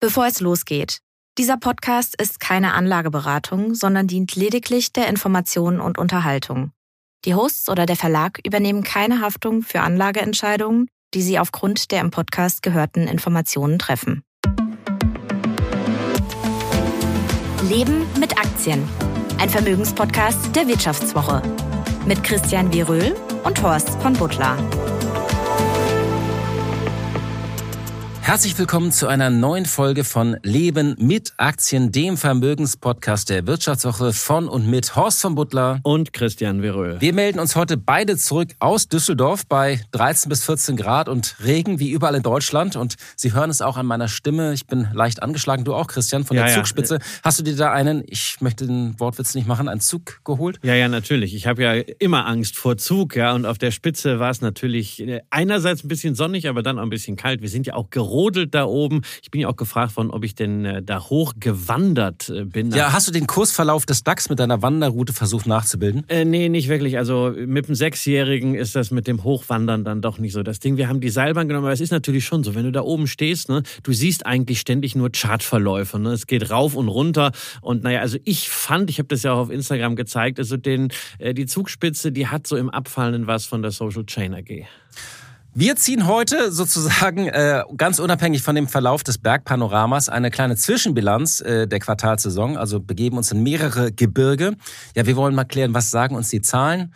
Bevor 0.00 0.26
es 0.26 0.38
losgeht. 0.38 1.00
Dieser 1.38 1.56
Podcast 1.56 2.20
ist 2.20 2.38
keine 2.38 2.74
Anlageberatung, 2.74 3.74
sondern 3.74 4.06
dient 4.06 4.36
lediglich 4.36 4.92
der 4.92 5.08
Information 5.08 5.80
und 5.80 5.98
Unterhaltung. 5.98 6.70
Die 7.24 7.34
Hosts 7.34 7.68
oder 7.68 7.84
der 7.84 7.96
Verlag 7.96 8.38
übernehmen 8.46 8.84
keine 8.84 9.20
Haftung 9.20 9.62
für 9.62 9.80
Anlageentscheidungen, 9.80 10.86
die 11.14 11.22
sie 11.22 11.40
aufgrund 11.40 11.90
der 11.90 12.00
im 12.00 12.12
Podcast 12.12 12.62
gehörten 12.62 13.08
Informationen 13.08 13.80
treffen. 13.80 14.22
Leben 17.68 18.06
mit 18.20 18.38
Aktien. 18.38 18.88
Ein 19.38 19.50
Vermögenspodcast 19.50 20.54
der 20.54 20.68
Wirtschaftswoche. 20.68 21.42
Mit 22.06 22.22
Christian 22.22 22.72
Wieröhl 22.72 23.16
und 23.42 23.60
Horst 23.62 24.00
von 24.00 24.12
Butler. 24.12 24.56
Herzlich 28.28 28.58
willkommen 28.58 28.92
zu 28.92 29.06
einer 29.06 29.30
neuen 29.30 29.64
Folge 29.64 30.04
von 30.04 30.36
Leben 30.42 30.94
mit 30.98 31.32
Aktien, 31.38 31.92
dem 31.92 32.18
Vermögenspodcast 32.18 33.30
der 33.30 33.46
Wirtschaftswoche 33.46 34.12
von 34.12 34.50
und 34.50 34.68
mit 34.68 34.94
Horst 34.96 35.22
von 35.22 35.34
Butler 35.34 35.80
und 35.82 36.12
Christian 36.12 36.60
Veröhl. 36.60 37.00
Wir 37.00 37.14
melden 37.14 37.38
uns 37.38 37.56
heute 37.56 37.78
beide 37.78 38.18
zurück 38.18 38.50
aus 38.58 38.86
Düsseldorf 38.86 39.46
bei 39.46 39.80
13 39.92 40.28
bis 40.28 40.44
14 40.44 40.76
Grad 40.76 41.08
und 41.08 41.36
Regen 41.42 41.80
wie 41.80 41.90
überall 41.90 42.16
in 42.16 42.22
Deutschland. 42.22 42.76
Und 42.76 42.96
Sie 43.16 43.32
hören 43.32 43.48
es 43.48 43.62
auch 43.62 43.78
an 43.78 43.86
meiner 43.86 44.08
Stimme. 44.08 44.52
Ich 44.52 44.66
bin 44.66 44.88
leicht 44.92 45.22
angeschlagen. 45.22 45.64
Du 45.64 45.72
auch, 45.72 45.86
Christian, 45.86 46.26
von 46.26 46.36
der 46.36 46.48
ja, 46.48 46.54
Zugspitze. 46.54 46.96
Ja. 46.96 47.00
Hast 47.22 47.38
du 47.38 47.42
dir 47.42 47.56
da 47.56 47.72
einen, 47.72 48.04
ich 48.06 48.42
möchte 48.42 48.66
den 48.66 49.00
Wortwitz 49.00 49.34
nicht 49.36 49.48
machen, 49.48 49.68
einen 49.68 49.80
Zug 49.80 50.20
geholt? 50.26 50.60
Ja, 50.62 50.74
ja, 50.74 50.88
natürlich. 50.88 51.34
Ich 51.34 51.46
habe 51.46 51.62
ja 51.62 51.72
immer 51.98 52.26
Angst 52.26 52.58
vor 52.58 52.76
Zug, 52.76 53.16
ja. 53.16 53.32
Und 53.32 53.46
auf 53.46 53.56
der 53.56 53.70
Spitze 53.70 54.18
war 54.18 54.28
es 54.28 54.42
natürlich 54.42 55.00
äh, 55.00 55.22
einerseits 55.30 55.82
ein 55.82 55.88
bisschen 55.88 56.14
sonnig, 56.14 56.46
aber 56.46 56.62
dann 56.62 56.78
auch 56.78 56.82
ein 56.82 56.90
bisschen 56.90 57.16
kalt. 57.16 57.40
Wir 57.40 57.48
sind 57.48 57.66
ja 57.66 57.72
auch 57.72 57.88
gerodet 57.88 58.17
brodelt 58.18 58.52
da 58.52 58.64
oben. 58.64 59.02
Ich 59.22 59.30
bin 59.30 59.40
ja 59.40 59.48
auch 59.48 59.54
gefragt 59.54 59.96
worden, 59.96 60.10
ob 60.10 60.24
ich 60.24 60.34
denn 60.34 60.64
äh, 60.64 60.82
da 60.82 61.04
hoch 61.04 61.34
gewandert 61.38 62.28
äh, 62.28 62.44
bin. 62.44 62.72
Ja, 62.72 62.92
hast 62.92 63.06
du 63.06 63.12
den 63.12 63.28
Kursverlauf 63.28 63.86
des 63.86 64.02
DAX 64.02 64.28
mit 64.28 64.40
deiner 64.40 64.60
Wanderroute 64.60 65.12
versucht 65.12 65.46
nachzubilden? 65.46 66.02
Äh, 66.08 66.24
nee, 66.24 66.48
nicht 66.48 66.68
wirklich. 66.68 66.98
Also 66.98 67.32
mit 67.36 67.68
dem 67.68 67.76
Sechsjährigen 67.76 68.56
ist 68.56 68.74
das 68.74 68.90
mit 68.90 69.06
dem 69.06 69.22
Hochwandern 69.22 69.84
dann 69.84 70.02
doch 70.02 70.18
nicht 70.18 70.32
so 70.32 70.42
das 70.42 70.58
Ding. 70.58 70.76
Wir 70.76 70.88
haben 70.88 71.00
die 71.00 71.10
Seilbahn 71.10 71.46
genommen, 71.46 71.66
aber 71.66 71.72
es 71.72 71.80
ist 71.80 71.92
natürlich 71.92 72.24
schon 72.24 72.42
so, 72.42 72.56
wenn 72.56 72.64
du 72.64 72.72
da 72.72 72.80
oben 72.80 73.06
stehst, 73.06 73.50
ne, 73.50 73.62
du 73.84 73.92
siehst 73.92 74.26
eigentlich 74.26 74.58
ständig 74.58 74.96
nur 74.96 75.10
Chartverläufe. 75.12 76.00
Ne? 76.00 76.10
Es 76.10 76.26
geht 76.26 76.50
rauf 76.50 76.74
und 76.74 76.88
runter. 76.88 77.30
Und 77.60 77.84
naja, 77.84 78.00
also 78.00 78.18
ich 78.24 78.48
fand, 78.48 78.90
ich 78.90 78.98
habe 78.98 79.06
das 79.06 79.22
ja 79.22 79.32
auch 79.34 79.38
auf 79.38 79.50
Instagram 79.50 79.94
gezeigt, 79.94 80.40
also 80.40 80.56
den, 80.56 80.88
äh, 81.20 81.34
die 81.34 81.46
Zugspitze, 81.46 82.10
die 82.10 82.26
hat 82.26 82.48
so 82.48 82.56
im 82.56 82.68
Abfallenden 82.68 83.28
was 83.28 83.46
von 83.46 83.62
der 83.62 83.70
Social 83.70 84.04
Chain 84.06 84.34
AG. 84.34 84.66
Wir 85.60 85.74
ziehen 85.74 86.06
heute 86.06 86.52
sozusagen 86.52 87.26
äh, 87.26 87.64
ganz 87.76 87.98
unabhängig 87.98 88.42
von 88.44 88.54
dem 88.54 88.68
Verlauf 88.68 89.02
des 89.02 89.18
Bergpanoramas 89.18 90.08
eine 90.08 90.30
kleine 90.30 90.54
Zwischenbilanz 90.54 91.40
äh, 91.40 91.66
der 91.66 91.80
Quartalsaison, 91.80 92.56
also 92.56 92.78
begeben 92.78 93.16
uns 93.16 93.32
in 93.32 93.42
mehrere 93.42 93.90
Gebirge. 93.90 94.54
Ja, 94.94 95.06
wir 95.06 95.16
wollen 95.16 95.34
mal 95.34 95.42
klären, 95.42 95.74
was 95.74 95.90
sagen 95.90 96.14
uns 96.14 96.28
die 96.28 96.42
Zahlen, 96.42 96.94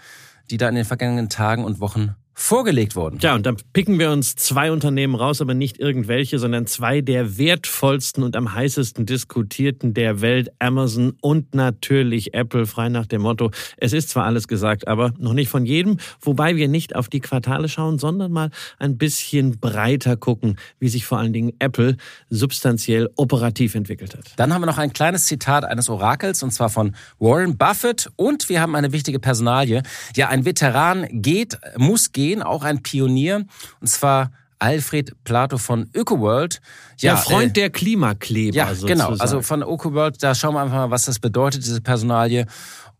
die 0.48 0.58
da 0.58 0.68
in 0.68 0.76
den 0.76 0.84
vergangenen 0.84 1.28
Tagen 1.28 1.64
und 1.64 1.80
Wochen 1.80 2.14
vorgelegt 2.34 2.96
wurden. 2.96 3.18
Ja, 3.20 3.34
und 3.34 3.44
dann 3.44 3.56
picken 3.72 3.98
wir 3.98 4.10
uns 4.10 4.34
zwei 4.36 4.72
Unternehmen 4.72 5.14
raus, 5.14 5.40
aber 5.40 5.54
nicht 5.54 5.78
irgendwelche, 5.78 6.38
sondern 6.38 6.66
zwei 6.66 7.02
der 7.02 7.36
wertvollsten 7.36 8.22
und 8.22 8.36
am 8.36 8.54
heißesten 8.54 9.04
diskutierten 9.04 9.92
der 9.92 10.22
Welt, 10.22 10.50
Amazon 10.58 11.14
und 11.20 11.54
natürlich 11.54 12.32
Apple, 12.34 12.66
frei 12.66 12.88
nach 12.88 13.06
dem 13.06 13.22
Motto, 13.22 13.50
es 13.76 13.92
ist 13.92 14.08
zwar 14.08 14.24
alles 14.24 14.48
gesagt, 14.48 14.88
aber 14.88 15.12
noch 15.18 15.34
nicht 15.34 15.50
von 15.50 15.66
jedem, 15.66 15.98
wobei 16.20 16.56
wir 16.56 16.68
nicht 16.68 16.96
auf 16.96 17.08
die 17.08 17.20
Quartale 17.20 17.68
schauen, 17.68 17.98
sondern 17.98 18.32
mal 18.32 18.50
ein 18.78 18.96
bisschen 18.96 19.60
breiter 19.60 20.16
gucken, 20.16 20.56
wie 20.78 20.88
sich 20.88 21.04
vor 21.04 21.18
allen 21.18 21.34
Dingen 21.34 21.52
Apple 21.58 21.96
substanziell 22.30 23.10
operativ 23.16 23.74
entwickelt 23.74 24.16
hat. 24.16 24.32
Dann 24.36 24.54
haben 24.54 24.62
wir 24.62 24.66
noch 24.66 24.78
ein 24.78 24.92
kleines 24.92 25.26
Zitat 25.26 25.64
eines 25.64 25.90
Orakels, 25.90 26.42
und 26.42 26.50
zwar 26.50 26.70
von 26.70 26.96
Warren 27.18 27.58
Buffett 27.58 28.10
und 28.16 28.48
wir 28.48 28.60
haben 28.60 28.74
eine 28.74 28.92
wichtige 28.92 29.18
Personalie. 29.18 29.82
Ja, 30.16 30.28
ein 30.28 30.46
Veteran 30.46 31.06
geht, 31.10 31.58
muss 31.76 32.12
gehen, 32.12 32.21
gehen, 32.22 32.42
auch 32.42 32.62
ein 32.62 32.82
Pionier, 32.82 33.44
und 33.80 33.86
zwar 33.86 34.30
Alfred 34.58 35.12
Plato 35.24 35.58
von 35.58 35.90
ÖkoWorld. 35.92 36.60
Ja, 37.00 37.14
der 37.14 37.22
Freund 37.22 37.50
äh, 37.50 37.62
der 37.62 37.70
Klimakleber. 37.70 38.56
Ja, 38.56 38.68
sozusagen. 38.68 38.92
genau. 38.92 39.16
Also 39.18 39.42
von 39.42 39.62
ÖkoWorld, 39.62 40.22
da 40.22 40.36
schauen 40.36 40.54
wir 40.54 40.60
einfach 40.62 40.76
mal, 40.76 40.90
was 40.90 41.06
das 41.06 41.18
bedeutet, 41.18 41.64
diese 41.64 41.80
Personalie. 41.80 42.46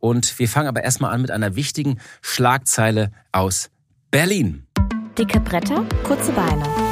Und 0.01 0.41
wir 0.41 0.49
fangen 0.49 0.67
aber 0.67 0.83
erstmal 0.83 1.15
an 1.15 1.23
mit 1.23 1.31
einer 1.31 1.55
wichtigen 1.55 2.01
Schlagzeile 2.21 3.13
aus 3.31 3.71
Berlin. 4.11 4.67
Dicke 5.17 5.39
Bretter, 5.39 5.85
kurze 6.03 6.33
Beine. 6.33 6.92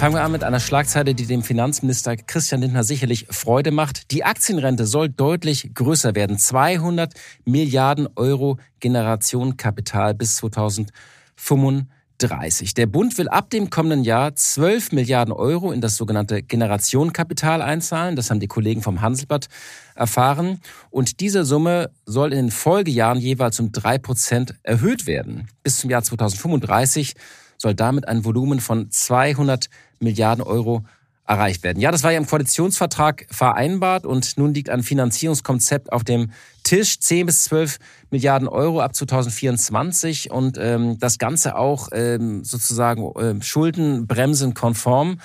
Fangen 0.00 0.14
wir 0.14 0.24
an 0.24 0.32
mit 0.32 0.42
einer 0.44 0.60
Schlagzeile, 0.60 1.14
die 1.14 1.26
dem 1.26 1.42
Finanzminister 1.42 2.16
Christian 2.16 2.62
Lindner 2.62 2.84
sicherlich 2.84 3.26
Freude 3.28 3.70
macht. 3.70 4.10
Die 4.12 4.24
Aktienrente 4.24 4.86
soll 4.86 5.10
deutlich 5.10 5.74
größer 5.74 6.14
werden. 6.14 6.38
200 6.38 7.12
Milliarden 7.44 8.08
Euro 8.16 8.56
Generationenkapital 8.80 10.14
bis 10.14 10.36
2035. 10.36 12.72
Der 12.72 12.86
Bund 12.86 13.18
will 13.18 13.28
ab 13.28 13.50
dem 13.50 13.68
kommenden 13.68 14.02
Jahr 14.02 14.34
12 14.34 14.92
Milliarden 14.92 15.34
Euro 15.34 15.70
in 15.70 15.82
das 15.82 15.96
sogenannte 15.96 16.42
Generationenkapital 16.42 17.60
einzahlen. 17.60 18.16
Das 18.16 18.30
haben 18.30 18.40
die 18.40 18.48
Kollegen 18.48 18.80
vom 18.80 19.02
Handelsblatt 19.02 19.48
erfahren. 19.94 20.62
Und 20.88 21.20
diese 21.20 21.44
Summe 21.44 21.90
soll 22.06 22.32
in 22.32 22.46
den 22.46 22.50
Folgejahren 22.50 23.18
jeweils 23.18 23.60
um 23.60 23.70
drei 23.70 23.98
Prozent 23.98 24.54
erhöht 24.62 25.06
werden. 25.06 25.48
Bis 25.62 25.76
zum 25.76 25.90
Jahr 25.90 26.02
2035 26.02 27.16
soll 27.60 27.74
damit 27.74 28.08
ein 28.08 28.24
Volumen 28.24 28.60
von 28.60 28.90
200 28.90 29.68
Milliarden 29.98 30.42
Euro 30.42 30.82
erreicht 31.26 31.62
werden. 31.62 31.78
Ja, 31.80 31.92
das 31.92 32.02
war 32.02 32.10
ja 32.10 32.18
im 32.18 32.26
Koalitionsvertrag 32.26 33.26
vereinbart 33.30 34.06
und 34.06 34.36
nun 34.38 34.54
liegt 34.54 34.70
ein 34.70 34.82
Finanzierungskonzept 34.82 35.92
auf 35.92 36.02
dem 36.02 36.32
Tisch, 36.64 36.98
10 36.98 37.26
bis 37.26 37.44
12 37.44 37.78
Milliarden 38.10 38.48
Euro 38.48 38.80
ab 38.80 38.94
2024 38.96 40.30
und 40.30 40.58
ähm, 40.58 40.98
das 40.98 41.18
Ganze 41.18 41.54
auch 41.54 41.90
ähm, 41.92 42.42
sozusagen 42.44 43.12
äh, 43.14 43.40
schuldenbremsenkonform. 43.42 45.20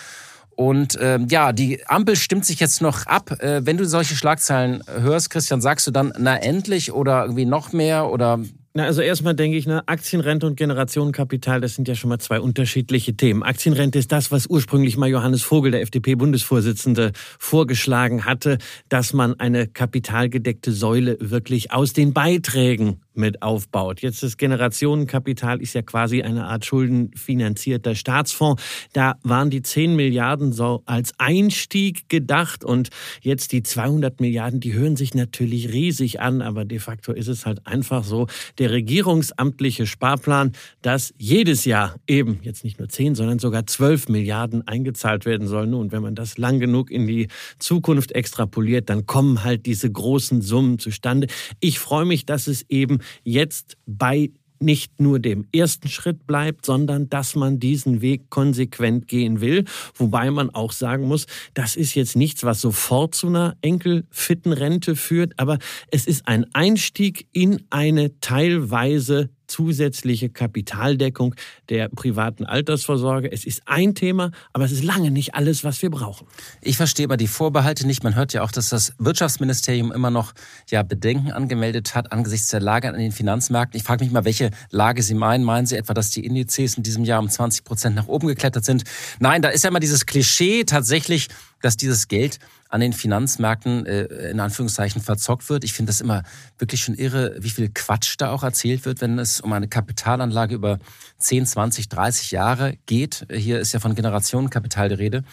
Und 0.51 0.97
ähm, 1.01 1.27
ja, 1.29 1.53
die 1.53 1.85
Ampel 1.87 2.15
stimmt 2.15 2.45
sich 2.45 2.59
jetzt 2.59 2.81
noch 2.81 3.07
ab. 3.07 3.41
Äh, 3.41 3.65
wenn 3.65 3.77
du 3.77 3.85
solche 3.85 4.15
Schlagzeilen 4.15 4.83
hörst, 4.87 5.29
Christian, 5.29 5.59
sagst 5.59 5.87
du 5.87 5.91
dann, 5.91 6.13
na 6.17 6.37
endlich 6.37 6.91
oder 6.91 7.23
irgendwie 7.23 7.45
noch 7.45 7.73
mehr 7.73 8.09
oder 8.09 8.39
na, 8.75 8.83
also 8.83 9.01
erstmal 9.01 9.35
denke 9.35 9.57
ich, 9.57 9.65
ne, 9.65 9.87
Aktienrente 9.87 10.45
und 10.45 10.57
Generationenkapital, 10.57 11.61
das 11.61 11.75
sind 11.75 11.87
ja 11.87 11.95
schon 11.95 12.09
mal 12.09 12.19
zwei 12.19 12.41
unterschiedliche 12.41 13.15
Themen. 13.15 13.41
Aktienrente 13.41 13.97
ist 13.97 14.11
das, 14.11 14.33
was 14.33 14.47
ursprünglich 14.47 14.97
mal 14.97 15.09
Johannes 15.09 15.43
Vogel, 15.43 15.71
der 15.71 15.81
FDP-Bundesvorsitzende, 15.81 17.13
vorgeschlagen 17.39 18.25
hatte, 18.25 18.57
dass 18.89 19.13
man 19.13 19.39
eine 19.39 19.67
kapitalgedeckte 19.67 20.73
Säule 20.73 21.17
wirklich 21.21 21.71
aus 21.71 21.93
den 21.93 22.11
Beiträgen 22.11 22.99
mit 23.17 23.41
aufbaut. 23.41 24.01
Jetzt 24.01 24.23
das 24.23 24.37
Generationenkapital 24.37 25.61
ist 25.61 25.73
ja 25.73 25.81
quasi 25.81 26.21
eine 26.21 26.45
Art 26.45 26.65
schuldenfinanzierter 26.65 27.95
Staatsfonds. 27.95 28.61
Da 28.93 29.15
waren 29.23 29.49
die 29.49 29.61
10 29.61 29.95
Milliarden 29.95 30.53
so 30.53 30.83
als 30.85 31.13
Einstieg 31.17 32.09
gedacht 32.09 32.63
und 32.63 32.89
jetzt 33.21 33.51
die 33.51 33.63
200 33.63 34.19
Milliarden, 34.19 34.59
die 34.59 34.73
hören 34.73 34.95
sich 34.95 35.13
natürlich 35.13 35.71
riesig 35.71 36.19
an, 36.19 36.41
aber 36.41 36.65
de 36.65 36.79
facto 36.79 37.11
ist 37.11 37.27
es 37.27 37.45
halt 37.45 37.65
einfach 37.65 38.03
so, 38.03 38.27
der 38.57 38.71
regierungsamtliche 38.71 39.87
Sparplan, 39.87 40.53
dass 40.81 41.13
jedes 41.17 41.65
Jahr 41.65 41.95
eben 42.07 42.39
jetzt 42.43 42.63
nicht 42.63 42.79
nur 42.79 42.89
10, 42.89 43.15
sondern 43.15 43.39
sogar 43.39 43.65
12 43.65 44.09
Milliarden 44.09 44.67
eingezahlt 44.67 45.25
werden 45.25 45.47
sollen. 45.47 45.73
Und 45.73 45.91
wenn 45.91 46.01
man 46.01 46.15
das 46.15 46.37
lang 46.37 46.59
genug 46.59 46.91
in 46.91 47.07
die 47.07 47.27
Zukunft 47.59 48.11
extrapoliert, 48.11 48.89
dann 48.89 49.05
kommen 49.05 49.43
halt 49.43 49.65
diese 49.65 49.91
großen 49.91 50.41
Summen 50.41 50.79
zustande. 50.79 51.27
Ich 51.59 51.79
freue 51.79 52.05
mich, 52.05 52.25
dass 52.25 52.47
es 52.47 52.65
eben 52.69 52.99
jetzt 53.23 53.77
bei 53.85 54.31
nicht 54.59 54.99
nur 54.99 55.19
dem 55.19 55.47
ersten 55.53 55.87
Schritt 55.87 56.25
bleibt, 56.27 56.65
sondern 56.65 57.09
dass 57.09 57.35
man 57.35 57.59
diesen 57.59 58.01
Weg 58.01 58.29
konsequent 58.29 59.07
gehen 59.07 59.41
will. 59.41 59.65
Wobei 59.95 60.31
man 60.31 60.49
auch 60.49 60.71
sagen 60.71 61.07
muss, 61.07 61.25
das 61.53 61.75
ist 61.75 61.93
jetzt 61.93 62.15
nichts, 62.15 62.43
was 62.43 62.61
sofort 62.61 63.15
zu 63.15 63.27
einer 63.27 63.57
enkelfitten 63.61 64.53
Rente 64.53 64.95
führt, 64.95 65.33
aber 65.37 65.59
es 65.91 66.07
ist 66.07 66.27
ein 66.27 66.45
Einstieg 66.53 67.27
in 67.31 67.63
eine 67.69 68.19
teilweise 68.19 69.29
zusätzliche 69.47 70.29
Kapitaldeckung 70.29 71.35
der 71.69 71.89
privaten 71.89 72.45
Altersvorsorge. 72.45 73.31
Es 73.31 73.45
ist 73.45 73.63
ein 73.65 73.95
Thema, 73.95 74.31
aber 74.53 74.65
es 74.65 74.71
ist 74.71 74.83
lange 74.83 75.11
nicht 75.11 75.35
alles, 75.35 75.63
was 75.63 75.81
wir 75.81 75.89
brauchen. 75.89 76.27
Ich 76.61 76.77
verstehe 76.77 77.05
aber 77.05 77.17
die 77.17 77.27
Vorbehalte 77.27 77.85
nicht. 77.87 78.03
Man 78.03 78.15
hört 78.15 78.33
ja 78.33 78.43
auch, 78.43 78.51
dass 78.51 78.69
das 78.69 78.93
Wirtschaftsministerium 78.97 79.91
immer 79.91 80.09
noch 80.09 80.33
ja, 80.69 80.83
Bedenken 80.83 81.31
angemeldet 81.31 81.95
hat 81.95 82.11
angesichts 82.11 82.49
der 82.49 82.59
Lage 82.59 82.89
an 82.89 82.97
den 82.97 83.11
Finanzmärkten. 83.11 83.77
Ich 83.77 83.83
frage 83.83 84.03
mich 84.03 84.13
mal, 84.13 84.25
welche 84.25 84.51
Lage 84.71 85.03
Sie 85.03 85.13
meinen. 85.13 85.43
Meinen 85.43 85.65
Sie 85.65 85.77
etwa, 85.77 85.93
dass 85.93 86.09
die 86.09 86.25
Indizes 86.25 86.75
in 86.75 86.83
diesem 86.83 87.03
Jahr 87.03 87.19
um 87.19 87.29
20 87.29 87.63
Prozent 87.63 87.95
nach 87.95 88.07
oben 88.07 88.27
geklettert 88.27 88.65
sind? 88.65 88.83
Nein, 89.19 89.41
da 89.41 89.49
ist 89.49 89.63
ja 89.63 89.69
immer 89.69 89.79
dieses 89.79 90.05
Klischee 90.05 90.63
tatsächlich, 90.63 91.27
dass 91.65 91.77
dieses 91.77 92.07
Geld 92.07 92.39
an 92.69 92.81
den 92.81 92.93
Finanzmärkten 92.93 93.85
äh, 93.85 94.03
in 94.29 94.39
Anführungszeichen 94.39 95.01
verzockt 95.01 95.49
wird. 95.49 95.63
Ich 95.63 95.73
finde 95.73 95.89
das 95.89 96.01
immer 96.01 96.23
wirklich 96.57 96.83
schon 96.83 96.95
irre, 96.95 97.35
wie 97.39 97.49
viel 97.49 97.69
Quatsch 97.73 98.15
da 98.17 98.29
auch 98.31 98.43
erzählt 98.43 98.85
wird, 98.85 99.01
wenn 99.01 99.17
es 99.17 99.39
um 99.39 99.51
eine 99.53 99.67
Kapitalanlage 99.67 100.55
über 100.55 100.79
10, 101.17 101.45
20, 101.45 101.89
30 101.89 102.31
Jahre 102.31 102.77
geht. 102.85 103.25
Hier 103.31 103.59
ist 103.59 103.73
ja 103.73 103.79
von 103.79 103.95
Generationenkapital 103.95 104.89
die 104.89 104.95
Rede. 104.95 105.23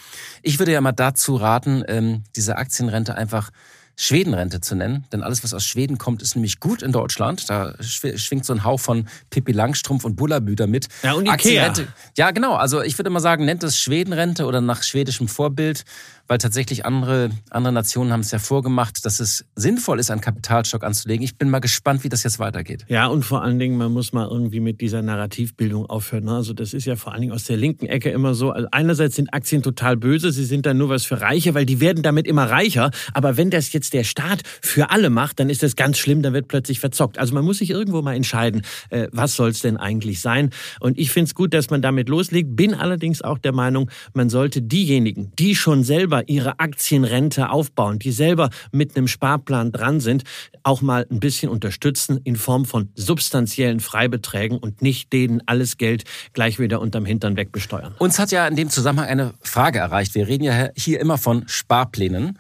Ich 0.43 0.59
würde 0.59 0.73
ja 0.73 0.81
mal 0.81 0.93
dazu 0.93 1.37
raten, 1.37 1.85
ähm, 1.87 2.23
diese 2.37 2.57
Aktienrente 2.57 3.15
einfach 3.15 3.51
Schwedenrente 3.97 4.61
zu 4.61 4.75
nennen. 4.75 5.05
Denn 5.13 5.23
alles, 5.23 5.45
was 5.45 5.55
aus 5.55 5.65
Schweden 5.65 5.99
kommt, 5.99 6.23
ist 6.23 6.35
nämlich 6.35 6.61
gut 6.61 6.83
in 6.83 6.93
Deutschland. 6.93 7.49
Da 7.49 7.75
schwingt 7.81 8.45
so 8.45 8.53
ein 8.53 8.65
Hauch 8.65 8.81
von 8.81 9.09
Pippi 9.31 9.53
Langstrumpf 9.53 10.05
und 10.05 10.17
Bullabüder 10.17 10.67
mit. 10.67 10.89
Ja, 11.03 11.13
und 11.13 11.27
Ikea. 11.27 11.73
Ja, 12.17 12.31
genau. 12.31 12.55
Also 12.55 12.83
ich 12.83 12.99
würde 12.99 13.11
mal 13.11 13.21
sagen, 13.21 13.45
nennt 13.45 13.63
es 13.63 13.79
Schwedenrente 13.79 14.47
oder 14.47 14.61
nach 14.61 14.83
schwedischem 14.83 15.29
Vorbild 15.29 15.85
weil 16.33 16.39
tatsächlich 16.39 16.87
andere, 16.87 17.31
andere 17.51 17.75
Nationen 17.75 18.11
haben 18.13 18.21
es 18.21 18.31
ja 18.31 18.39
vorgemacht, 18.39 19.05
dass 19.05 19.21
es 19.21 19.45
sinnvoll 19.55 19.99
ist, 20.01 20.11
einen 20.11 20.23
Kapitalstock 20.23 20.83
anzulegen. 20.85 21.23
Ich 21.23 21.37
bin 21.37 21.51
mal 21.51 21.59
gespannt, 21.59 22.05
wie 22.05 22.09
das 22.09 22.23
jetzt 22.23 22.39
weitergeht. 22.39 22.87
Ja, 22.89 23.07
und 23.09 23.23
vor 23.23 23.43
allen 23.43 23.59
Dingen, 23.59 23.77
man 23.77 23.93
muss 23.93 24.15
mal 24.15 24.27
irgendwie 24.29 24.61
mit 24.61 24.81
dieser 24.81 25.03
Narrativbildung 25.03 25.85
aufhören. 25.87 26.25
Ne? 26.25 26.37
Also 26.37 26.55
das 26.55 26.73
ist 26.73 26.87
ja 26.87 26.97
vor 26.97 27.13
allen 27.13 27.21
Dingen 27.21 27.33
aus 27.35 27.45
der 27.45 27.57
linken 27.57 27.85
Ecke 27.85 28.11
immer 28.11 28.35
so. 28.35 28.51
Also 28.51 28.67
einerseits 28.71 29.17
sind 29.17 29.35
Aktien 29.35 29.63
total 29.63 29.99
böse, 29.99 30.33
sie 30.33 30.45
sind 30.45 30.65
dann 30.65 30.79
nur 30.79 30.89
was 30.89 31.05
für 31.05 31.21
Reiche, 31.21 31.53
weil 31.55 31.67
die 31.67 31.81
werden 31.81 32.03
damit 32.03 32.27
immer 32.27 32.49
reicher. 32.49 32.91
Aber 33.13 33.37
wenn 33.37 33.51
das 33.51 33.71
jetzt 33.75 33.82
der 33.91 34.05
Staat 34.05 34.43
für 34.61 34.91
alle 34.91 35.11
macht, 35.11 35.41
dann 35.41 35.51
ist 35.51 35.63
das 35.63 35.77
ganz 35.77 35.99
schlimm, 35.99 36.23
dann 36.23 36.33
wird 36.33 36.49
plötzlich 36.49 36.81
verzockt. 36.81 37.19
Also 37.19 37.35
man 37.35 37.45
muss 37.45 37.59
sich 37.59 37.71
irgendwo 37.71 38.03
mal 38.03 38.15
entscheiden, 38.15 38.63
äh, 38.91 39.09
was 39.13 39.37
soll 39.37 39.51
es 39.51 39.61
denn 39.61 39.77
eigentlich 39.77 40.21
sein. 40.21 40.51
Und 40.81 40.99
ich 40.99 41.11
finde 41.11 41.29
es 41.29 41.35
gut, 41.35 41.55
dass 41.55 41.71
man 41.71 41.83
damit 41.83 42.09
loslegt, 42.09 42.57
bin 42.57 42.75
allerdings 42.75 43.23
auch 43.23 43.39
der 43.39 43.53
Meinung, 43.53 43.91
man 44.15 44.31
sollte 44.31 44.63
diejenigen, 44.63 45.33
die 45.39 45.55
schon 45.55 45.85
selber 45.85 46.29
ihre 46.29 46.59
Aktienrente 46.59 47.51
aufbauen, 47.51 47.99
die 47.99 48.13
selber 48.13 48.51
mit 48.73 48.97
einem 48.97 49.09
Sparplan 49.09 49.73
dran 49.73 50.01
sind, 50.01 50.25
auch 50.63 50.83
mal 50.83 51.07
ein 51.11 51.21
bisschen 51.21 51.51
unterstützen 51.51 52.21
in 52.25 52.37
Form 52.37 52.65
von 52.65 52.91
substanziellen 52.95 53.81
Freibeträgen 53.81 54.59
und 54.59 54.83
nicht 54.83 55.13
denen 55.13 55.43
alles 55.47 55.77
Geld 55.77 56.05
gleich 56.33 56.59
wieder 56.59 56.81
unterm 56.81 57.05
Hintern 57.05 57.37
wegbesteuern. 57.37 57.95
Uns 57.99 58.19
hat 58.19 58.33
ja 58.33 58.47
in 58.47 58.57
dem 58.57 58.71
Zusammenhang 58.71 59.09
eine 59.09 59.35
Frage 59.43 59.79
erreicht. 59.79 60.15
Wir 60.15 60.29
reden 60.29 60.45
ja 60.45 60.69
hier 60.77 61.01
immer 61.01 61.19
von 61.19 61.45
Sparplänen. 61.47 62.39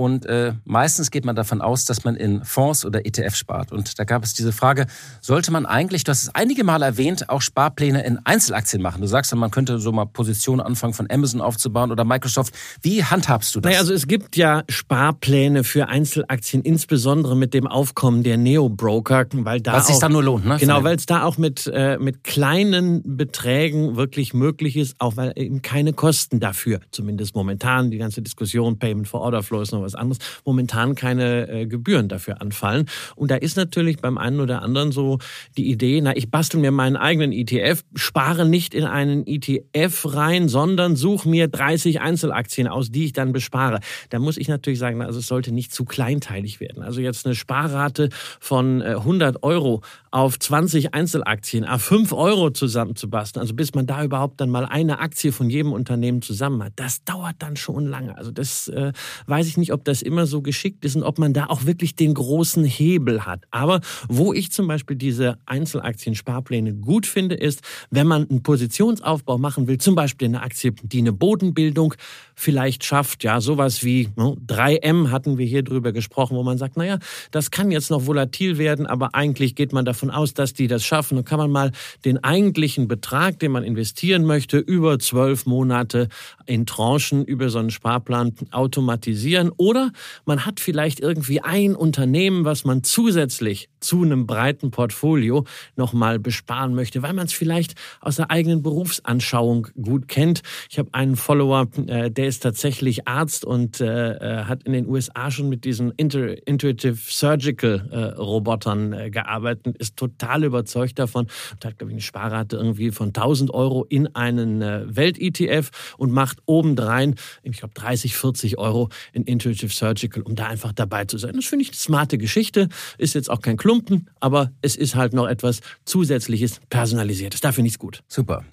Und 0.00 0.24
äh, 0.24 0.54
meistens 0.64 1.10
geht 1.10 1.26
man 1.26 1.36
davon 1.36 1.60
aus, 1.60 1.84
dass 1.84 2.04
man 2.04 2.16
in 2.16 2.42
Fonds 2.42 2.86
oder 2.86 3.04
ETF 3.04 3.34
spart. 3.34 3.70
Und 3.70 3.98
da 3.98 4.04
gab 4.04 4.24
es 4.24 4.32
diese 4.32 4.50
Frage, 4.50 4.86
sollte 5.20 5.52
man 5.52 5.66
eigentlich, 5.66 6.04
du 6.04 6.10
hast 6.10 6.22
es 6.22 6.34
einige 6.34 6.64
Mal 6.64 6.80
erwähnt, 6.80 7.28
auch 7.28 7.42
Sparpläne 7.42 8.02
in 8.06 8.18
Einzelaktien 8.24 8.80
machen? 8.80 9.02
Du 9.02 9.06
sagst, 9.06 9.34
man 9.34 9.50
könnte 9.50 9.78
so 9.78 9.92
mal 9.92 10.06
Positionen 10.06 10.62
anfangen 10.62 10.94
von 10.94 11.06
Amazon 11.10 11.42
aufzubauen 11.42 11.92
oder 11.92 12.04
Microsoft. 12.04 12.54
Wie 12.80 13.04
handhabst 13.04 13.54
du 13.54 13.60
das? 13.60 13.68
Naja, 13.68 13.80
also 13.80 13.92
es 13.92 14.06
gibt 14.06 14.38
ja 14.38 14.62
Sparpläne 14.70 15.64
für 15.64 15.88
Einzelaktien, 15.88 16.62
insbesondere 16.62 17.36
mit 17.36 17.52
dem 17.52 17.66
Aufkommen 17.66 18.22
der 18.22 18.38
Neo-Broker, 18.38 19.26
weil 19.34 19.60
da 19.60 19.74
Was 19.74 19.88
sich 19.88 19.96
auch, 19.96 20.00
da 20.00 20.08
nur 20.08 20.22
lohnt, 20.22 20.46
ne? 20.46 20.56
Genau, 20.58 20.82
weil 20.82 20.96
es 20.96 21.04
da 21.04 21.24
auch 21.24 21.36
mit, 21.36 21.70
äh, 21.74 21.98
mit 21.98 22.24
kleinen 22.24 23.02
Beträgen 23.18 23.96
wirklich 23.96 24.32
möglich 24.32 24.78
ist, 24.78 24.96
auch 24.98 25.18
weil 25.18 25.34
eben 25.36 25.60
keine 25.60 25.92
Kosten 25.92 26.40
dafür, 26.40 26.80
zumindest 26.90 27.34
momentan, 27.34 27.90
die 27.90 27.98
ganze 27.98 28.22
Diskussion 28.22 28.78
Payment 28.78 29.06
for 29.06 29.20
Order 29.20 29.42
Flow 29.42 29.60
ist 29.60 29.72
noch 29.72 29.82
was 29.82 29.89
was 29.92 30.00
anderes, 30.00 30.18
momentan 30.44 30.94
keine 30.94 31.48
äh, 31.48 31.66
Gebühren 31.66 32.08
dafür 32.08 32.40
anfallen. 32.40 32.86
Und 33.16 33.30
da 33.30 33.36
ist 33.36 33.56
natürlich 33.56 33.98
beim 33.98 34.18
einen 34.18 34.40
oder 34.40 34.62
anderen 34.62 34.92
so 34.92 35.18
die 35.56 35.70
Idee, 35.70 36.00
na, 36.00 36.16
ich 36.16 36.30
bastel 36.30 36.60
mir 36.60 36.70
meinen 36.70 36.96
eigenen 36.96 37.32
ETF, 37.32 37.82
spare 37.94 38.46
nicht 38.46 38.74
in 38.74 38.84
einen 38.84 39.26
ETF 39.26 40.14
rein, 40.14 40.48
sondern 40.48 40.96
suche 40.96 41.28
mir 41.28 41.48
30 41.48 42.00
Einzelaktien 42.00 42.68
aus, 42.68 42.90
die 42.90 43.06
ich 43.06 43.12
dann 43.12 43.32
bespare. 43.32 43.80
Da 44.10 44.18
muss 44.18 44.36
ich 44.36 44.48
natürlich 44.48 44.78
sagen, 44.78 45.02
also 45.02 45.18
es 45.18 45.26
sollte 45.26 45.52
nicht 45.52 45.72
zu 45.72 45.84
kleinteilig 45.84 46.60
werden. 46.60 46.82
Also 46.82 47.00
jetzt 47.00 47.26
eine 47.26 47.34
Sparrate 47.34 48.10
von 48.40 48.80
äh, 48.80 48.96
100 48.96 49.42
Euro 49.42 49.82
auf 50.10 50.38
20 50.38 50.94
Einzelaktien, 50.94 51.64
a 51.64 51.78
5 51.78 52.12
Euro 52.12 52.50
zusammenzubasteln, 52.50 53.40
also 53.40 53.54
bis 53.54 53.74
man 53.74 53.86
da 53.86 54.02
überhaupt 54.02 54.40
dann 54.40 54.50
mal 54.50 54.66
eine 54.66 54.98
Aktie 54.98 55.32
von 55.32 55.50
jedem 55.50 55.72
Unternehmen 55.72 56.22
zusammen 56.22 56.62
hat, 56.64 56.72
das 56.76 57.04
dauert 57.04 57.36
dann 57.38 57.56
schon 57.56 57.86
lange. 57.86 58.16
Also 58.16 58.30
das 58.30 58.68
äh, 58.68 58.92
weiß 59.26 59.46
ich 59.46 59.56
nicht, 59.56 59.69
ob 59.72 59.84
das 59.84 60.02
immer 60.02 60.26
so 60.26 60.42
geschickt 60.42 60.84
ist 60.84 60.96
und 60.96 61.02
ob 61.02 61.18
man 61.18 61.32
da 61.32 61.46
auch 61.46 61.64
wirklich 61.64 61.94
den 61.94 62.14
großen 62.14 62.64
Hebel 62.64 63.26
hat. 63.26 63.44
Aber 63.50 63.80
wo 64.08 64.32
ich 64.32 64.52
zum 64.52 64.66
Beispiel 64.66 64.96
diese 64.96 65.38
Einzelaktien-Sparpläne 65.46 66.74
gut 66.74 67.06
finde, 67.06 67.34
ist, 67.34 67.60
wenn 67.90 68.06
man 68.06 68.28
einen 68.28 68.42
Positionsaufbau 68.42 69.38
machen 69.38 69.66
will, 69.66 69.78
zum 69.78 69.94
Beispiel 69.94 70.28
eine 70.28 70.42
Aktie, 70.42 70.72
die 70.82 70.98
eine 70.98 71.12
Bodenbildung 71.12 71.94
vielleicht 72.40 72.84
schafft, 72.84 73.22
ja, 73.22 73.40
sowas 73.42 73.84
wie 73.84 74.08
ne, 74.16 74.34
3M 74.46 75.10
hatten 75.10 75.36
wir 75.36 75.44
hier 75.44 75.62
drüber 75.62 75.92
gesprochen, 75.92 76.36
wo 76.36 76.42
man 76.42 76.56
sagt, 76.56 76.78
naja, 76.78 76.98
das 77.30 77.50
kann 77.50 77.70
jetzt 77.70 77.90
noch 77.90 78.06
volatil 78.06 78.56
werden, 78.56 78.86
aber 78.86 79.14
eigentlich 79.14 79.54
geht 79.54 79.74
man 79.74 79.84
davon 79.84 80.10
aus, 80.10 80.32
dass 80.32 80.54
die 80.54 80.66
das 80.66 80.82
schaffen. 80.82 81.18
Und 81.18 81.24
kann 81.24 81.38
man 81.38 81.50
mal 81.50 81.72
den 82.06 82.24
eigentlichen 82.24 82.88
Betrag, 82.88 83.38
den 83.40 83.52
man 83.52 83.62
investieren 83.62 84.24
möchte, 84.24 84.56
über 84.56 84.98
zwölf 84.98 85.44
Monate 85.44 86.08
in 86.46 86.64
Tranchen 86.64 87.24
über 87.26 87.50
so 87.50 87.58
einen 87.58 87.70
Sparplan 87.70 88.32
automatisieren. 88.52 89.52
Oder 89.58 89.92
man 90.24 90.46
hat 90.46 90.60
vielleicht 90.60 90.98
irgendwie 90.98 91.42
ein 91.42 91.76
Unternehmen, 91.76 92.46
was 92.46 92.64
man 92.64 92.82
zusätzlich 92.82 93.68
zu 93.80 94.02
einem 94.02 94.26
breiten 94.26 94.70
Portfolio 94.70 95.44
nochmal 95.76 96.18
besparen 96.18 96.74
möchte, 96.74 97.02
weil 97.02 97.12
man 97.12 97.26
es 97.26 97.32
vielleicht 97.32 97.74
aus 98.00 98.16
der 98.16 98.30
eigenen 98.30 98.62
Berufsanschauung 98.62 99.68
gut 99.80 100.08
kennt. 100.08 100.42
Ich 100.70 100.78
habe 100.78 100.88
einen 100.92 101.16
Follower, 101.16 101.68
äh, 101.86 102.10
der 102.10 102.29
ist 102.30 102.44
tatsächlich 102.44 103.08
Arzt 103.08 103.44
und 103.44 103.80
äh, 103.80 104.12
äh 104.12 104.44
hat 104.44 104.62
in 104.62 104.72
den 104.72 104.86
USA 104.86 105.32
schon 105.32 105.48
mit 105.48 105.64
diesen 105.64 105.92
Inter 105.96 106.46
Intuitive 106.46 106.94
Surgical 106.96 107.88
äh, 107.90 108.20
Robotern 108.20 108.92
äh, 108.92 109.10
gearbeitet, 109.10 109.76
ist 109.78 109.96
total 109.96 110.44
überzeugt 110.44 111.00
davon 111.00 111.26
und 111.52 111.64
hat, 111.64 111.78
glaube 111.78 111.90
ich, 111.90 111.94
eine 111.94 112.02
Sparrate 112.02 112.56
irgendwie 112.56 112.92
von 112.92 113.08
1000 113.08 113.52
Euro 113.52 113.84
in 113.84 114.14
einen 114.14 114.62
äh, 114.62 114.84
Welt-ETF 114.86 115.70
und 115.98 116.12
macht 116.12 116.38
obendrein, 116.46 117.16
ich 117.42 117.58
glaube, 117.58 117.74
30, 117.74 118.16
40 118.16 118.58
Euro 118.58 118.90
in 119.12 119.24
Intuitive 119.24 119.72
Surgical, 119.72 120.22
um 120.22 120.36
da 120.36 120.46
einfach 120.46 120.72
dabei 120.72 121.06
zu 121.06 121.18
sein. 121.18 121.32
Das 121.34 121.46
finde 121.46 121.64
ich 121.64 121.70
eine 121.70 121.76
smarte 121.76 122.16
Geschichte, 122.16 122.68
ist 122.96 123.16
jetzt 123.16 123.28
auch 123.28 123.40
kein 123.40 123.56
Klumpen, 123.56 124.08
aber 124.20 124.52
es 124.62 124.76
ist 124.76 124.94
halt 124.94 125.14
noch 125.14 125.26
etwas 125.26 125.62
zusätzliches, 125.84 126.60
personalisiertes. 126.70 127.40
Da 127.40 127.50
finde 127.50 127.66
ich 127.66 127.74
es 127.74 127.78
gut. 127.80 128.04
Super. 128.06 128.44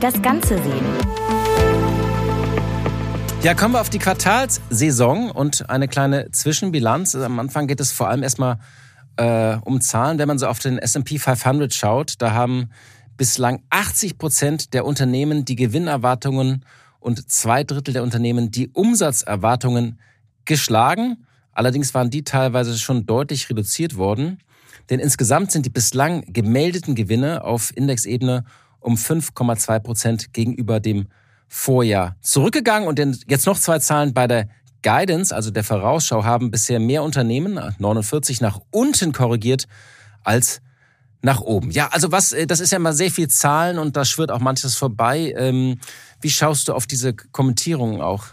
Das 0.00 0.20
Ganze 0.20 0.56
sehen. 0.56 1.35
Ja, 3.46 3.54
kommen 3.54 3.74
wir 3.74 3.80
auf 3.80 3.90
die 3.90 4.00
Quartalssaison 4.00 5.30
und 5.30 5.70
eine 5.70 5.86
kleine 5.86 6.32
Zwischenbilanz. 6.32 7.14
Am 7.14 7.38
Anfang 7.38 7.68
geht 7.68 7.78
es 7.78 7.92
vor 7.92 8.08
allem 8.08 8.24
erstmal 8.24 8.58
äh, 9.18 9.58
um 9.58 9.80
Zahlen. 9.80 10.18
Wenn 10.18 10.26
man 10.26 10.40
so 10.40 10.48
auf 10.48 10.58
den 10.58 10.78
S&P 10.78 11.20
500 11.20 11.72
schaut, 11.72 12.14
da 12.18 12.32
haben 12.32 12.70
bislang 13.16 13.62
80 13.70 14.18
Prozent 14.18 14.74
der 14.74 14.84
Unternehmen 14.84 15.44
die 15.44 15.54
Gewinnerwartungen 15.54 16.64
und 16.98 17.30
zwei 17.30 17.62
Drittel 17.62 17.94
der 17.94 18.02
Unternehmen 18.02 18.50
die 18.50 18.68
Umsatzerwartungen 18.70 20.00
geschlagen. 20.44 21.24
Allerdings 21.52 21.94
waren 21.94 22.10
die 22.10 22.24
teilweise 22.24 22.76
schon 22.76 23.06
deutlich 23.06 23.48
reduziert 23.48 23.96
worden. 23.96 24.40
Denn 24.90 24.98
insgesamt 24.98 25.52
sind 25.52 25.64
die 25.64 25.70
bislang 25.70 26.24
gemeldeten 26.26 26.96
Gewinne 26.96 27.44
auf 27.44 27.70
Indexebene 27.76 28.44
um 28.80 28.96
5,2 28.96 29.78
Prozent 29.78 30.32
gegenüber 30.32 30.80
dem 30.80 31.06
Vorjahr 31.48 32.16
zurückgegangen. 32.20 32.88
Und 32.88 32.98
jetzt 33.28 33.46
noch 33.46 33.58
zwei 33.58 33.78
Zahlen 33.78 34.14
bei 34.14 34.26
der 34.26 34.48
Guidance, 34.82 35.34
also 35.34 35.50
der 35.50 35.64
Vorausschau, 35.64 36.24
haben 36.24 36.50
bisher 36.50 36.78
mehr 36.78 37.02
Unternehmen, 37.02 37.58
49, 37.78 38.40
nach 38.40 38.60
unten 38.70 39.12
korrigiert 39.12 39.66
als 40.22 40.60
nach 41.22 41.40
oben. 41.40 41.70
Ja, 41.70 41.88
also 41.88 42.12
was, 42.12 42.32
äh, 42.32 42.46
das 42.46 42.60
ist 42.60 42.72
ja 42.72 42.78
mal 42.78 42.92
sehr 42.92 43.10
viel 43.10 43.28
Zahlen 43.28 43.78
und 43.78 43.96
da 43.96 44.04
schwirrt 44.04 44.30
auch 44.30 44.40
manches 44.40 44.76
vorbei. 44.76 45.34
Ähm, 45.36 45.80
wie 46.20 46.30
schaust 46.30 46.68
du 46.68 46.74
auf 46.74 46.86
diese 46.86 47.14
Kommentierungen 47.14 48.00
auch? 48.00 48.26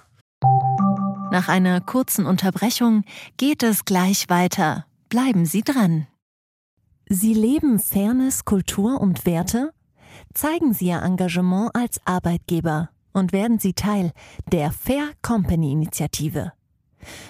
Nach 1.31 1.47
einer 1.47 1.81
kurzen 1.81 2.25
Unterbrechung 2.25 3.03
geht 3.37 3.63
es 3.63 3.85
gleich 3.85 4.29
weiter. 4.29 4.85
Bleiben 5.09 5.45
Sie 5.45 5.63
dran. 5.63 6.07
Sie 7.09 7.33
leben 7.33 7.79
Fairness, 7.79 8.45
Kultur 8.45 9.01
und 9.01 9.25
Werte? 9.25 9.71
Zeigen 10.33 10.73
Sie 10.73 10.87
Ihr 10.87 11.01
Engagement 11.01 11.71
als 11.75 11.99
Arbeitgeber 12.05 12.89
und 13.13 13.31
werden 13.31 13.59
Sie 13.59 13.73
Teil 13.73 14.11
der 14.51 14.71
Fair 14.71 15.11
Company 15.21 15.71
Initiative. 15.71 16.51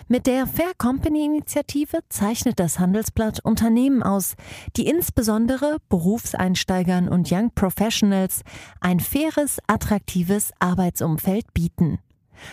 Mit 0.07 0.27
der 0.27 0.47
Fair 0.47 0.71
Company 0.77 1.25
Initiative 1.25 1.99
zeichnet 2.09 2.59
das 2.59 2.79
Handelsblatt 2.79 3.39
Unternehmen 3.43 4.03
aus, 4.03 4.35
die 4.75 4.87
insbesondere 4.87 5.77
Berufseinsteigern 5.89 7.09
und 7.09 7.31
Young 7.31 7.51
Professionals 7.55 8.41
ein 8.79 8.99
faires, 8.99 9.59
attraktives 9.67 10.51
Arbeitsumfeld 10.59 11.53
bieten. 11.53 11.99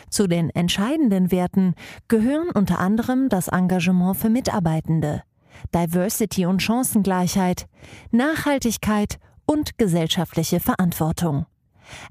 Zu 0.08 0.26
den 0.26 0.50
entscheidenden 0.50 1.30
Werten 1.30 1.74
gehören 2.08 2.50
unter 2.50 2.78
anderem 2.78 3.28
das 3.28 3.48
Engagement 3.48 4.16
für 4.16 4.30
Mitarbeitende, 4.30 5.22
Diversity 5.74 6.46
und 6.46 6.62
Chancengleichheit, 6.62 7.66
Nachhaltigkeit 8.10 9.18
und 9.46 9.78
gesellschaftliche 9.78 10.60
Verantwortung. 10.60 11.46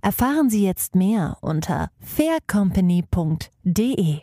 Erfahren 0.01 0.49
Sie 0.49 0.65
jetzt 0.65 0.95
mehr 0.95 1.37
unter 1.41 1.91
faircompany.de. 1.99 4.21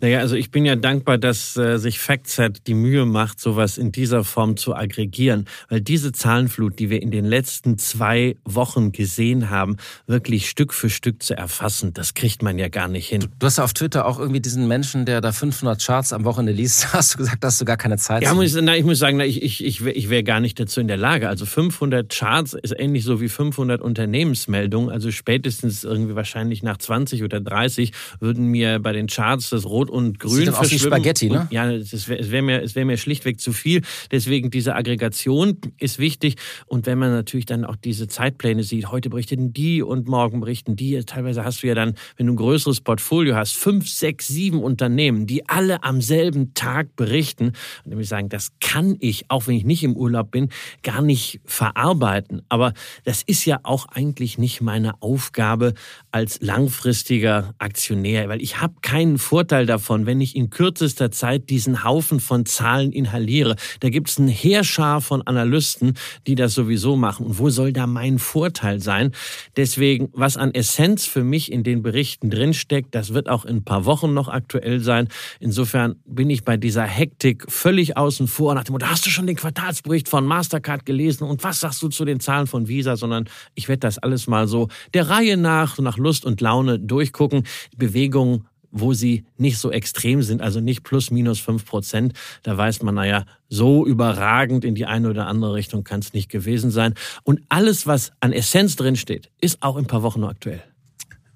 Naja, 0.00 0.18
also 0.20 0.36
ich 0.36 0.50
bin 0.50 0.66
ja 0.66 0.76
dankbar, 0.76 1.16
dass 1.16 1.56
äh, 1.56 1.78
sich 1.78 1.98
FactSet 1.98 2.66
die 2.66 2.74
Mühe 2.74 3.06
macht, 3.06 3.40
sowas 3.40 3.78
in 3.78 3.92
dieser 3.92 4.24
Form 4.24 4.56
zu 4.56 4.74
aggregieren, 4.74 5.46
weil 5.70 5.80
diese 5.80 6.12
Zahlenflut, 6.12 6.78
die 6.78 6.90
wir 6.90 7.00
in 7.00 7.10
den 7.10 7.24
letzten 7.24 7.78
zwei 7.78 8.36
Wochen 8.44 8.92
gesehen 8.92 9.48
haben, 9.48 9.78
wirklich 10.06 10.50
Stück 10.50 10.74
für 10.74 10.90
Stück 10.90 11.22
zu 11.22 11.34
erfassen, 11.34 11.94
das 11.94 12.14
kriegt 12.14 12.42
man 12.42 12.58
ja 12.58 12.68
gar 12.68 12.88
nicht 12.88 13.08
hin. 13.08 13.20
Du, 13.20 13.28
du 13.38 13.46
hast 13.46 13.58
ja 13.58 13.64
auf 13.64 13.72
Twitter 13.72 14.06
auch 14.06 14.18
irgendwie 14.18 14.40
diesen 14.40 14.68
Menschen, 14.68 15.06
der 15.06 15.20
da 15.20 15.32
500 15.32 15.82
Charts 15.82 16.12
am 16.12 16.24
Wochenende 16.24 16.52
liest, 16.52 16.92
hast 16.92 17.14
du 17.14 17.18
gesagt, 17.18 17.42
hast 17.42 17.60
du 17.60 17.64
gar 17.64 17.78
keine 17.78 17.96
Zeit. 17.96 18.22
Ja, 18.22 18.34
muss, 18.34 18.54
na, 18.54 18.76
ich 18.76 18.84
muss 18.84 18.98
sagen, 18.98 19.16
na, 19.16 19.24
ich, 19.24 19.42
ich, 19.42 19.64
ich, 19.64 19.84
ich 19.84 20.10
wäre 20.10 20.24
gar 20.24 20.40
nicht 20.40 20.60
dazu 20.60 20.80
in 20.80 20.88
der 20.88 20.98
Lage. 20.98 21.28
Also 21.28 21.46
500 21.46 22.10
Charts 22.12 22.52
ist 22.52 22.74
ähnlich 22.78 23.04
so 23.04 23.20
wie 23.22 23.30
500 23.30 23.80
Unternehmensmeldungen. 23.80 24.90
Also 24.90 25.10
spätestens 25.10 25.84
irgendwie 25.84 26.14
wahrscheinlich 26.14 26.62
nach 26.62 26.76
20 26.76 27.22
oder 27.22 27.40
30 27.40 27.92
würden 28.20 28.46
mir 28.46 28.78
bei 28.78 28.92
den 28.92 29.06
Charts 29.06 29.50
das 29.50 29.64
Rot 29.64 29.90
und 29.96 30.20
Grün 30.20 30.44
Sieht 30.44 30.54
aus 30.54 30.70
wie 30.70 30.78
Spaghetti, 30.78 31.30
ne? 31.30 31.40
Und, 31.40 31.52
ja, 31.52 31.70
es 31.72 32.06
wäre 32.06 32.30
wär 32.30 32.42
mir, 32.42 32.74
wär 32.74 32.84
mir 32.84 32.98
schlichtweg 32.98 33.40
zu 33.40 33.52
viel. 33.52 33.80
Deswegen 34.10 34.50
diese 34.50 34.74
Aggregation 34.74 35.58
ist 35.78 35.98
wichtig. 35.98 36.36
Und 36.66 36.84
wenn 36.84 36.98
man 36.98 37.12
natürlich 37.12 37.46
dann 37.46 37.64
auch 37.64 37.76
diese 37.76 38.06
Zeitpläne 38.06 38.62
sieht, 38.62 38.90
heute 38.90 39.08
berichten 39.08 39.54
die 39.54 39.82
und 39.82 40.06
morgen 40.06 40.40
berichten 40.40 40.76
die. 40.76 41.02
Teilweise 41.06 41.44
hast 41.44 41.62
du 41.62 41.68
ja 41.68 41.74
dann, 41.74 41.94
wenn 42.18 42.26
du 42.26 42.34
ein 42.34 42.36
größeres 42.36 42.82
Portfolio 42.82 43.36
hast, 43.36 43.56
fünf, 43.56 43.88
sechs, 43.88 44.28
sieben 44.28 44.62
Unternehmen, 44.62 45.26
die 45.26 45.48
alle 45.48 45.82
am 45.82 46.02
selben 46.02 46.52
Tag 46.52 46.94
berichten. 46.96 47.54
Und 47.84 47.90
dann 47.90 47.98
ich 47.98 48.08
sagen, 48.08 48.28
das 48.28 48.50
kann 48.60 48.96
ich, 49.00 49.30
auch 49.30 49.46
wenn 49.46 49.56
ich 49.56 49.64
nicht 49.64 49.82
im 49.82 49.96
Urlaub 49.96 50.30
bin, 50.30 50.50
gar 50.82 51.00
nicht 51.00 51.40
verarbeiten. 51.46 52.42
Aber 52.50 52.74
das 53.04 53.22
ist 53.22 53.46
ja 53.46 53.60
auch 53.62 53.86
eigentlich 53.86 54.36
nicht 54.36 54.60
meine 54.60 55.00
Aufgabe 55.00 55.72
als 56.10 56.42
langfristiger 56.42 57.54
Aktionär, 57.56 58.28
weil 58.28 58.42
ich 58.42 58.60
habe 58.60 58.74
keinen 58.82 59.16
Vorteil 59.16 59.64
davon, 59.64 59.75
davon, 59.76 60.06
wenn 60.06 60.22
ich 60.22 60.34
in 60.34 60.48
kürzester 60.48 61.10
Zeit 61.10 61.50
diesen 61.50 61.84
Haufen 61.84 62.18
von 62.18 62.46
Zahlen 62.46 62.92
inhaliere. 62.92 63.56
Da 63.80 63.90
gibt 63.90 64.08
es 64.08 64.18
ein 64.18 64.28
Heerschar 64.28 65.02
von 65.02 65.20
Analysten, 65.22 65.94
die 66.26 66.34
das 66.34 66.54
sowieso 66.54 66.96
machen. 66.96 67.26
Und 67.26 67.38
wo 67.38 67.50
soll 67.50 67.74
da 67.74 67.86
mein 67.86 68.18
Vorteil 68.18 68.80
sein? 68.80 69.12
Deswegen, 69.56 70.08
was 70.14 70.38
an 70.38 70.54
Essenz 70.54 71.04
für 71.04 71.22
mich 71.22 71.52
in 71.52 71.62
den 71.62 71.82
Berichten 71.82 72.30
drinsteckt, 72.30 72.94
das 72.94 73.12
wird 73.12 73.28
auch 73.28 73.44
in 73.44 73.56
ein 73.56 73.64
paar 73.64 73.84
Wochen 73.84 74.14
noch 74.14 74.28
aktuell 74.28 74.80
sein. 74.80 75.08
Insofern 75.40 75.96
bin 76.06 76.30
ich 76.30 76.42
bei 76.42 76.56
dieser 76.56 76.84
Hektik 76.84 77.44
völlig 77.48 77.98
außen 77.98 78.28
vor. 78.28 78.54
Nach 78.54 78.64
dem 78.64 78.72
Motto, 78.72 78.86
hast 78.86 79.04
du 79.04 79.10
schon 79.10 79.26
den 79.26 79.36
Quartalsbericht 79.36 80.08
von 80.08 80.24
Mastercard 80.24 80.86
gelesen 80.86 81.24
und 81.24 81.44
was 81.44 81.60
sagst 81.60 81.82
du 81.82 81.88
zu 81.88 82.06
den 82.06 82.20
Zahlen 82.20 82.46
von 82.46 82.66
Visa? 82.66 82.96
Sondern 82.96 83.28
ich 83.54 83.68
werde 83.68 83.80
das 83.80 83.98
alles 83.98 84.26
mal 84.26 84.48
so 84.48 84.68
der 84.94 85.10
Reihe 85.10 85.36
nach, 85.36 85.78
nach 85.78 85.98
Lust 85.98 86.24
und 86.24 86.40
Laune 86.40 86.78
durchgucken. 86.78 87.42
Bewegung 87.76 88.46
wo 88.80 88.92
sie 88.92 89.24
nicht 89.36 89.58
so 89.58 89.70
extrem 89.70 90.22
sind, 90.22 90.42
also 90.42 90.60
nicht 90.60 90.82
plus 90.82 91.10
minus 91.10 91.40
fünf 91.40 91.64
Prozent. 91.64 92.12
Da 92.42 92.56
weiß 92.56 92.82
man, 92.82 92.94
naja, 92.94 93.24
so 93.48 93.86
überragend 93.86 94.64
in 94.64 94.74
die 94.74 94.86
eine 94.86 95.10
oder 95.10 95.26
andere 95.26 95.54
Richtung 95.54 95.84
kann 95.84 96.00
es 96.00 96.12
nicht 96.12 96.30
gewesen 96.30 96.70
sein. 96.70 96.94
Und 97.24 97.40
alles, 97.48 97.86
was 97.86 98.12
an 98.20 98.32
Essenz 98.32 98.76
drinsteht, 98.76 99.30
ist 99.40 99.62
auch 99.62 99.76
in 99.76 99.84
ein 99.84 99.88
paar 99.88 100.02
Wochen 100.02 100.20
noch 100.20 100.30
aktuell. 100.30 100.62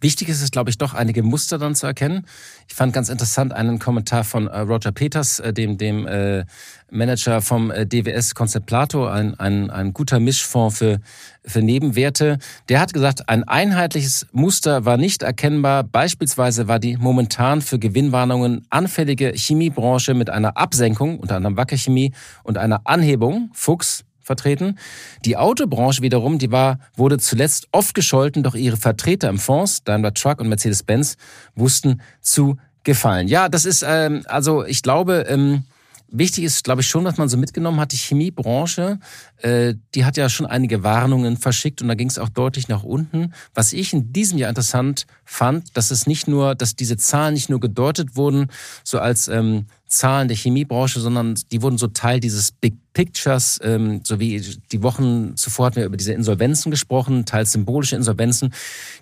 Wichtig 0.00 0.28
ist 0.28 0.42
es, 0.42 0.50
glaube 0.50 0.70
ich, 0.70 0.78
doch 0.78 0.94
einige 0.94 1.22
Muster 1.22 1.58
dann 1.58 1.74
zu 1.74 1.86
erkennen. 1.86 2.26
Ich 2.68 2.74
fand 2.74 2.92
ganz 2.92 3.08
interessant 3.08 3.52
einen 3.52 3.78
Kommentar 3.78 4.24
von 4.24 4.46
äh, 4.46 4.60
Roger 4.60 4.92
Peters, 4.92 5.40
äh, 5.40 5.52
dem, 5.52 5.76
dem 5.76 6.06
äh, 6.06 6.44
Manager 6.90 7.42
vom 7.42 7.70
äh, 7.70 7.86
DWS 7.86 8.34
Conceplato, 8.34 9.06
ein, 9.06 9.38
ein, 9.38 9.70
ein 9.70 9.92
guter 9.92 10.18
Mischfonds 10.18 10.78
für, 10.78 11.00
für 11.44 11.60
Nebenwerte. 11.60 12.38
Der 12.68 12.80
hat 12.80 12.92
gesagt, 12.92 13.28
ein 13.28 13.44
einheitliches 13.44 14.26
Muster 14.32 14.84
war 14.84 14.96
nicht 14.96 15.22
erkennbar. 15.22 15.84
Beispielsweise 15.84 16.68
war 16.68 16.78
die 16.78 16.96
momentan 16.96 17.60
für 17.60 17.78
Gewinnwarnungen 17.78 18.66
anfällige 18.70 19.32
Chemiebranche 19.34 20.14
mit 20.14 20.30
einer 20.30 20.56
Absenkung, 20.56 21.18
unter 21.18 21.36
anderem 21.36 21.56
Wackerchemie, 21.56 22.12
und 22.42 22.58
einer 22.58 22.82
Anhebung, 22.84 23.50
Fuchs, 23.52 24.04
vertreten. 24.30 24.78
Die 25.24 25.36
Autobranche 25.36 26.02
wiederum, 26.02 26.38
die 26.38 26.52
war, 26.52 26.78
wurde 26.94 27.18
zuletzt 27.18 27.66
oft 27.72 27.94
gescholten, 27.94 28.44
doch 28.44 28.54
ihre 28.54 28.76
Vertreter 28.76 29.28
im 29.28 29.40
Fonds, 29.40 29.82
Daimler 29.82 30.14
Truck 30.14 30.40
und 30.40 30.48
Mercedes-Benz, 30.48 31.16
wussten 31.56 32.00
zu 32.20 32.56
gefallen. 32.84 33.26
Ja, 33.26 33.48
das 33.48 33.64
ist, 33.64 33.84
ähm, 33.86 34.22
also 34.26 34.64
ich 34.64 34.82
glaube, 34.82 35.26
ähm, 35.28 35.64
Wichtig 36.12 36.42
ist, 36.42 36.64
glaube 36.64 36.80
ich, 36.80 36.88
schon, 36.88 37.04
was 37.04 37.18
man 37.18 37.28
so 37.28 37.36
mitgenommen 37.36 37.78
hat. 37.78 37.92
Die 37.92 37.96
Chemiebranche, 37.96 38.98
äh, 39.38 39.74
die 39.94 40.04
hat 40.04 40.16
ja 40.16 40.28
schon 40.28 40.44
einige 40.44 40.82
Warnungen 40.82 41.36
verschickt 41.36 41.82
und 41.82 41.88
da 41.88 41.94
ging 41.94 42.08
es 42.08 42.18
auch 42.18 42.28
deutlich 42.28 42.66
nach 42.66 42.82
unten. 42.82 43.32
Was 43.54 43.72
ich 43.72 43.92
in 43.92 44.12
diesem 44.12 44.36
Jahr 44.36 44.48
interessant 44.48 45.06
fand, 45.24 45.76
dass 45.76 45.92
es 45.92 46.08
nicht 46.08 46.26
nur, 46.26 46.56
dass 46.56 46.74
diese 46.74 46.96
Zahlen 46.96 47.34
nicht 47.34 47.48
nur 47.48 47.60
gedeutet 47.60 48.16
wurden, 48.16 48.48
so 48.82 48.98
als 48.98 49.28
ähm, 49.28 49.66
Zahlen 49.90 50.28
der 50.28 50.36
Chemiebranche, 50.36 51.00
sondern 51.00 51.34
die 51.50 51.62
wurden 51.62 51.76
so 51.76 51.88
Teil 51.88 52.20
dieses 52.20 52.52
Big 52.52 52.76
Pictures, 52.92 53.58
ähm, 53.62 54.00
so 54.04 54.18
wie 54.18 54.40
die 54.72 54.82
Wochen 54.82 55.36
zuvor 55.36 55.66
hatten 55.66 55.76
wir 55.76 55.84
über 55.84 55.96
diese 55.96 56.12
Insolvenzen 56.12 56.70
gesprochen, 56.70 57.24
teils 57.24 57.52
symbolische 57.52 57.96
Insolvenzen. 57.96 58.52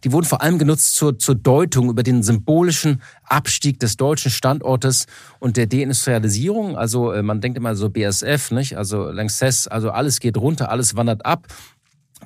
Die 0.05 0.13
wurden 0.13 0.27
vor 0.27 0.43
allem 0.43 0.59
genutzt 0.59 0.97
zur, 0.97 1.19
zur 1.19 1.35
Deutung 1.35 1.91
über 1.91 2.03
den 2.03 2.23
symbolischen 2.23 3.03
Abstieg 3.25 3.81
des 3.81 3.97
deutschen 3.97 4.31
Standortes 4.31 5.07
und 5.41 5.57
der 5.57 5.67
Deindustrialisierung. 5.67 6.77
Also 6.77 7.13
äh, 7.13 7.23
man 7.23 7.41
denkt 7.41 7.59
immer 7.59 7.77
so 7.77 7.91
BSF, 7.91 8.51
nicht? 8.51 8.77
Also 8.77 9.11
Lanxess, 9.11 9.69
also 9.69 9.91
alles 9.91 10.21
geht 10.21 10.37
runter, 10.37 10.71
alles 10.71 10.97
wandert 10.97 11.25
ab 11.25 11.47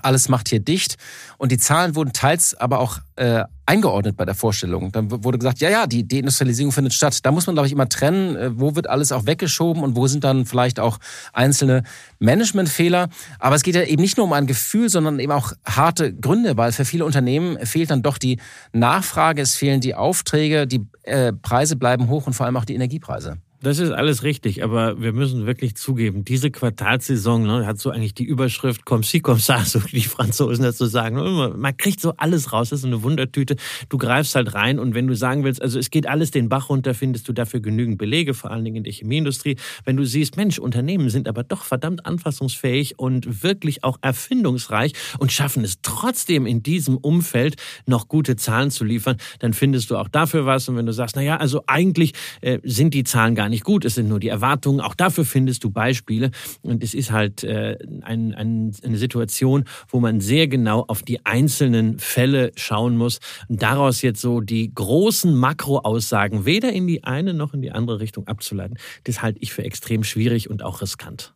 alles 0.01 0.29
macht 0.29 0.49
hier 0.49 0.61
dicht. 0.61 0.97
Und 1.39 1.53
die 1.53 1.59
Zahlen 1.59 1.95
wurden 1.95 2.13
teils 2.13 2.55
aber 2.55 2.79
auch 2.79 2.99
äh, 3.17 3.45
eingeordnet 3.67 4.17
bei 4.17 4.25
der 4.25 4.35
Vorstellung. 4.35 4.91
Dann 4.93 5.11
wurde 5.25 5.39
gesagt, 5.39 5.61
ja, 5.61 5.71
ja, 5.71 5.87
die 5.87 6.07
Deindustrialisierung 6.07 6.73
findet 6.73 6.95
statt. 6.95 7.19
Da 7.25 7.31
muss 7.31 7.47
man, 7.47 7.55
glaube 7.55 7.67
ich, 7.67 7.73
immer 7.73 7.89
trennen, 7.89 8.37
äh, 8.37 8.59
wo 8.59 8.75
wird 8.75 8.89
alles 8.89 9.13
auch 9.13 9.27
weggeschoben 9.27 9.83
und 9.83 9.97
wo 9.97 10.07
sind 10.07 10.25
dann 10.25 10.47
vielleicht 10.47 10.81
auch 10.81 10.99
einzelne 11.33 11.83
Managementfehler. 12.19 13.09
Aber 13.39 13.57
es 13.57 13.63
geht 13.63 13.75
ja 13.75 13.83
eben 13.83 14.03
nicht 14.03 14.17
nur 14.17 14.27
um 14.27 14.33
ein 14.33 14.47
Gefühl, 14.47 14.89
sondern 14.89 15.19
eben 15.19 15.33
auch 15.33 15.53
harte 15.65 16.15
Gründe, 16.15 16.57
weil 16.57 16.73
für 16.73 16.85
viele 16.85 17.05
Unternehmen 17.05 17.65
fehlt 17.67 17.91
dann 17.91 18.03
doch 18.03 18.19
die 18.19 18.39
Nachfrage, 18.73 19.43
es 19.43 19.57
fehlen 19.57 19.81
die 19.81 19.95
Aufträge, 19.95 20.67
die 20.67 20.87
äh, 21.03 21.33
Preise 21.33 21.77
bleiben 21.77 22.09
hoch 22.09 22.27
und 22.27 22.33
vor 22.33 22.47
allem 22.47 22.57
auch 22.57 22.65
die 22.65 22.75
Energiepreise. 22.75 23.39
Das 23.63 23.79
ist 23.79 23.93
alles 23.93 24.25
richtig, 24.25 24.65
aber 24.65 25.01
wir 25.01 25.13
müssen 25.13 25.47
wirklich 25.47 25.77
zugeben, 25.77 26.25
diese 26.25 26.51
Quartalsaison 26.51 27.47
ne, 27.47 27.65
hat 27.65 27.79
so 27.79 27.91
eigentlich 27.91 28.13
die 28.13 28.25
Überschrift 28.25 28.85
Comme 28.85 29.05
si, 29.05 29.21
comme 29.21 29.39
ça, 29.39 29.65
so 29.65 29.79
die 29.79 30.01
Franzosen 30.01 30.65
dazu 30.65 30.87
sagen. 30.87 31.15
Man 31.15 31.77
kriegt 31.77 32.01
so 32.01 32.15
alles 32.17 32.53
raus, 32.53 32.71
das 32.71 32.81
ist 32.81 32.87
eine 32.87 33.05
Wundertüte. 33.05 33.55
Du 33.89 33.99
greifst 33.99 34.35
halt 34.35 34.55
rein 34.55 34.81
und 34.81 34.95
wenn 34.95 35.07
du 35.07 35.15
sagen 35.15 35.45
willst, 35.45 35.63
also 35.63 35.79
es 35.79 35.91
geht 35.91 36.09
alles 36.09 36.33
den 36.33 36.49
Bach 36.49 36.71
runter, 36.71 36.93
findest 36.93 37.29
du 37.29 37.33
dafür 37.33 37.61
genügend 37.61 37.99
Belege, 37.99 38.35
vor 38.35 38.51
allen 38.51 38.65
Dingen 38.65 38.79
in 38.79 38.85
der 38.85 38.93
Chemieindustrie. 38.93 39.57
Wenn 39.85 39.97
du 39.97 40.05
siehst, 40.05 40.37
Mensch, 40.37 40.59
Unternehmen 40.59 41.09
sind 41.09 41.29
aber 41.29 41.45
doch 41.45 41.63
verdammt 41.63 42.05
anfassungsfähig 42.05 42.99
und 42.99 43.45
wirklich 43.45 43.85
auch 43.85 43.99
erfindungsreich 44.03 44.93
und 45.21 45.31
schaffen 45.31 45.63
es 45.63 45.83
trotzdem 45.83 46.47
in 46.47 46.65
diesem 46.65 46.97
Umfeld 46.97 47.55
noch 47.87 48.09
gute 48.09 48.35
Zahlen 48.35 48.73
zu 48.73 48.85
liefern, 48.85 49.19
dann 49.39 49.53
findest 49.53 49.91
du 49.91 49.99
auch 49.99 50.09
dafür 50.09 50.47
was. 50.47 50.69
Und 50.69 50.77
wenn 50.77 50.87
du 50.87 50.93
sagst, 50.93 51.15
na 51.15 51.23
ja, 51.23 51.37
also 51.37 51.63
eigentlich 51.69 52.13
äh, 52.41 52.59
sind 52.65 52.93
die 52.93 53.05
Zahlen 53.05 53.37
gar 53.37 53.49
nicht 53.49 53.52
nicht 53.53 53.65
gut, 53.65 53.85
es 53.85 53.95
sind 53.95 54.09
nur 54.09 54.19
die 54.19 54.29
Erwartungen. 54.29 54.81
Auch 54.81 54.95
dafür 54.95 55.25
findest 55.25 55.63
du 55.63 55.71
Beispiele. 55.71 56.33
Und 56.63 56.83
es 56.83 56.95
ist 56.95 57.13
halt 57.13 57.45
äh, 57.45 57.79
ein, 58.03 58.35
ein, 58.35 58.73
eine 58.83 58.99
Situation, 58.99 59.65
wo 59.89 60.01
man 60.01 60.21
sehr 60.21 60.49
genau 60.49 60.85
auf 60.89 61.03
die 61.03 61.25
einzelnen 61.25 62.01
Fälle 62.01 62.51
schauen 62.57 62.97
muss. 62.97 63.21
Und 63.49 63.63
daraus 63.63 64.03
jetzt 64.03 64.21
so 64.21 64.41
die 64.41 64.75
großen 64.75 65.35
Makroaussagen 65.35 66.45
weder 66.45 66.73
in 66.73 66.89
die 66.89 67.05
eine 67.05 67.35
noch 67.35 67.55
in 67.55 67.63
die 67.63 67.71
andere 67.71 68.01
Richtung 68.01 68.27
abzuleiten, 68.27 68.77
das 69.05 69.23
halte 69.23 69.39
ich 69.41 69.53
für 69.53 69.65
extrem 69.65 70.03
schwierig 70.03 70.51
und 70.51 70.63
auch 70.65 70.83
riskant. 70.83 71.35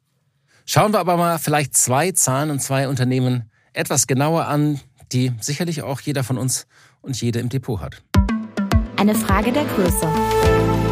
Schauen 0.65 0.93
wir 0.93 0.99
aber 0.99 1.17
mal 1.17 1.39
vielleicht 1.39 1.77
zwei 1.77 2.11
Zahlen 2.11 2.51
und 2.51 2.61
zwei 2.61 2.89
Unternehmen 2.89 3.51
etwas 3.73 4.09
genauer 4.09 4.47
an, 4.47 4.81
die 5.13 5.33
sicherlich 5.41 5.83
auch 5.83 6.01
jeder 6.01 6.25
von 6.25 6.39
uns 6.39 6.67
und 7.03 7.21
jede 7.21 7.39
im 7.39 7.49
Depot 7.49 7.81
hat. 7.81 8.03
Eine 8.97 9.15
Frage 9.15 9.53
der 9.53 9.65
Größe. 9.65 10.86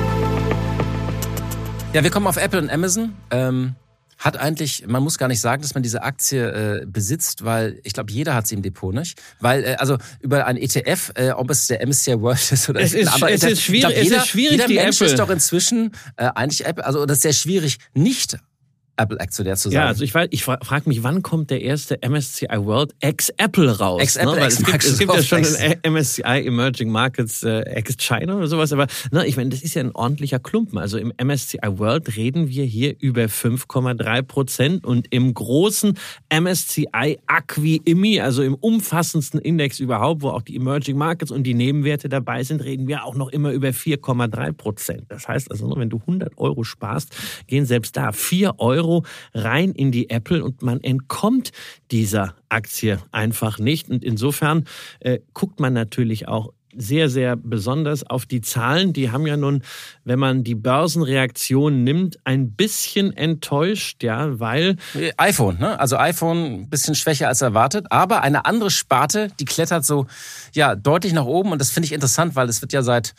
Ja, 1.95 2.03
wir 2.03 2.11
kommen 2.11 2.27
auf 2.27 2.37
Apple 2.37 2.61
und 2.61 2.71
Amazon. 2.71 3.15
Ähm, 3.31 3.77
hat 4.19 4.37
eigentlich, 4.37 4.85
man 4.89 5.01
muss 5.05 5.17
gar 5.17 5.29
nicht 5.29 5.41
sagen, 5.41 5.63
dass 5.63 5.75
man 5.75 5.85
diese 5.85 6.03
Aktie 6.03 6.83
äh, 6.83 6.87
besitzt, 6.87 7.45
weil 7.45 7.79
ich 7.85 7.93
glaube, 7.93 8.11
jeder 8.11 8.35
hat 8.35 8.49
sie 8.49 8.57
im 8.57 8.63
Depot, 8.63 8.93
nicht? 8.93 9.23
Weil, 9.39 9.63
äh, 9.63 9.77
also 9.79 9.99
über 10.19 10.45
ein 10.47 10.57
ETF, 10.57 11.13
äh, 11.15 11.31
ob 11.31 11.51
es 11.51 11.69
der 11.69 11.87
MSCI 11.87 12.21
World 12.21 12.51
ist 12.51 12.69
oder 12.69 12.81
es 12.81 12.95
ist, 12.95 13.15
aber 13.15 13.31
es 13.31 13.45
ist 13.45 13.63
schwierig, 13.63 13.83
glaub, 13.83 13.93
jeder, 13.93 14.17
es 14.17 14.23
ist 14.25 14.29
schwierig 14.29 14.53
jeder 14.53 14.67
die 14.67 14.75
Mensch 14.75 14.97
Apple. 14.97 15.07
ist 15.07 15.21
doch 15.21 15.31
inzwischen 15.31 15.93
äh, 16.17 16.31
eigentlich 16.35 16.67
Apple, 16.67 16.85
also 16.85 17.07
das 17.07 17.19
ist 17.19 17.23
sehr 17.23 17.33
schwierig, 17.33 17.79
nicht 17.95 18.39
Apple-Aktionär 18.97 19.57
zu 19.57 19.71
sein. 19.71 19.81
Ja, 19.81 19.87
also 19.87 20.05
ich, 20.05 20.15
weiß, 20.15 20.29
ich 20.31 20.45
frage 20.45 20.83
mich, 20.87 21.03
wann 21.03 21.23
kommt 21.23 21.51
der 21.51 21.63
erste 21.63 21.99
MSCI 22.07 22.47
World 22.51 22.95
ex-Apple 23.01 23.79
raus? 23.79 24.01
Ex-Apple, 24.01 24.37
ne? 24.37 24.45
ex 24.45 24.61
es, 24.61 24.65
gibt, 24.65 24.85
es 24.85 24.99
gibt 24.99 25.15
ja 25.15 25.23
schon 25.23 25.45
einen 25.45 25.95
MSCI 25.95 26.47
Emerging 26.47 26.91
Markets 26.91 27.43
äh, 27.43 27.61
ex-China 27.63 28.37
oder 28.37 28.47
sowas, 28.47 28.73
aber 28.73 28.87
ne, 29.11 29.27
ich 29.27 29.37
meine, 29.37 29.51
das 29.51 29.63
ist 29.63 29.75
ja 29.75 29.83
ein 29.83 29.95
ordentlicher 29.95 30.39
Klumpen. 30.39 30.79
Also 30.79 30.99
im 30.99 31.13
MSCI 31.23 31.59
World 31.79 32.17
reden 32.17 32.49
wir 32.49 32.65
hier 32.65 32.95
über 33.01 33.25
5,3 33.25 34.23
Prozent 34.23 34.85
und 34.85 35.13
im 35.13 35.35
großen 35.35 35.99
MSCI 36.33 37.19
Acqui-IMI, 37.27 38.21
also 38.21 38.43
im 38.43 38.55
umfassendsten 38.55 39.41
Index 39.41 39.81
überhaupt, 39.81 40.23
wo 40.23 40.29
auch 40.29 40.43
die 40.43 40.57
Emerging 40.57 40.97
Markets 40.97 41.33
und 41.33 41.45
die 41.45 41.55
Nebenwerte 41.55 42.09
dabei 42.09 42.45
sind, 42.45 42.63
reden 42.63 42.87
wir 42.87 43.05
auch 43.05 43.15
noch 43.15 43.31
immer 43.31 43.51
über 43.51 43.69
4,3 43.69 44.53
Prozent. 44.53 45.05
Das 45.09 45.27
heißt 45.27 45.51
also, 45.51 45.75
wenn 45.77 45.91
du 45.91 45.99
100 45.99 46.39
Euro 46.39 46.63
sparst, 46.63 47.17
gehen 47.49 47.67
selbst 47.67 47.97
da 47.97 48.13
4 48.13 48.61
Euro 48.61 48.84
Euro 48.85 49.05
rein 49.33 49.73
in 49.73 49.91
die 49.91 50.11
Apple 50.11 50.45
und 50.45 50.62
man 50.62 50.81
entkommt 50.81 51.53
dieser 51.91 52.35
Aktie 52.49 52.99
einfach 53.11 53.59
nicht. 53.59 53.88
Und 53.88 54.05
insofern 54.05 54.67
äh, 55.00 55.21
guckt 55.33 55.59
man 55.61 55.73
natürlich 55.73 56.29
auch 56.29 56.53
sehr, 56.76 57.09
sehr 57.09 57.37
besonders 57.37 58.03
auf 58.03 58.26
die 58.26 58.41
Zahlen. 58.41 58.93
Die 58.93 59.12
haben 59.12 59.29
ja 59.29 59.37
nun, 59.37 59.62
wenn 60.03 60.19
man 60.19 60.43
die 60.43 60.57
Börsenreaktion 60.57 61.85
nimmt, 61.85 62.19
ein 62.25 62.50
bisschen 62.50 63.17
enttäuscht, 63.17 64.03
ja, 64.03 64.41
weil. 64.41 64.76
iPhone, 65.17 65.59
ne? 65.61 65.79
Also 65.79 65.97
iPhone 65.97 66.62
ein 66.62 66.69
bisschen 66.69 66.97
schwächer 66.97 67.29
als 67.29 67.43
erwartet, 67.43 67.87
aber 67.91 68.23
eine 68.23 68.45
andere 68.45 68.73
Sparte, 68.73 69.29
die 69.38 69.45
klettert 69.45 69.85
so, 69.85 70.09
ja, 70.53 70.75
deutlich 70.75 71.12
nach 71.12 71.26
oben 71.26 71.53
und 71.53 71.61
das 71.61 71.71
finde 71.71 71.87
ich 71.87 71.93
interessant, 71.93 72.35
weil 72.35 72.49
es 72.49 72.61
wird 72.61 72.73
ja 72.73 72.83
seit 72.83 73.14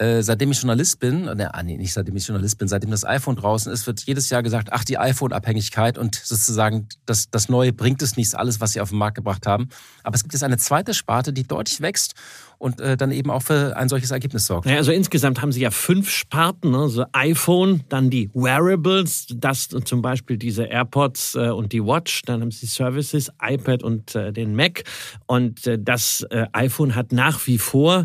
äh, 0.00 0.22
seitdem 0.22 0.50
ich 0.50 0.62
Journalist 0.62 0.98
bin, 0.98 1.24
ne, 1.24 1.50
nee, 1.62 1.76
nicht 1.76 1.92
seitdem 1.92 2.16
ich 2.16 2.26
Journalist 2.26 2.56
bin, 2.56 2.68
seitdem 2.68 2.90
das 2.90 3.04
iPhone 3.04 3.36
draußen 3.36 3.70
ist, 3.70 3.86
wird 3.86 4.00
jedes 4.00 4.30
Jahr 4.30 4.42
gesagt, 4.42 4.70
ach, 4.72 4.82
die 4.82 4.96
iPhone-Abhängigkeit 4.96 5.98
und 5.98 6.14
sozusagen 6.14 6.88
das, 7.04 7.30
das 7.30 7.50
Neue 7.50 7.74
bringt 7.74 8.00
es 8.00 8.16
nichts, 8.16 8.34
alles, 8.34 8.62
was 8.62 8.72
sie 8.72 8.80
auf 8.80 8.88
den 8.88 8.98
Markt 8.98 9.16
gebracht 9.16 9.46
haben. 9.46 9.68
Aber 10.02 10.14
es 10.14 10.22
gibt 10.22 10.32
jetzt 10.32 10.42
eine 10.42 10.56
zweite 10.56 10.94
Sparte, 10.94 11.34
die 11.34 11.42
deutlich 11.42 11.82
wächst 11.82 12.14
und 12.60 12.78
äh, 12.78 12.96
dann 12.96 13.10
eben 13.10 13.30
auch 13.30 13.42
für 13.42 13.74
ein 13.76 13.88
solches 13.88 14.10
Ergebnis 14.10 14.46
sorgt. 14.46 14.68
Ja, 14.68 14.76
also 14.76 14.92
insgesamt 14.92 15.40
haben 15.40 15.50
sie 15.50 15.62
ja 15.62 15.70
fünf 15.70 16.10
Sparten, 16.10 16.70
ne? 16.70 17.08
iPhone, 17.12 17.82
dann 17.88 18.10
die 18.10 18.30
Wearables, 18.34 19.26
das 19.34 19.68
zum 19.68 20.02
Beispiel 20.02 20.36
diese 20.36 20.64
AirPods 20.64 21.36
äh, 21.36 21.48
und 21.48 21.72
die 21.72 21.82
Watch, 21.82 22.22
dann 22.26 22.42
haben 22.42 22.50
sie 22.50 22.66
Services, 22.66 23.30
iPad 23.42 23.82
und 23.82 24.14
äh, 24.14 24.30
den 24.32 24.54
Mac 24.54 24.84
und 25.26 25.66
äh, 25.66 25.78
das 25.78 26.26
äh, 26.30 26.46
iPhone 26.52 26.94
hat 26.94 27.12
nach 27.12 27.46
wie 27.46 27.56
vor 27.56 28.04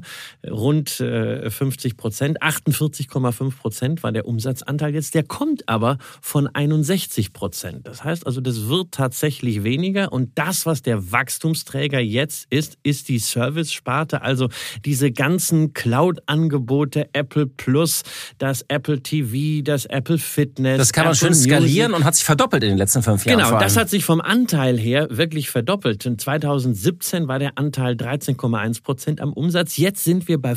rund 0.49 1.01
äh, 1.01 1.49
50 1.85 1.97
Prozent, 1.97 2.41
48,5 2.41 3.57
Prozent 3.57 4.03
war 4.03 4.11
der 4.11 4.27
Umsatzanteil 4.27 4.93
jetzt, 4.93 5.13
der 5.13 5.23
kommt 5.23 5.69
aber 5.69 5.97
von 6.21 6.47
61 6.47 7.31
Prozent. 7.31 7.87
Das 7.87 8.03
heißt 8.03 8.25
also, 8.25 8.41
das 8.41 8.67
wird 8.67 8.91
tatsächlich 8.91 9.63
weniger 9.63 10.11
und 10.11 10.31
das, 10.35 10.65
was 10.65 10.81
der 10.81 11.11
Wachstumsträger 11.11 11.99
jetzt 11.99 12.47
ist, 12.49 12.77
ist 12.83 13.07
die 13.09 13.19
Service-Sparte, 13.19 14.23
also 14.23 14.49
diese 14.83 15.11
ganzen 15.11 15.73
Cloud-Angebote, 15.73 17.09
Apple 17.13 17.45
Plus, 17.45 18.01
das 18.39 18.63
Apple 18.67 19.01
TV, 19.01 19.63
das 19.63 19.85
Apple 19.85 20.17
Fitness. 20.17 20.77
Das 20.77 20.93
kann 20.93 21.05
man 21.05 21.13
Apple 21.13 21.27
schön 21.27 21.35
skalieren 21.35 21.91
Music. 21.91 21.95
und 21.97 22.03
hat 22.05 22.15
sich 22.15 22.23
verdoppelt 22.23 22.63
in 22.63 22.69
den 22.69 22.77
letzten 22.77 23.03
fünf 23.03 23.25
Jahren. 23.25 23.39
Genau, 23.39 23.59
das 23.59 23.77
hat 23.77 23.89
sich 23.89 24.05
vom 24.05 24.21
Anteil 24.21 24.77
her 24.77 25.07
wirklich 25.11 25.49
verdoppelt. 25.51 26.05
In 26.05 26.17
2017 26.17 27.27
war 27.27 27.37
der 27.37 27.57
Anteil 27.57 27.93
13,1 27.93 28.81
Prozent 28.81 29.21
am 29.21 29.33
Umsatz. 29.33 29.77
Jetzt 29.77 30.03
sind 30.03 30.27
wir 30.27 30.41
bei 30.41 30.55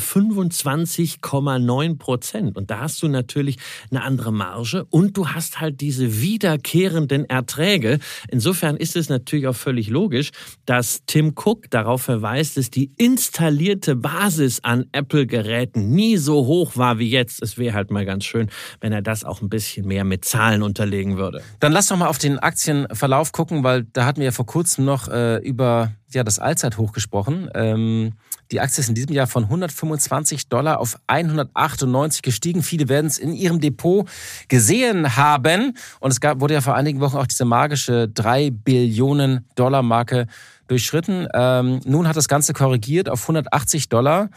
25,9 1.17 1.97
Prozent. 1.97 2.57
Und 2.57 2.71
da 2.71 2.79
hast 2.79 3.01
du 3.01 3.07
natürlich 3.07 3.57
eine 3.91 4.03
andere 4.03 4.31
Marge 4.31 4.85
und 4.89 5.17
du 5.17 5.29
hast 5.29 5.59
halt 5.59 5.81
diese 5.81 6.21
wiederkehrenden 6.21 7.25
Erträge. 7.29 7.99
Insofern 8.29 8.77
ist 8.77 8.95
es 8.95 9.09
natürlich 9.09 9.47
auch 9.47 9.55
völlig 9.55 9.89
logisch, 9.89 10.31
dass 10.65 11.01
Tim 11.05 11.33
Cook 11.35 11.69
darauf 11.69 12.01
verweist, 12.01 12.57
dass 12.57 12.69
die 12.69 12.91
installierte 12.97 13.95
Basis 13.95 14.59
an 14.63 14.85
Apple-Geräten 14.91 15.89
nie 15.89 16.17
so 16.17 16.45
hoch 16.45 16.77
war 16.77 16.99
wie 16.99 17.09
jetzt. 17.09 17.41
Es 17.41 17.57
wäre 17.57 17.75
halt 17.75 17.91
mal 17.91 18.05
ganz 18.05 18.25
schön, 18.25 18.49
wenn 18.81 18.91
er 18.91 19.01
das 19.01 19.23
auch 19.23 19.41
ein 19.41 19.49
bisschen 19.49 19.87
mehr 19.87 20.03
mit 20.03 20.25
Zahlen 20.25 20.63
unterlegen 20.63 21.17
würde. 21.17 21.41
Dann 21.59 21.71
lass 21.71 21.87
doch 21.87 21.97
mal 21.97 22.07
auf 22.07 22.17
den 22.17 22.39
Aktienverlauf 22.39 23.31
gucken, 23.31 23.63
weil 23.63 23.85
da 23.93 24.05
hatten 24.05 24.19
wir 24.19 24.25
ja 24.25 24.31
vor 24.31 24.45
kurzem 24.45 24.85
noch 24.85 25.07
äh, 25.07 25.37
über 25.37 25.93
ja, 26.11 26.23
das 26.23 26.39
Allzeithoch 26.39 26.91
gesprochen. 26.91 27.49
Ähm, 27.53 28.13
die 28.51 28.59
Aktie 28.59 28.81
ist 28.81 28.89
in 28.89 28.95
diesem 28.95 29.13
Jahr 29.13 29.27
von 29.27 29.43
125 29.43 30.49
Dollar 30.49 30.79
auf 30.79 30.97
198 31.07 32.21
gestiegen. 32.21 32.63
Viele 32.63 32.89
werden 32.89 33.07
es 33.07 33.17
in 33.17 33.33
ihrem 33.33 33.59
Depot 33.59 34.07
gesehen 34.47 35.15
haben. 35.15 35.75
Und 35.99 36.11
es 36.11 36.19
gab, 36.19 36.39
wurde 36.41 36.55
ja 36.55 36.61
vor 36.61 36.75
einigen 36.75 36.99
Wochen 36.99 37.17
auch 37.17 37.27
diese 37.27 37.45
magische 37.45 38.07
3 38.07 38.49
Billionen 38.51 39.45
Dollar 39.55 39.83
Marke 39.83 40.27
durchschritten. 40.67 41.27
Ähm, 41.33 41.79
nun 41.85 42.07
hat 42.07 42.15
das 42.15 42.27
Ganze 42.27 42.53
korrigiert 42.53 43.09
auf 43.09 43.21
180 43.21 43.89
Dollar. 43.89 44.29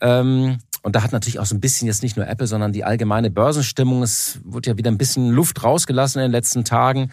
Ähm, 0.00 0.58
und 0.82 0.96
da 0.96 1.02
hat 1.04 1.12
natürlich 1.12 1.38
auch 1.38 1.46
so 1.46 1.54
ein 1.54 1.60
bisschen 1.60 1.86
jetzt 1.86 2.02
nicht 2.02 2.16
nur 2.16 2.26
Apple, 2.26 2.48
sondern 2.48 2.72
die 2.72 2.82
allgemeine 2.82 3.30
Börsenstimmung. 3.30 4.02
Es 4.02 4.40
wurde 4.42 4.70
ja 4.70 4.78
wieder 4.78 4.90
ein 4.90 4.98
bisschen 4.98 5.30
Luft 5.30 5.62
rausgelassen 5.62 6.20
in 6.20 6.26
den 6.26 6.32
letzten 6.32 6.64
Tagen. 6.64 7.12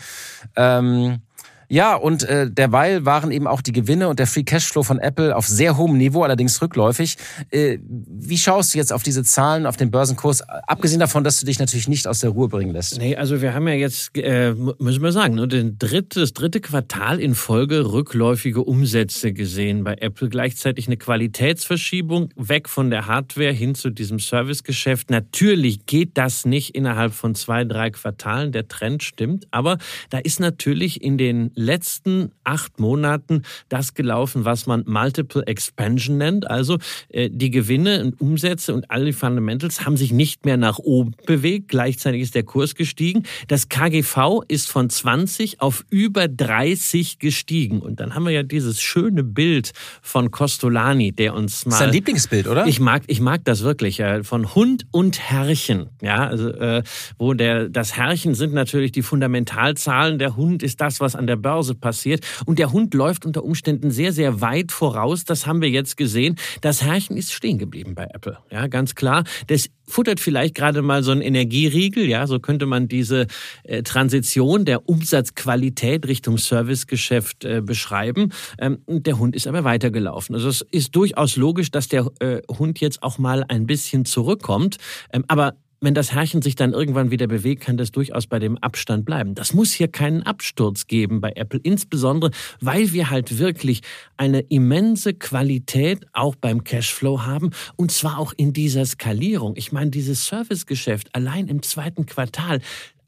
Ähm, 0.55 1.21
ja, 1.69 1.95
und 1.95 2.23
äh, 2.23 2.49
derweil 2.49 3.05
waren 3.05 3.31
eben 3.31 3.45
auch 3.45 3.61
die 3.61 3.71
Gewinne 3.71 4.09
und 4.09 4.17
der 4.17 4.25
Free 4.25 4.43
Cashflow 4.43 4.81
von 4.81 4.97
Apple 4.97 5.35
auf 5.35 5.47
sehr 5.47 5.77
hohem 5.77 5.97
Niveau, 5.97 6.23
allerdings 6.23 6.59
rückläufig. 6.63 7.15
Äh, 7.51 7.77
wie 7.83 8.39
schaust 8.39 8.73
du 8.73 8.79
jetzt 8.79 8.91
auf 8.91 9.03
diese 9.03 9.23
Zahlen, 9.23 9.67
auf 9.67 9.77
den 9.77 9.91
Börsenkurs, 9.91 10.41
abgesehen 10.67 10.99
davon, 10.99 11.23
dass 11.23 11.39
du 11.39 11.45
dich 11.45 11.59
natürlich 11.59 11.87
nicht 11.87 12.07
aus 12.07 12.21
der 12.21 12.31
Ruhe 12.31 12.47
bringen 12.47 12.73
lässt? 12.73 12.97
Nee, 12.97 13.15
also 13.15 13.41
wir 13.41 13.53
haben 13.53 13.67
ja 13.67 13.75
jetzt, 13.75 14.17
äh, 14.17 14.55
müssen 14.79 15.03
wir 15.03 15.11
sagen, 15.11 15.35
nur 15.35 15.47
den 15.47 15.77
dritte, 15.77 16.21
das 16.21 16.33
dritte 16.33 16.59
Quartal 16.59 17.19
in 17.19 17.35
Folge 17.35 17.91
rückläufige 17.91 18.63
Umsätze 18.63 19.31
gesehen 19.31 19.83
bei 19.83 19.93
Apple. 19.99 20.29
Gleichzeitig 20.29 20.87
eine 20.87 20.97
Qualitätsverschiebung 20.97 22.29
weg 22.35 22.67
von 22.67 22.89
der 22.89 23.05
Hardware 23.05 23.51
hin 23.51 23.75
zu 23.75 23.91
diesem 23.91 24.17
Servicegeschäft. 24.17 25.11
Natürlich 25.11 25.85
geht 25.85 26.17
das 26.17 26.45
nicht 26.45 26.73
innerhalb 26.73 27.13
von 27.13 27.35
zwei, 27.35 27.63
drei 27.63 27.91
Quartalen. 27.91 28.51
Der 28.51 28.67
Trend 28.67 29.03
stimmt. 29.03 29.47
Aber 29.51 29.77
da 30.09 30.17
ist 30.17 30.39
natürlich 30.39 31.03
in 31.03 31.19
den 31.19 31.51
letzten 31.59 32.31
acht 32.43 32.79
Monaten 32.79 33.43
das 33.67 33.93
gelaufen, 33.93 34.45
was 34.45 34.65
man 34.65 34.83
Multiple 34.87 35.45
Expansion 35.45 36.17
nennt. 36.17 36.49
Also 36.49 36.77
äh, 37.09 37.29
die 37.29 37.51
Gewinne 37.51 38.01
und 38.03 38.19
Umsätze 38.21 38.73
und 38.73 38.89
alle 38.89 39.13
Fundamentals 39.13 39.85
haben 39.85 39.97
sich 39.97 40.11
nicht 40.11 40.45
mehr 40.45 40.57
nach 40.57 40.79
oben 40.79 41.15
bewegt. 41.25 41.67
Gleichzeitig 41.67 42.21
ist 42.21 42.35
der 42.35 42.43
Kurs 42.43 42.75
gestiegen. 42.75 43.23
Das 43.47 43.69
KGV 43.69 44.41
ist 44.47 44.71
von 44.71 44.89
20 44.89 45.61
auf 45.61 45.85
über 45.89 46.27
30 46.27 47.19
gestiegen. 47.19 47.81
Und 47.81 47.99
dann 47.99 48.15
haben 48.15 48.23
wir 48.23 48.31
ja 48.31 48.43
dieses 48.43 48.81
schöne 48.81 49.23
Bild 49.23 49.73
von 50.01 50.31
Costolani, 50.31 51.11
der 51.11 51.33
uns 51.33 51.65
mal. 51.65 51.71
Das 51.71 51.79
ist 51.79 51.85
dein 51.85 51.93
Lieblingsbild, 51.93 52.47
oder? 52.47 52.65
Ich 52.67 52.79
mag, 52.79 53.03
ich 53.07 53.19
mag 53.19 53.43
das 53.43 53.63
wirklich. 53.63 54.01
Von 54.23 54.55
Hund 54.55 54.85
und 54.91 55.19
Herrchen. 55.19 55.89
Ja, 56.01 56.27
also, 56.27 56.49
äh, 56.49 56.83
wo 57.17 57.33
der, 57.33 57.67
das 57.67 57.97
Herrchen 57.97 58.33
sind 58.33 58.53
natürlich 58.53 58.93
die 58.93 59.01
Fundamentalzahlen. 59.01 60.19
Der 60.19 60.37
Hund 60.37 60.63
ist 60.63 60.79
das, 60.79 61.01
was 61.01 61.15
an 61.15 61.27
der 61.27 61.35
Börse 61.35 61.48
Börse 61.49 61.73
passiert. 61.73 62.23
Und 62.45 62.59
der 62.59 62.71
Hund 62.71 62.93
läuft 62.93 63.25
unter 63.25 63.43
Umständen 63.43 63.89
sehr, 63.89 64.13
sehr 64.13 64.39
weit 64.39 64.71
voraus. 64.71 65.25
Das 65.25 65.47
haben 65.47 65.61
wir 65.61 65.69
jetzt 65.69 65.97
gesehen. 65.97 66.35
Das 66.61 66.83
Herrchen 66.83 67.17
ist 67.17 67.33
stehen 67.33 67.57
geblieben 67.57 67.95
bei 67.95 68.07
Apple. 68.13 68.37
Ja, 68.51 68.67
ganz 68.67 68.93
klar. 68.93 69.23
Das 69.47 69.67
futtert 69.87 70.19
vielleicht 70.19 70.53
gerade 70.53 70.83
mal 70.83 71.01
so 71.01 71.11
ein 71.11 71.21
Energieriegel. 71.21 72.07
Ja, 72.07 72.27
so 72.27 72.39
könnte 72.39 72.67
man 72.67 72.87
diese 72.87 73.25
äh, 73.63 73.81
Transition 73.81 74.63
der 74.63 74.87
Umsatzqualität 74.87 76.07
Richtung 76.07 76.37
Servicegeschäft 76.37 77.45
äh, 77.45 77.61
beschreiben. 77.61 78.31
Ähm, 78.59 78.77
der 78.87 79.17
Hund 79.17 79.35
ist 79.35 79.47
aber 79.47 79.63
weitergelaufen. 79.63 80.35
Also 80.35 80.49
es 80.49 80.61
ist 80.61 80.95
durchaus 80.95 81.35
logisch, 81.35 81.71
dass 81.71 81.87
der 81.87 82.11
äh, 82.19 82.41
Hund 82.47 82.79
jetzt 82.79 83.01
auch 83.01 83.17
mal 83.17 83.43
ein 83.47 83.65
bisschen 83.65 84.05
zurückkommt. 84.05 84.77
Ähm, 85.11 85.25
aber 85.27 85.55
wenn 85.81 85.93
das 85.93 86.13
Herrchen 86.13 86.41
sich 86.41 86.55
dann 86.55 86.73
irgendwann 86.73 87.11
wieder 87.11 87.27
bewegt, 87.27 87.63
kann 87.63 87.77
das 87.77 87.91
durchaus 87.91 88.27
bei 88.27 88.39
dem 88.39 88.57
Abstand 88.57 89.05
bleiben. 89.05 89.35
Das 89.35 89.53
muss 89.53 89.71
hier 89.71 89.87
keinen 89.87 90.23
Absturz 90.23 90.87
geben 90.87 91.21
bei 91.21 91.31
Apple, 91.35 91.59
insbesondere 91.63 92.31
weil 92.59 92.91
wir 92.91 93.09
halt 93.09 93.39
wirklich 93.39 93.81
eine 94.17 94.41
immense 94.41 95.13
Qualität 95.13 96.05
auch 96.13 96.35
beim 96.35 96.63
Cashflow 96.63 97.21
haben 97.21 97.51
und 97.75 97.91
zwar 97.91 98.19
auch 98.19 98.33
in 98.35 98.53
dieser 98.53 98.85
Skalierung. 98.85 99.53
Ich 99.55 99.71
meine, 99.71 99.91
dieses 99.91 100.25
Servicegeschäft 100.25 101.15
allein 101.15 101.47
im 101.47 101.61
zweiten 101.63 102.05
Quartal 102.05 102.59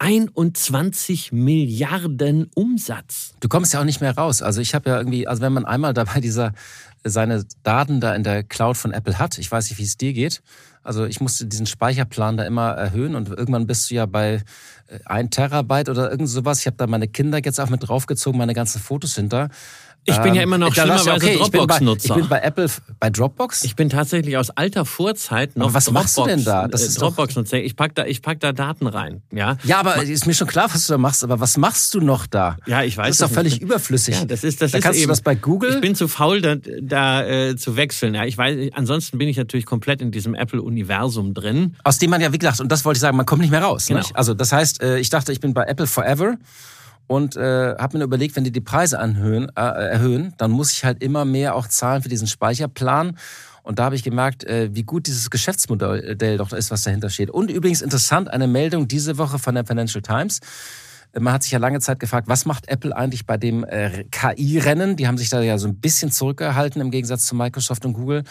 21 0.02 1.32
Milliarden 1.32 2.50
Umsatz. 2.56 3.36
Du 3.40 3.48
kommst 3.48 3.72
ja 3.72 3.82
auch 3.82 3.84
nicht 3.84 4.02
mehr 4.02 4.18
raus. 4.18 4.42
Also 4.42 4.60
ich 4.60 4.74
habe 4.74 4.90
ja 4.90 4.98
irgendwie, 4.98 5.28
also 5.28 5.44
wenn 5.44 5.54
man 5.54 5.64
einmal 5.64 5.94
dabei 5.94 6.20
dieser 6.20 6.54
seine 7.04 7.46
Daten 7.62 8.00
da 8.00 8.16
in 8.16 8.24
der 8.24 8.44
Cloud 8.44 8.78
von 8.78 8.94
Apple 8.94 9.20
hat, 9.20 9.38
ich 9.38 9.52
weiß 9.52 9.70
nicht, 9.70 9.78
wie 9.78 9.84
es 9.84 9.98
dir 9.98 10.14
geht, 10.14 10.42
also 10.82 11.06
ich 11.06 11.22
musste 11.22 11.46
diesen 11.46 11.68
Speicherplan 11.68 12.38
da 12.38 12.46
immer 12.46 12.72
erhöhen 12.72 13.14
und 13.14 13.30
irgendwann 13.30 13.68
bist 13.68 13.92
du 13.92 13.96
ja 13.96 14.08
bei 14.08 14.42
äh, 14.88 15.00
ein 15.06 15.30
Terabyte 15.30 15.90
oder 15.90 16.10
irgend 16.10 16.30
sowas. 16.30 16.62
Ich 16.62 16.66
habe 16.66 16.78
da 16.78 16.88
meine 16.88 17.08
Kinder 17.08 17.40
jetzt 17.44 17.60
auch 17.60 17.70
mit 17.70 17.88
draufgezogen, 17.88 18.40
meine 18.40 18.56
ganzen 18.56 18.82
Fotos 18.82 19.14
hinter. 19.14 19.50
Ich 20.06 20.18
bin 20.18 20.34
ja 20.34 20.42
immer 20.42 20.58
noch 20.58 20.74
schlimmerweise 20.74 21.12
okay, 21.12 21.38
Dropbox-Nutzer. 21.38 22.16
Ich, 22.16 22.22
bin 22.22 22.30
bei 22.30 22.40
Apple 22.40 22.68
bei 23.00 23.10
Dropbox. 23.12 23.64
Ich 23.64 23.76
bin 23.76 23.90
tatsächlich 23.90 24.36
aus 24.36 24.50
alter 24.50 24.86
Vorzeit 24.86 25.56
noch 25.56 25.66
aber 25.68 25.76
was 25.76 25.86
Dropbox, 25.86 26.04
machst 26.04 26.18
du 26.18 26.26
denn 26.26 26.44
da? 26.44 26.68
Das 26.68 26.82
ist 26.82 27.00
Dropbox-Nutzer. 27.00 27.60
Ich 27.60 27.76
pack 27.76 27.94
da, 27.94 28.06
ich 28.06 28.22
pack 28.24 28.40
da 28.40 28.52
Daten 28.52 28.88
rein. 28.88 29.22
Ja, 29.32 29.58
ja 29.64 29.80
aber 29.80 30.02
ist 30.02 30.26
mir 30.26 30.34
schon 30.34 30.48
klar, 30.48 30.70
was 30.74 30.88
du 30.88 30.94
da 30.94 30.98
machst. 30.98 31.24
Aber 31.24 31.40
was 31.40 31.58
machst 31.58 31.94
du 31.94 32.02
noch 32.02 32.26
da? 32.26 32.58
Ja, 32.66 32.84
ich 32.84 32.98
weiß. 32.98 33.08
Das 33.08 33.16
ist 33.16 33.22
doch 33.22 33.36
völlig 33.36 33.54
nicht. 33.54 33.62
überflüssig. 33.62 34.16
Ja, 34.16 34.26
das 34.26 34.44
ist, 34.44 34.62
das 34.62 34.72
da 34.72 34.80
ist 34.80 34.84
kannst 34.84 35.00
eben, 35.00 35.08
du 35.08 35.12
das 35.12 35.22
bei 35.22 35.36
Google. 35.36 35.76
Ich 35.76 35.82
bin 35.82 35.94
zu 35.94 36.08
faul, 36.08 36.42
da, 36.42 36.56
da 36.56 37.24
äh, 37.24 37.56
zu 37.56 37.76
wechseln. 37.76 38.16
Ja, 38.16 38.26
ich 38.26 38.38
weiß. 38.38 38.72
Ansonsten 38.74 39.20
bin 39.20 39.28
ich 39.28 39.38
natürlich 39.38 39.68
komplett 39.68 40.02
in 40.02 40.12
diesem 40.12 40.34
Apple-Universum 40.34 41.36
drin. 41.36 41.76
Aus 41.84 42.00
dem 42.00 42.10
man 42.10 42.22
ja, 42.22 42.34
wie 42.34 42.40
gesagt, 42.40 42.60
und 42.60 42.72
das 42.72 42.86
wollte 42.86 42.98
ich 42.98 43.02
sagen, 43.02 43.18
man 43.18 43.28
kommt 43.28 43.42
nicht 43.42 43.52
mehr 43.52 43.62
raus. 43.62 43.86
Genau. 43.86 44.00
Nicht? 44.00 44.16
Also 44.16 44.34
das 44.34 44.52
heißt, 44.52 44.82
äh, 44.82 44.98
ich 44.98 45.10
dachte, 45.10 45.32
ich 45.32 45.40
bin 45.40 45.54
bei 45.54 45.66
Apple 45.66 45.86
Forever 45.86 46.38
und 47.12 47.36
äh, 47.36 47.76
habe 47.78 47.98
mir 47.98 48.06
überlegt, 48.06 48.38
wenn 48.38 48.46
die 48.46 48.54
die 48.54 48.62
Preise 48.62 48.98
anhöhen, 48.98 49.52
äh, 49.58 49.62
erhöhen, 49.64 50.34
dann 50.38 50.50
muss 50.50 50.72
ich 50.72 50.86
halt 50.86 51.04
immer 51.04 51.26
mehr 51.26 51.56
auch 51.56 51.68
zahlen 51.68 52.02
für 52.02 52.08
diesen 52.08 52.26
Speicherplan. 52.26 53.18
Und 53.64 53.80
da 53.80 53.84
habe 53.84 53.96
ich 53.96 54.04
gemerkt, 54.04 54.46
äh, 54.46 54.70
wie 54.72 54.84
gut 54.84 55.08
dieses 55.08 55.30
Geschäftsmodell 55.30 56.38
doch 56.38 56.54
ist, 56.54 56.72
was 56.72 56.84
dahinter 56.84 57.10
steht. 57.10 57.30
Und 57.30 57.52
übrigens 57.52 57.82
interessant, 57.82 58.32
eine 58.32 58.48
Meldung 58.48 58.88
diese 58.88 59.18
Woche 59.18 59.40
von 59.40 59.56
der 59.56 59.66
Financial 59.66 60.02
Times. 60.02 60.40
Äh, 61.12 61.20
man 61.20 61.34
hat 61.34 61.44
sich 61.44 61.52
ja 61.52 61.60
lange 61.60 61.82
Zeit 61.82 62.00
gefragt, 62.00 62.30
was 62.30 62.46
macht 62.46 62.70
Apple 62.70 62.96
eigentlich 62.96 63.26
bei 63.26 63.36
dem 63.36 63.66
äh, 63.66 64.06
KI-Rennen? 64.10 64.96
Die 64.96 65.06
haben 65.06 65.18
sich 65.18 65.30
da 65.30 65.42
ja 65.42 65.58
so 65.58 65.68
ein 65.68 65.82
bisschen 65.82 66.12
zurückgehalten 66.12 66.80
im 66.80 66.92
Gegensatz 66.92 67.26
zu 67.26 67.36
Microsoft 67.36 67.86
und 67.86 67.92
Google. 67.92 68.24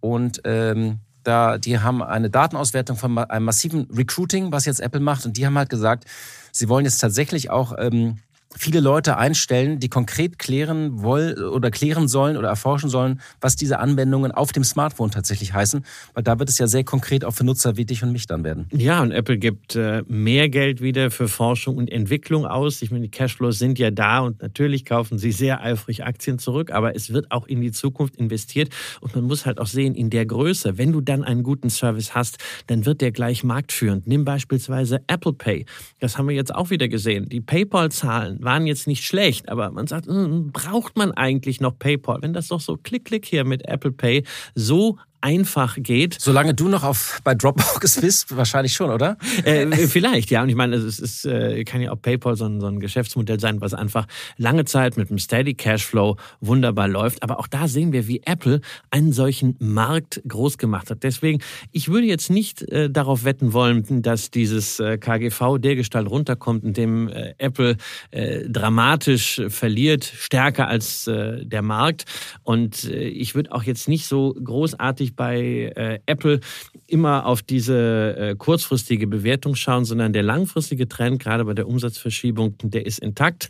Und 0.00 0.42
ähm, 0.44 0.98
da, 1.28 1.58
die 1.58 1.78
haben 1.78 2.02
eine 2.02 2.30
Datenauswertung 2.30 2.96
von 2.96 3.18
einem 3.18 3.44
massiven 3.44 3.86
Recruiting, 3.94 4.50
was 4.50 4.64
jetzt 4.64 4.80
Apple 4.80 5.00
macht. 5.00 5.26
Und 5.26 5.36
die 5.36 5.44
haben 5.46 5.58
halt 5.58 5.68
gesagt, 5.68 6.04
Sie 6.52 6.68
wollen 6.68 6.86
jetzt 6.86 6.98
tatsächlich 6.98 7.50
auch 7.50 7.74
ähm, 7.78 8.18
viele 8.56 8.80
Leute 8.80 9.16
einstellen, 9.16 9.78
die 9.78 9.88
konkret 9.88 10.38
klären 10.38 11.02
wollen 11.02 11.38
oder 11.38 11.70
klären 11.70 12.08
sollen 12.08 12.36
oder 12.36 12.48
erforschen 12.48 12.88
sollen, 12.88 13.20
was 13.40 13.56
diese 13.56 13.78
Anwendungen 13.78 14.32
auf 14.32 14.52
dem 14.52 14.64
Smartphone 14.64 15.10
tatsächlich 15.10 15.52
heißen, 15.52 15.84
weil 16.14 16.22
da 16.22 16.38
wird 16.38 16.48
es 16.48 16.58
ja 16.58 16.66
sehr 16.66 16.84
konkret 16.84 17.24
auch 17.24 17.32
für 17.32 17.44
Nutzer 17.44 17.76
wie 17.76 17.84
dich 17.84 18.02
und 18.02 18.12
mich 18.12 18.26
dann 18.26 18.44
werden. 18.44 18.66
Ja, 18.72 19.02
und 19.02 19.12
Apple 19.12 19.38
gibt 19.38 19.76
äh, 19.76 20.02
mehr 20.08 20.48
Geld 20.48 20.80
wieder 20.80 21.10
für 21.10 21.28
Forschung 21.28 21.76
und 21.76 21.90
Entwicklung 21.90 22.46
aus. 22.46 22.80
Ich 22.80 22.90
meine, 22.90 23.04
die 23.04 23.10
Cashflows 23.10 23.58
sind 23.58 23.78
ja 23.78 23.90
da 23.90 24.20
und 24.20 24.40
natürlich 24.40 24.84
kaufen 24.84 25.18
sie 25.18 25.32
sehr 25.32 25.62
eifrig 25.62 26.04
Aktien 26.04 26.38
zurück, 26.38 26.70
aber 26.70 26.96
es 26.96 27.12
wird 27.12 27.30
auch 27.30 27.46
in 27.46 27.60
die 27.60 27.72
Zukunft 27.72 28.16
investiert 28.16 28.70
und 29.00 29.14
man 29.14 29.24
muss 29.24 29.44
halt 29.44 29.60
auch 29.60 29.66
sehen, 29.66 29.94
in 29.94 30.10
der 30.10 30.24
Größe, 30.24 30.78
wenn 30.78 30.92
du 30.92 31.00
dann 31.00 31.22
einen 31.22 31.42
guten 31.42 31.70
Service 31.70 32.14
hast, 32.14 32.38
dann 32.66 32.86
wird 32.86 33.02
der 33.02 33.12
gleich 33.12 33.44
marktführend. 33.44 34.06
Nimm 34.06 34.24
beispielsweise 34.24 35.02
Apple 35.06 35.34
Pay. 35.34 35.66
Das 36.00 36.16
haben 36.16 36.28
wir 36.28 36.34
jetzt 36.34 36.54
auch 36.54 36.70
wieder 36.70 36.88
gesehen. 36.88 37.28
Die 37.28 37.40
PayPal-Zahlen 37.40 38.37
waren 38.40 38.66
jetzt 38.66 38.86
nicht 38.86 39.04
schlecht, 39.04 39.48
aber 39.48 39.70
man 39.70 39.86
sagt, 39.86 40.06
hm, 40.06 40.50
braucht 40.52 40.96
man 40.96 41.12
eigentlich 41.12 41.60
noch 41.60 41.78
PayPal? 41.78 42.18
Wenn 42.22 42.32
das 42.32 42.48
doch 42.48 42.60
so 42.60 42.76
klick, 42.76 43.04
klick 43.04 43.26
hier 43.26 43.44
mit 43.44 43.66
Apple 43.66 43.92
Pay 43.92 44.24
so 44.54 44.98
einfach 45.20 45.76
geht. 45.78 46.16
Solange 46.20 46.54
du 46.54 46.68
noch 46.68 46.84
auf 46.84 47.20
bei 47.24 47.34
Dropbox 47.34 48.00
bist, 48.00 48.36
wahrscheinlich 48.36 48.74
schon, 48.74 48.90
oder? 48.90 49.16
Äh, 49.44 49.66
vielleicht, 49.88 50.30
ja. 50.30 50.42
Und 50.42 50.48
ich 50.48 50.54
meine, 50.54 50.76
es 50.76 50.98
ist, 50.98 51.24
äh, 51.24 51.64
kann 51.64 51.80
ja 51.80 51.92
auch 51.92 52.00
PayPal 52.00 52.36
so 52.36 52.46
ein, 52.46 52.60
so 52.60 52.66
ein 52.66 52.80
Geschäftsmodell 52.80 53.40
sein, 53.40 53.60
was 53.60 53.74
einfach 53.74 54.06
lange 54.36 54.64
Zeit 54.64 54.96
mit 54.96 55.10
einem 55.10 55.18
Steady 55.18 55.54
Cashflow 55.54 56.16
wunderbar 56.40 56.88
läuft. 56.88 57.22
Aber 57.22 57.38
auch 57.38 57.48
da 57.48 57.68
sehen 57.68 57.92
wir, 57.92 58.06
wie 58.06 58.22
Apple 58.24 58.60
einen 58.90 59.12
solchen 59.12 59.56
Markt 59.58 60.22
groß 60.26 60.58
gemacht 60.58 60.90
hat. 60.90 61.02
Deswegen, 61.02 61.40
ich 61.72 61.88
würde 61.88 62.06
jetzt 62.06 62.30
nicht 62.30 62.62
äh, 62.62 62.90
darauf 62.90 63.24
wetten 63.24 63.52
wollen, 63.52 64.02
dass 64.02 64.30
dieses 64.30 64.78
äh, 64.80 64.98
KGV 64.98 65.58
dergestalt 65.58 66.08
runterkommt, 66.08 66.64
indem 66.64 67.08
äh, 67.08 67.34
Apple 67.38 67.76
äh, 68.10 68.48
dramatisch 68.48 69.42
verliert, 69.48 70.04
stärker 70.04 70.68
als 70.68 71.06
äh, 71.06 71.44
der 71.44 71.62
Markt. 71.62 72.04
Und 72.42 72.84
äh, 72.84 73.08
ich 73.08 73.34
würde 73.34 73.52
auch 73.52 73.64
jetzt 73.64 73.88
nicht 73.88 74.06
so 74.06 74.34
großartig 74.34 75.07
nicht 75.08 75.16
bei 75.16 75.72
äh, 75.74 75.98
Apple 76.06 76.40
immer 76.86 77.26
auf 77.26 77.42
diese 77.42 78.16
äh, 78.16 78.34
kurzfristige 78.36 79.06
Bewertung 79.06 79.54
schauen, 79.54 79.84
sondern 79.84 80.12
der 80.12 80.22
langfristige 80.22 80.88
Trend, 80.88 81.22
gerade 81.22 81.44
bei 81.44 81.54
der 81.54 81.66
Umsatzverschiebung, 81.66 82.54
der 82.62 82.86
ist 82.86 82.98
intakt. 82.98 83.48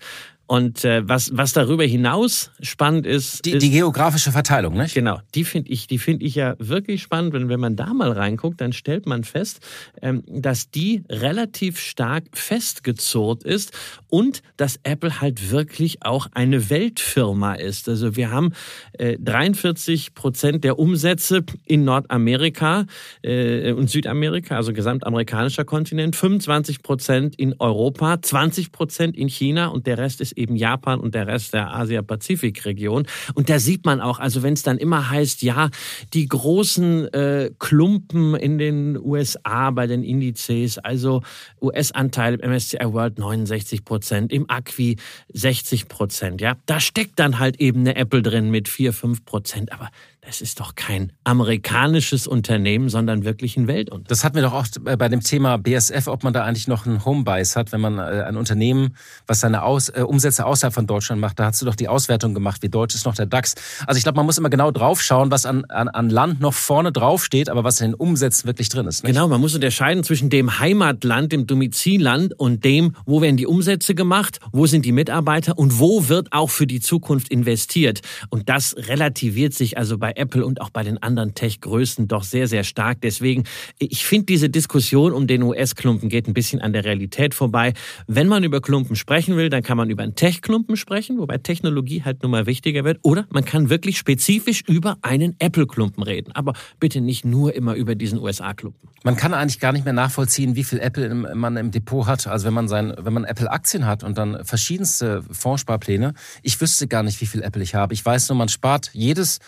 Und 0.48 0.82
äh, 0.82 1.06
was, 1.06 1.30
was 1.36 1.52
darüber 1.52 1.84
hinaus 1.84 2.50
spannend 2.62 3.04
ist, 3.06 3.44
die, 3.44 3.50
ist, 3.50 3.62
die 3.62 3.70
geografische 3.70 4.32
Verteilung, 4.32 4.78
nicht? 4.78 4.94
Genau, 4.94 5.20
die 5.34 5.44
finde 5.44 5.70
ich, 5.70 5.88
die 5.88 5.98
finde 5.98 6.24
ich 6.24 6.34
ja 6.36 6.54
wirklich 6.58 7.02
spannend. 7.02 7.34
Wenn, 7.34 7.50
wenn 7.50 7.60
man 7.60 7.76
da 7.76 7.92
mal 7.92 8.10
reinguckt, 8.12 8.58
dann 8.62 8.72
stellt 8.72 9.04
man 9.04 9.24
fest, 9.24 9.60
ähm, 10.00 10.22
dass 10.26 10.70
die 10.70 11.04
relativ 11.10 11.78
stark 11.78 12.24
festgezurrt 12.32 13.44
ist 13.44 13.72
und 14.08 14.42
dass 14.56 14.80
Apple 14.84 15.20
halt 15.20 15.50
wirklich 15.50 16.02
auch 16.02 16.28
eine 16.32 16.70
Weltfirma 16.70 17.52
ist. 17.52 17.86
Also 17.86 18.16
wir 18.16 18.30
haben 18.30 18.54
äh, 18.94 19.18
43 19.18 20.14
Prozent 20.14 20.64
der 20.64 20.78
Umsätze 20.78 21.44
in 21.66 21.84
Nordamerika 21.84 22.86
äh, 23.20 23.72
und 23.72 23.90
Südamerika, 23.90 24.56
also 24.56 24.72
gesamtamerikanischer 24.72 25.66
Kontinent, 25.66 26.16
25 26.16 26.82
Prozent 26.82 27.38
in 27.38 27.54
Europa, 27.58 28.22
20 28.22 28.72
Prozent 28.72 29.14
in 29.14 29.28
China 29.28 29.66
und 29.66 29.86
der 29.86 29.98
Rest 29.98 30.22
ist 30.22 30.37
eben 30.38 30.56
Japan 30.56 31.00
und 31.00 31.14
der 31.14 31.26
Rest 31.26 31.54
der 31.54 31.74
Asia-Pazifik-Region. 31.74 33.06
Und 33.34 33.50
da 33.50 33.58
sieht 33.58 33.84
man 33.84 34.00
auch, 34.00 34.18
also 34.18 34.42
wenn 34.42 34.54
es 34.54 34.62
dann 34.62 34.78
immer 34.78 35.10
heißt, 35.10 35.42
ja, 35.42 35.70
die 36.14 36.28
großen 36.28 37.12
äh, 37.12 37.50
Klumpen 37.58 38.34
in 38.34 38.58
den 38.58 38.96
USA 38.96 39.70
bei 39.70 39.86
den 39.86 40.02
Indizes, 40.02 40.78
also 40.78 41.22
US-Anteil 41.60 42.34
im 42.34 42.50
MSCI 42.50 42.92
World 42.92 43.18
69 43.18 43.84
Prozent, 43.84 44.32
im 44.32 44.48
Acqui 44.48 44.96
60 45.32 45.88
Prozent, 45.88 46.40
ja, 46.40 46.56
da 46.66 46.80
steckt 46.80 47.18
dann 47.18 47.38
halt 47.38 47.60
eben 47.60 47.80
eine 47.80 47.96
Apple 47.96 48.22
drin 48.22 48.50
mit 48.50 48.68
4, 48.68 48.92
5 48.92 49.24
Prozent, 49.24 49.72
aber 49.72 49.90
es 50.20 50.40
ist 50.40 50.60
doch 50.60 50.74
kein 50.74 51.12
amerikanisches 51.24 52.26
Unternehmen, 52.26 52.88
sondern 52.88 53.24
wirklich 53.24 53.56
ein 53.56 53.66
Weltunternehmen. 53.66 54.06
Das 54.08 54.24
hatten 54.24 54.34
wir 54.34 54.42
doch 54.42 54.52
auch 54.52 54.66
bei 54.82 55.08
dem 55.08 55.20
Thema 55.20 55.56
BSF, 55.56 56.06
ob 56.06 56.22
man 56.22 56.32
da 56.32 56.44
eigentlich 56.44 56.68
noch 56.68 56.86
einen 56.86 57.04
Homebias 57.04 57.56
hat, 57.56 57.72
wenn 57.72 57.80
man 57.80 57.98
äh, 57.98 58.24
ein 58.26 58.36
Unternehmen, 58.36 58.94
was 59.26 59.40
seine 59.40 59.62
Aus, 59.62 59.88
äh, 59.88 60.02
Umsätze 60.02 60.44
außerhalb 60.44 60.74
von 60.74 60.86
Deutschland 60.86 61.20
macht. 61.20 61.38
Da 61.38 61.46
hast 61.46 61.62
du 61.62 61.66
doch 61.66 61.74
die 61.74 61.88
Auswertung 61.88 62.34
gemacht, 62.34 62.62
wie 62.62 62.68
deutsch 62.68 62.94
ist 62.94 63.06
noch 63.06 63.14
der 63.14 63.26
DAX. 63.26 63.54
Also 63.86 63.96
ich 63.96 64.02
glaube, 64.02 64.16
man 64.16 64.26
muss 64.26 64.38
immer 64.38 64.50
genau 64.50 64.70
drauf 64.70 65.00
schauen, 65.00 65.30
was 65.30 65.46
an, 65.46 65.64
an, 65.66 65.88
an 65.88 66.10
Land 66.10 66.40
noch 66.40 66.54
vorne 66.54 66.92
drauf 66.92 67.24
steht, 67.24 67.48
aber 67.48 67.64
was 67.64 67.80
in 67.80 67.92
den 67.92 67.94
Umsätzen 67.94 68.46
wirklich 68.46 68.68
drin 68.68 68.86
ist. 68.86 69.04
Nicht? 69.04 69.14
Genau, 69.14 69.28
man 69.28 69.40
muss 69.40 69.54
unterscheiden 69.54 70.04
zwischen 70.04 70.30
dem 70.30 70.58
Heimatland, 70.58 71.32
dem 71.32 71.46
Domizilland 71.46 72.38
und 72.38 72.64
dem, 72.64 72.94
wo 73.06 73.22
werden 73.22 73.36
die 73.36 73.46
Umsätze 73.46 73.94
gemacht, 73.94 74.40
wo 74.52 74.66
sind 74.66 74.84
die 74.84 74.92
Mitarbeiter 74.92 75.56
und 75.56 75.78
wo 75.78 76.08
wird 76.08 76.32
auch 76.32 76.50
für 76.50 76.66
die 76.66 76.80
Zukunft 76.80 77.28
investiert. 77.28 78.00
Und 78.28 78.48
das 78.48 78.76
relativiert 78.76 79.54
sich 79.54 79.78
also 79.78 79.96
bei 79.96 80.07
Apple 80.16 80.44
und 80.44 80.60
auch 80.60 80.70
bei 80.70 80.82
den 80.82 81.02
anderen 81.02 81.34
Tech-Größen 81.34 82.08
doch 82.08 82.22
sehr, 82.22 82.48
sehr 82.48 82.64
stark. 82.64 83.00
Deswegen, 83.00 83.44
ich 83.78 84.04
finde, 84.04 84.26
diese 84.26 84.50
Diskussion 84.50 85.12
um 85.12 85.26
den 85.26 85.42
US-Klumpen 85.42 86.08
geht 86.08 86.28
ein 86.28 86.34
bisschen 86.34 86.60
an 86.60 86.72
der 86.72 86.84
Realität 86.84 87.34
vorbei. 87.34 87.74
Wenn 88.06 88.28
man 88.28 88.44
über 88.44 88.60
Klumpen 88.60 88.96
sprechen 88.96 89.36
will, 89.36 89.50
dann 89.50 89.62
kann 89.62 89.76
man 89.76 89.90
über 89.90 90.02
einen 90.02 90.14
Tech-Klumpen 90.14 90.76
sprechen, 90.76 91.18
wobei 91.18 91.38
Technologie 91.38 92.02
halt 92.02 92.22
nun 92.22 92.32
mal 92.32 92.46
wichtiger 92.46 92.84
wird. 92.84 92.98
Oder 93.02 93.26
man 93.30 93.44
kann 93.44 93.70
wirklich 93.70 93.98
spezifisch 93.98 94.62
über 94.66 94.98
einen 95.02 95.36
Apple-Klumpen 95.38 96.02
reden. 96.02 96.32
Aber 96.32 96.52
bitte 96.80 97.00
nicht 97.00 97.24
nur 97.24 97.54
immer 97.54 97.74
über 97.74 97.94
diesen 97.94 98.18
USA-Klumpen. 98.18 98.88
Man 99.04 99.16
kann 99.16 99.32
eigentlich 99.32 99.60
gar 99.60 99.72
nicht 99.72 99.84
mehr 99.84 99.94
nachvollziehen, 99.94 100.56
wie 100.56 100.64
viel 100.64 100.80
Apple 100.80 101.14
man 101.14 101.56
im 101.56 101.70
Depot 101.70 102.06
hat. 102.06 102.26
Also 102.26 102.46
wenn 102.46 102.54
man 102.54 102.68
sein, 102.68 102.94
wenn 102.98 103.12
man 103.12 103.24
Apple-Aktien 103.24 103.86
hat 103.86 104.02
und 104.02 104.18
dann 104.18 104.44
verschiedenste 104.44 105.22
Fondssparpläne, 105.30 106.14
ich 106.42 106.60
wüsste 106.60 106.88
gar 106.88 107.02
nicht, 107.02 107.20
wie 107.20 107.26
viel 107.26 107.42
Apple 107.42 107.62
ich 107.62 107.74
habe. 107.74 107.94
Ich 107.94 108.04
weiß 108.04 108.28
nur, 108.28 108.36
man 108.36 108.48
spart 108.48 108.90
jedes 108.92 109.38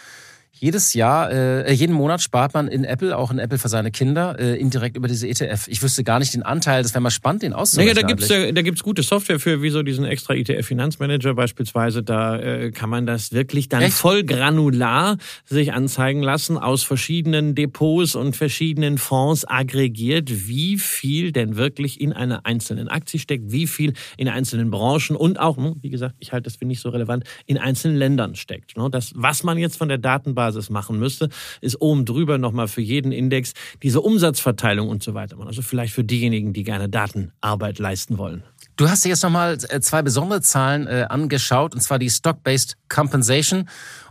jedes 0.60 0.92
Jahr, 0.92 1.30
äh, 1.30 1.72
jeden 1.72 1.94
Monat 1.94 2.20
spart 2.20 2.52
man 2.52 2.68
in 2.68 2.84
Apple, 2.84 3.16
auch 3.16 3.30
in 3.30 3.38
Apple 3.38 3.58
für 3.58 3.68
seine 3.68 3.90
Kinder, 3.90 4.38
äh, 4.38 4.56
indirekt 4.56 4.96
über 4.96 5.08
diese 5.08 5.26
ETF. 5.26 5.68
Ich 5.68 5.82
wüsste 5.82 6.04
gar 6.04 6.18
nicht 6.18 6.34
den 6.34 6.42
Anteil, 6.42 6.82
das 6.82 6.92
wäre 6.92 7.00
mal 7.00 7.10
spannend, 7.10 7.42
den 7.42 7.54
auszurechnen. 7.54 7.94
Naja, 7.94 8.06
da 8.06 8.14
gibt's 8.14 8.28
da 8.28 8.62
gibt's 8.62 8.82
gute 8.82 9.02
Software 9.02 9.40
für, 9.40 9.62
wie 9.62 9.70
so 9.70 9.82
diesen 9.82 10.04
extra 10.04 10.34
ETF-Finanzmanager 10.34 11.34
beispielsweise. 11.34 12.02
Da 12.02 12.38
äh, 12.38 12.72
kann 12.72 12.90
man 12.90 13.06
das 13.06 13.32
wirklich 13.32 13.68
dann 13.68 13.82
Echt? 13.82 13.94
voll 13.94 14.24
granular 14.24 15.16
sich 15.46 15.72
anzeigen 15.72 16.22
lassen, 16.22 16.58
aus 16.58 16.82
verschiedenen 16.82 17.54
Depots 17.54 18.14
und 18.14 18.36
verschiedenen 18.36 18.98
Fonds 18.98 19.46
aggregiert, 19.46 20.46
wie 20.46 20.76
viel 20.76 21.32
denn 21.32 21.56
wirklich 21.56 22.00
in 22.00 22.12
einer 22.12 22.44
einzelnen 22.44 22.88
Aktie 22.88 23.18
steckt, 23.18 23.50
wie 23.50 23.66
viel 23.66 23.94
in 24.18 24.28
einzelnen 24.28 24.70
Branchen 24.70 25.16
und 25.16 25.40
auch, 25.40 25.56
hm, 25.56 25.76
wie 25.80 25.90
gesagt, 25.90 26.16
ich 26.18 26.32
halte 26.32 26.44
das 26.44 26.56
für 26.56 26.66
nicht 26.66 26.80
so 26.80 26.90
relevant, 26.90 27.24
in 27.46 27.56
einzelnen 27.56 27.96
Ländern 27.96 28.34
steckt. 28.34 28.76
Ne? 28.76 28.88
Das, 28.90 29.12
was 29.14 29.42
man 29.42 29.56
jetzt 29.56 29.76
von 29.76 29.88
der 29.88 29.98
Datenbank 29.98 30.39
Basis 30.40 30.70
machen 30.70 30.98
müsste, 30.98 31.28
ist 31.60 31.78
oben 31.82 32.06
drüber 32.06 32.38
nochmal 32.38 32.66
für 32.66 32.80
jeden 32.80 33.12
Index 33.12 33.52
diese 33.82 34.00
Umsatzverteilung 34.00 34.88
und 34.88 35.02
so 35.02 35.12
weiter. 35.12 35.36
Also 35.44 35.60
vielleicht 35.60 35.92
für 35.92 36.02
diejenigen, 36.02 36.54
die 36.54 36.62
gerne 36.62 36.88
Datenarbeit 36.88 37.78
leisten 37.78 38.16
wollen. 38.16 38.42
Du 38.76 38.88
hast 38.88 39.04
dir 39.04 39.10
jetzt 39.10 39.22
nochmal 39.22 39.58
äh, 39.68 39.80
zwei 39.80 40.00
besondere 40.00 40.40
Zahlen 40.40 40.86
äh, 40.86 41.04
angeschaut, 41.10 41.74
und 41.74 41.82
zwar 41.82 41.98
die 41.98 42.08
Stock-Based 42.08 42.78
Compensation 42.88 43.68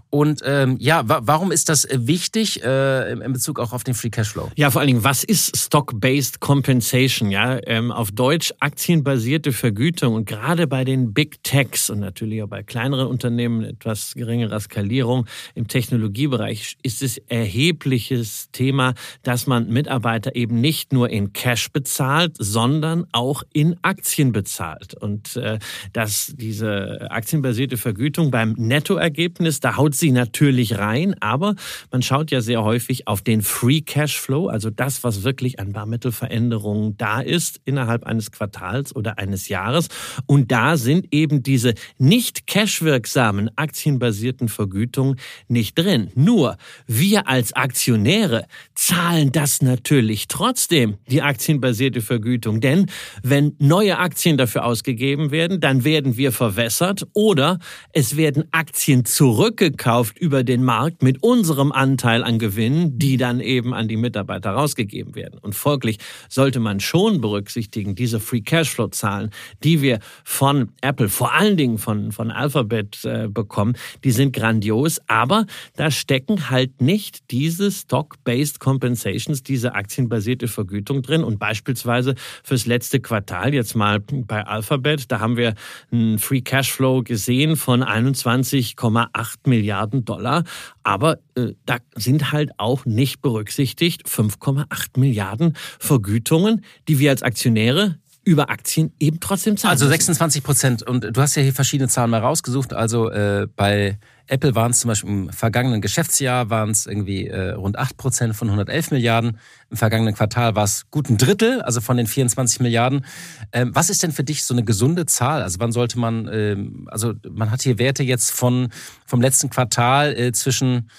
Und 0.09 0.41
ähm, 0.43 0.77
ja, 0.79 1.07
wa 1.07 1.21
warum 1.23 1.51
ist 1.51 1.69
das 1.69 1.87
wichtig 1.91 2.63
äh, 2.63 3.11
in 3.11 3.33
Bezug 3.33 3.59
auch 3.59 3.73
auf 3.73 3.83
den 3.83 3.93
Free 3.93 4.09
Cashflow? 4.09 4.49
Ja, 4.55 4.71
vor 4.71 4.81
allen 4.81 4.87
Dingen, 4.87 5.03
was 5.03 5.23
ist 5.23 5.55
Stock-Based 5.55 6.39
Compensation? 6.39 7.29
Ja, 7.29 7.59
ähm, 7.67 7.91
auf 7.91 8.11
Deutsch 8.11 8.51
aktienbasierte 8.59 9.51
Vergütung 9.51 10.15
und 10.15 10.25
gerade 10.25 10.65
bei 10.65 10.83
den 10.83 11.13
Big 11.13 11.43
Techs 11.43 11.91
und 11.91 11.99
natürlich 11.99 12.41
auch 12.41 12.47
bei 12.47 12.63
kleineren 12.63 13.07
Unternehmen 13.07 13.63
etwas 13.63 14.13
geringerer 14.15 14.59
Skalierung 14.59 15.27
im 15.53 15.67
Technologiebereich 15.67 16.77
ist 16.81 17.03
es 17.03 17.17
erhebliches 17.27 18.49
Thema, 18.51 18.95
dass 19.21 19.45
man 19.45 19.67
Mitarbeiter 19.67 20.35
eben 20.35 20.59
nicht 20.59 20.91
nur 20.91 21.09
in 21.09 21.33
Cash 21.33 21.71
bezahlt, 21.71 22.35
sondern 22.39 23.05
auch 23.11 23.43
in 23.53 23.77
Aktien 23.83 24.31
bezahlt 24.31 24.95
und 24.95 25.35
äh, 25.35 25.59
dass 25.93 26.33
diese 26.35 27.11
aktienbasierte 27.11 27.77
Vergütung 27.77 28.31
beim 28.31 28.53
Nettoergebnis, 28.53 29.59
da 29.59 29.77
haut 29.77 29.98
sie 29.99 30.11
natürlich 30.11 30.77
rein, 30.77 31.15
aber 31.19 31.55
man 31.91 32.01
schaut 32.01 32.31
ja 32.31 32.41
sehr 32.41 32.63
häufig 32.63 33.07
auf 33.07 33.21
den 33.21 33.41
Free 33.41 33.81
Cashflow, 33.81 34.47
also 34.47 34.69
das, 34.69 35.03
was 35.03 35.23
wirklich 35.23 35.59
an 35.59 35.73
Barmittelveränderungen 35.73 36.97
da 36.97 37.21
ist 37.21 37.59
innerhalb 37.65 38.05
eines 38.05 38.31
Quartals 38.31 38.95
oder 38.95 39.17
eines 39.17 39.49
Jahres. 39.49 39.89
Und 40.25 40.51
da 40.51 40.77
sind 40.77 41.07
eben 41.11 41.43
diese 41.43 41.73
nicht 41.97 42.47
cashwirksamen 42.47 43.51
aktienbasierten 43.57 44.47
Vergütungen 44.47 45.17
nicht 45.47 45.77
drin. 45.77 46.11
Nur 46.15 46.57
wir 46.87 47.27
als 47.27 47.53
Aktionäre 47.53 48.45
zahlen 48.75 49.31
das 49.31 49.61
natürlich 49.61 50.27
trotzdem, 50.27 50.97
die 51.09 51.21
aktienbasierte 51.21 52.01
Vergütung. 52.01 52.61
Denn 52.61 52.87
wenn 53.23 53.55
neue 53.59 53.97
Aktien 53.97 54.37
dafür 54.37 54.65
ausgegeben 54.65 55.31
werden, 55.31 55.59
dann 55.59 55.83
werden 55.83 56.17
wir 56.17 56.31
verwässert 56.31 57.05
oder 57.13 57.59
es 57.91 58.15
werden 58.15 58.45
Aktien 58.51 59.05
zurückgekauft 59.05 59.88
eingekauft 59.89 60.19
über 60.19 60.43
den 60.43 60.63
Markt 60.63 61.01
mit 61.01 61.23
unserem 61.23 61.71
Anteil 61.71 62.23
an 62.23 62.37
Gewinnen, 62.37 62.99
die 62.99 63.17
dann 63.17 63.39
eben 63.39 63.73
an 63.73 63.87
die 63.87 63.97
Mitarbeiter 63.97 64.51
rausgegeben 64.51 65.15
werden. 65.15 65.39
Und 65.39 65.55
folglich 65.55 65.97
sollte 66.29 66.59
man 66.59 66.79
schon 66.79 67.21
berücksichtigen, 67.21 67.95
diese 67.95 68.19
Free 68.19 68.41
Cashflow 68.41 68.89
Zahlen, 68.89 69.31
die 69.63 69.81
wir 69.81 69.99
von 70.23 70.69
Apple, 70.81 71.09
vor 71.09 71.33
allen 71.33 71.57
Dingen 71.57 71.79
von, 71.79 72.11
von 72.11 72.29
Alphabet 72.29 73.03
äh, 73.03 73.27
bekommen, 73.27 73.73
die 74.03 74.11
sind 74.11 74.33
grandios, 74.33 74.99
aber 75.07 75.45
da 75.75 75.89
stecken 75.89 76.51
halt 76.51 76.81
nicht 76.81 77.31
diese 77.31 77.71
Stock-Based 77.71 78.59
Compensations, 78.59 79.41
diese 79.41 79.73
aktienbasierte 79.73 80.47
Vergütung 80.47 81.01
drin. 81.01 81.23
Und 81.23 81.39
beispielsweise 81.39 82.13
fürs 82.43 82.67
letzte 82.67 82.99
Quartal, 82.99 83.53
jetzt 83.55 83.75
mal 83.75 83.99
bei 83.99 84.45
Alphabet, 84.45 85.11
da 85.11 85.19
haben 85.19 85.35
wir 85.35 85.55
einen 85.91 86.19
Free 86.19 86.41
Cashflow 86.41 87.01
gesehen 87.03 87.55
von 87.55 87.83
21,8 87.83 89.37
Milliarden 89.45 89.78
Milliarden 89.79 90.05
Dollar. 90.05 90.43
Aber 90.83 91.19
äh, 91.35 91.53
da 91.65 91.77
sind 91.95 92.31
halt 92.31 92.51
auch 92.57 92.85
nicht 92.85 93.21
berücksichtigt 93.21 94.07
5,8 94.07 94.99
Milliarden 94.99 95.55
Vergütungen, 95.79 96.63
die 96.87 96.99
wir 96.99 97.11
als 97.11 97.23
Aktionäre 97.23 97.99
über 98.23 98.49
Aktien 98.49 98.93
eben 98.99 99.19
trotzdem 99.19 99.57
zahlen. 99.57 99.71
Also 99.71 99.87
26 99.87 100.43
Prozent. 100.43 100.83
Und 100.83 101.15
du 101.15 101.21
hast 101.21 101.35
ja 101.35 101.41
hier 101.41 101.53
verschiedene 101.53 101.87
Zahlen 101.87 102.11
mal 102.11 102.19
rausgesucht. 102.19 102.73
Also 102.73 103.09
äh, 103.09 103.47
bei 103.55 103.97
Apple 104.27 104.53
waren 104.53 104.71
es 104.71 104.81
zum 104.81 104.89
Beispiel 104.89 105.09
im 105.09 105.29
vergangenen 105.29 105.81
Geschäftsjahr 105.81 106.49
waren 106.49 106.69
es 106.69 106.85
irgendwie 106.85 107.27
äh, 107.27 107.51
rund 107.51 107.77
8 107.77 107.97
Prozent 107.97 108.35
von 108.35 108.47
111 108.49 108.91
Milliarden. 108.91 109.39
Im 109.71 109.77
vergangenen 109.77 110.13
Quartal 110.13 110.55
war 110.55 110.65
es 110.65 110.89
gut 110.91 111.09
ein 111.09 111.17
Drittel, 111.17 111.61
also 111.61 111.81
von 111.81 111.97
den 111.97 112.05
24 112.05 112.59
Milliarden. 112.59 113.05
Ähm, 113.51 113.71
was 113.73 113.89
ist 113.89 114.03
denn 114.03 114.11
für 114.11 114.23
dich 114.23 114.43
so 114.43 114.53
eine 114.53 114.63
gesunde 114.63 115.05
Zahl? 115.05 115.41
Also 115.41 115.59
wann 115.59 115.71
sollte 115.71 115.97
man, 115.97 116.29
ähm, 116.31 116.87
also 116.91 117.13
man 117.27 117.49
hat 117.49 117.63
hier 117.63 117.79
Werte 117.79 118.03
jetzt 118.03 118.31
von 118.31 118.69
vom 119.05 119.21
letzten 119.21 119.49
Quartal 119.49 120.15
äh, 120.15 120.31
zwischen 120.31 120.89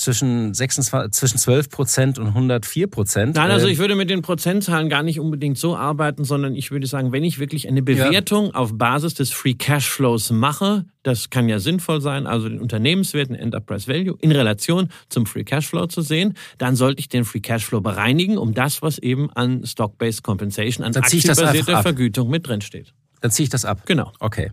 zwischen, 0.00 0.54
26, 0.54 1.12
zwischen 1.12 1.38
12 1.38 1.70
Prozent 1.70 2.18
und 2.18 2.28
104 2.28 2.86
Prozent. 2.88 3.36
Nein, 3.36 3.50
also 3.50 3.66
ähm, 3.66 3.72
ich 3.72 3.78
würde 3.78 3.94
mit 3.94 4.10
den 4.10 4.22
Prozentzahlen 4.22 4.88
gar 4.88 5.02
nicht 5.02 5.20
unbedingt 5.20 5.58
so 5.58 5.76
arbeiten, 5.76 6.24
sondern 6.24 6.54
ich 6.54 6.70
würde 6.70 6.86
sagen, 6.86 7.12
wenn 7.12 7.24
ich 7.24 7.38
wirklich 7.38 7.68
eine 7.68 7.82
Bewertung 7.82 8.46
ja. 8.46 8.54
auf 8.54 8.76
Basis 8.76 9.14
des 9.14 9.30
Free 9.30 9.54
Cashflows 9.54 10.30
mache, 10.30 10.84
das 11.02 11.30
kann 11.30 11.48
ja 11.48 11.58
sinnvoll 11.58 12.00
sein, 12.00 12.26
also 12.26 12.48
den 12.48 12.60
Unternehmenswert, 12.60 13.28
den 13.28 13.36
Enterprise 13.36 13.88
Value 13.88 14.16
in 14.20 14.32
Relation 14.32 14.88
zum 15.08 15.26
Free 15.26 15.44
Cashflow 15.44 15.86
zu 15.86 16.02
sehen, 16.02 16.34
dann 16.58 16.76
sollte 16.76 17.00
ich 17.00 17.08
den 17.08 17.24
Free 17.24 17.40
Cashflow 17.40 17.80
bereinigen, 17.80 18.38
um 18.38 18.54
das, 18.54 18.82
was 18.82 18.98
eben 18.98 19.30
an 19.32 19.64
Stock-Based 19.64 20.22
Compensation, 20.22 20.84
an 20.84 20.94
aktienbasierter 20.94 21.82
Vergütung 21.82 22.28
mit 22.30 22.46
drin 22.46 22.60
steht. 22.60 22.92
Dann 23.20 23.30
ziehe 23.30 23.44
ich 23.44 23.50
das 23.50 23.64
ab. 23.64 23.82
Genau. 23.86 24.12
Okay. 24.18 24.50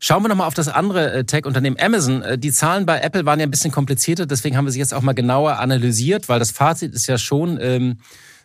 Schauen 0.00 0.22
wir 0.22 0.28
nochmal 0.28 0.46
auf 0.46 0.54
das 0.54 0.68
andere 0.68 1.12
äh, 1.12 1.24
Tech-Unternehmen 1.24 1.76
Amazon. 1.80 2.22
Äh, 2.22 2.38
die 2.38 2.52
Zahlen 2.52 2.86
bei 2.86 3.00
Apple 3.00 3.26
waren 3.26 3.40
ja 3.40 3.46
ein 3.46 3.50
bisschen 3.50 3.72
komplizierter, 3.72 4.26
deswegen 4.26 4.56
haben 4.56 4.64
wir 4.64 4.70
sie 4.70 4.78
jetzt 4.78 4.94
auch 4.94 5.02
mal 5.02 5.12
genauer 5.12 5.58
analysiert, 5.58 6.28
weil 6.28 6.38
das 6.38 6.52
Fazit 6.52 6.94
ist 6.94 7.08
ja 7.08 7.18
schon, 7.18 7.58
ähm, 7.60 7.98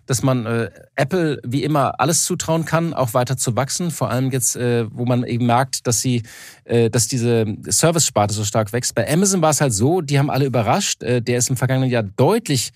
dass 0.08 0.24
man 0.24 0.48
äh, 0.48 0.72
Apple 0.96 1.40
wie 1.46 1.64
immer 1.64 2.00
alles 2.00 2.26
zutrauen 2.26 2.66
kann, 2.66 2.94
auch 2.94 3.14
weiter 3.14 3.38
zu 3.38 3.56
wachsen. 3.56 3.92
Vor 3.92 4.10
allem 4.10 4.32
jetzt, 4.32 4.58
wo 4.58 5.06
man 5.06 5.24
eben 5.24 5.46
merkt, 5.46 5.88
dass 5.88 6.02
sie, 6.02 6.24
dass 6.66 7.08
diese 7.08 7.46
Service-Sparte 7.70 8.34
so 8.34 8.44
stark 8.44 8.74
wächst. 8.74 8.96
Bei 8.96 9.10
Amazon 9.10 9.42
war 9.42 9.52
es 9.52 9.62
halt 9.62 9.72
so, 9.72 10.02
die 10.02 10.20
haben 10.20 10.30
alle 10.30 10.44
überrascht. 10.44 11.02
Der 11.02 11.38
ist 11.38 11.50
im 11.50 11.56
vergangenen 11.56 11.90
Jahr 11.90 12.04
deutlich 12.04 12.74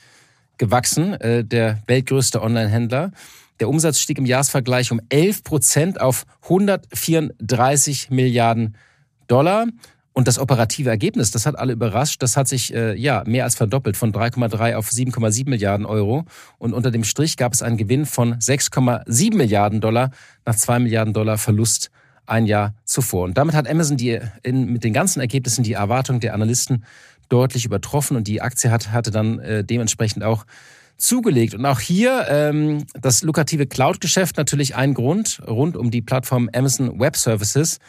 gewachsen, 0.58 1.18
der 1.20 1.80
weltgrößte 1.86 2.42
Online-Händler. 2.42 3.12
Der 3.60 3.70
Umsatz 3.70 4.00
stieg 4.00 4.18
im 4.18 4.26
Jahresvergleich 4.26 4.92
um 4.92 5.02
11 5.10 5.44
Prozent 5.44 6.02
auf 6.02 6.26
134 6.44 8.10
Milliarden 8.10 8.76
Dollar. 9.28 9.68
Und 10.14 10.28
das 10.28 10.40
operative 10.40 10.90
Ergebnis, 10.90 11.30
das 11.30 11.46
hat 11.46 11.60
alle 11.60 11.74
überrascht, 11.74 12.24
das 12.24 12.38
hat 12.38 12.48
sich 12.48 12.74
äh, 12.74 12.96
ja 12.96 13.24
mehr 13.28 13.44
als 13.44 13.54
verdoppelt 13.54 13.98
von 13.98 14.12
3,3 14.12 14.76
auf 14.76 14.90
7,7 14.90 15.48
Milliarden 15.48 15.86
Euro. 15.86 16.26
Und 16.58 16.74
unter 16.74 16.90
dem 16.90 17.04
Strich 17.04 17.38
gab 17.38 17.54
es 17.54 17.62
einen 17.62 17.78
Gewinn 17.78 18.08
von 18.08 18.34
6,7 18.34 19.36
Milliarden 19.36 19.80
Dollar 19.80 20.10
nach 20.44 20.56
2 20.56 20.80
Milliarden 20.80 21.14
Dollar 21.14 21.38
Verlust 21.38 21.92
ein 22.26 22.48
Jahr 22.48 22.74
zuvor. 22.84 23.26
Und 23.26 23.38
damit 23.38 23.54
hat 23.54 23.70
Amazon 23.70 23.96
die, 23.96 24.20
in, 24.42 24.74
mit 24.74 24.84
den 24.84 24.94
ganzen 24.94 25.20
Ergebnissen 25.20 25.64
die 25.64 25.74
Erwartung 25.74 26.20
der 26.20 26.34
Analysten 26.34 26.84
deutlich 27.30 27.66
übertroffen 27.66 28.18
und 28.18 28.28
die 28.28 28.42
Aktie 28.42 28.72
hat, 28.72 28.92
hatte 28.92 29.12
dann 29.12 29.38
äh, 29.40 29.64
dementsprechend 29.64 30.24
auch 30.24 30.46
zugelegt. 30.98 31.54
Und 31.54 31.66
auch 31.66 31.80
hier 31.80 32.26
ähm, 32.30 32.86
das 33.00 33.24
lukrative 33.24 33.68
Cloud-Geschäft 33.68 34.38
natürlich 34.38 34.76
ein 34.76 34.94
Grund 34.94 35.42
rund 35.48 35.78
um 35.78 35.92
die 35.92 36.02
Plattform 36.02 36.50
Amazon 36.54 37.00
Web 37.00 37.16
Services. 37.16 37.80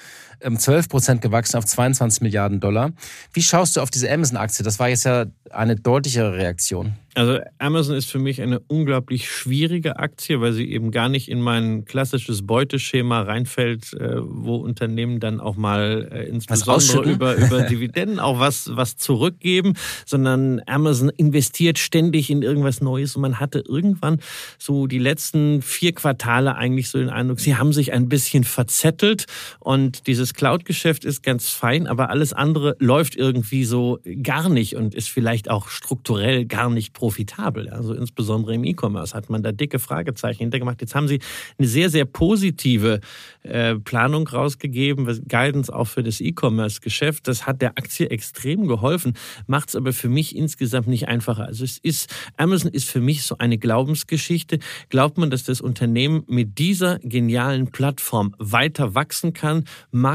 12 0.40 0.68
ähm, 0.68 0.88
Prozent 0.88 1.22
gewachsen 1.22 1.56
auf 1.56 1.64
22 1.64 2.22
Milliarden 2.22 2.60
Dollar. 2.60 2.92
Wie 3.32 3.42
schaust 3.42 3.76
du 3.76 3.80
auf 3.80 3.90
diese 3.90 4.10
Amazon-Aktie? 4.10 4.64
Das 4.64 4.78
war 4.78 4.88
jetzt 4.88 5.04
ja 5.04 5.26
eine 5.50 5.76
deutlichere 5.76 6.34
Reaktion. 6.34 6.94
Also 7.18 7.40
Amazon 7.58 7.96
ist 7.96 8.08
für 8.08 8.20
mich 8.20 8.40
eine 8.42 8.60
unglaublich 8.60 9.28
schwierige 9.28 9.98
Aktie, 9.98 10.40
weil 10.40 10.52
sie 10.52 10.70
eben 10.70 10.92
gar 10.92 11.08
nicht 11.08 11.28
in 11.28 11.40
mein 11.40 11.84
klassisches 11.84 12.46
Beuteschema 12.46 13.22
reinfällt, 13.22 13.92
äh, 13.94 14.18
wo 14.20 14.56
Unternehmen 14.56 15.18
dann 15.18 15.40
auch 15.40 15.56
mal 15.56 16.08
äh, 16.12 16.28
insbesondere 16.28 17.10
über, 17.10 17.34
über 17.34 17.62
Dividenden 17.62 18.20
auch 18.20 18.38
was, 18.38 18.70
was 18.76 18.96
zurückgeben, 18.96 19.74
sondern 20.06 20.62
Amazon 20.66 21.08
investiert 21.08 21.80
ständig 21.80 22.30
in 22.30 22.42
irgendwas 22.42 22.80
Neues 22.80 23.16
und 23.16 23.22
man 23.22 23.40
hatte 23.40 23.64
irgendwann 23.66 24.20
so 24.56 24.86
die 24.86 25.00
letzten 25.00 25.60
vier 25.60 25.94
Quartale 25.94 26.54
eigentlich 26.54 26.88
so 26.88 26.98
den 26.98 27.10
Eindruck, 27.10 27.40
sie 27.40 27.56
haben 27.56 27.72
sich 27.72 27.92
ein 27.92 28.08
bisschen 28.08 28.44
verzettelt 28.44 29.24
und 29.58 30.06
dieses 30.06 30.27
Cloud-Geschäft 30.34 31.04
ist 31.04 31.22
ganz 31.22 31.48
fein, 31.48 31.88
aber 31.88 32.10
alles 32.10 32.32
andere 32.32 32.76
läuft 32.78 33.16
irgendwie 33.16 33.64
so 33.64 33.98
gar 34.22 34.48
nicht 34.48 34.76
und 34.76 34.94
ist 34.94 35.10
vielleicht 35.10 35.50
auch 35.50 35.68
strukturell 35.68 36.46
gar 36.46 36.70
nicht 36.70 36.92
pro 36.92 37.08
profitabel. 37.08 37.70
Also 37.70 37.94
insbesondere 37.94 38.54
im 38.54 38.64
E-Commerce 38.64 39.14
hat 39.14 39.30
man 39.30 39.42
da 39.42 39.50
dicke 39.50 39.78
Fragezeichen 39.78 40.40
hintergemacht. 40.40 40.82
Jetzt 40.82 40.94
haben 40.94 41.08
sie 41.08 41.20
eine 41.56 41.66
sehr, 41.66 41.88
sehr 41.88 42.04
positive 42.04 43.00
äh, 43.44 43.76
Planung 43.76 44.28
rausgegeben, 44.28 45.06
Guidance 45.26 45.74
auch 45.74 45.86
für 45.86 46.02
das 46.02 46.20
E-Commerce-Geschäft. 46.20 47.26
Das 47.28 47.46
hat 47.46 47.62
der 47.62 47.78
Aktie 47.78 48.10
extrem 48.10 48.68
geholfen, 48.68 49.14
macht 49.46 49.70
es 49.70 49.76
aber 49.76 49.94
für 49.94 50.10
mich 50.10 50.36
insgesamt 50.36 50.86
nicht 50.86 51.08
einfacher. 51.08 51.46
Also 51.46 51.64
es 51.64 51.78
ist, 51.78 52.14
Amazon 52.36 52.70
ist 52.70 52.90
für 52.90 53.00
mich 53.00 53.22
so 53.22 53.38
eine 53.38 53.56
Glaubensgeschichte. 53.56 54.58
Glaubt 54.90 55.16
man, 55.16 55.30
dass 55.30 55.44
das 55.44 55.62
Unternehmen 55.62 56.24
mit 56.26 56.58
dieser 56.58 56.98
genialen 56.98 57.70
Plattform 57.70 58.34
weiter 58.38 58.94
wachsen 58.94 59.32
kann, 59.32 59.64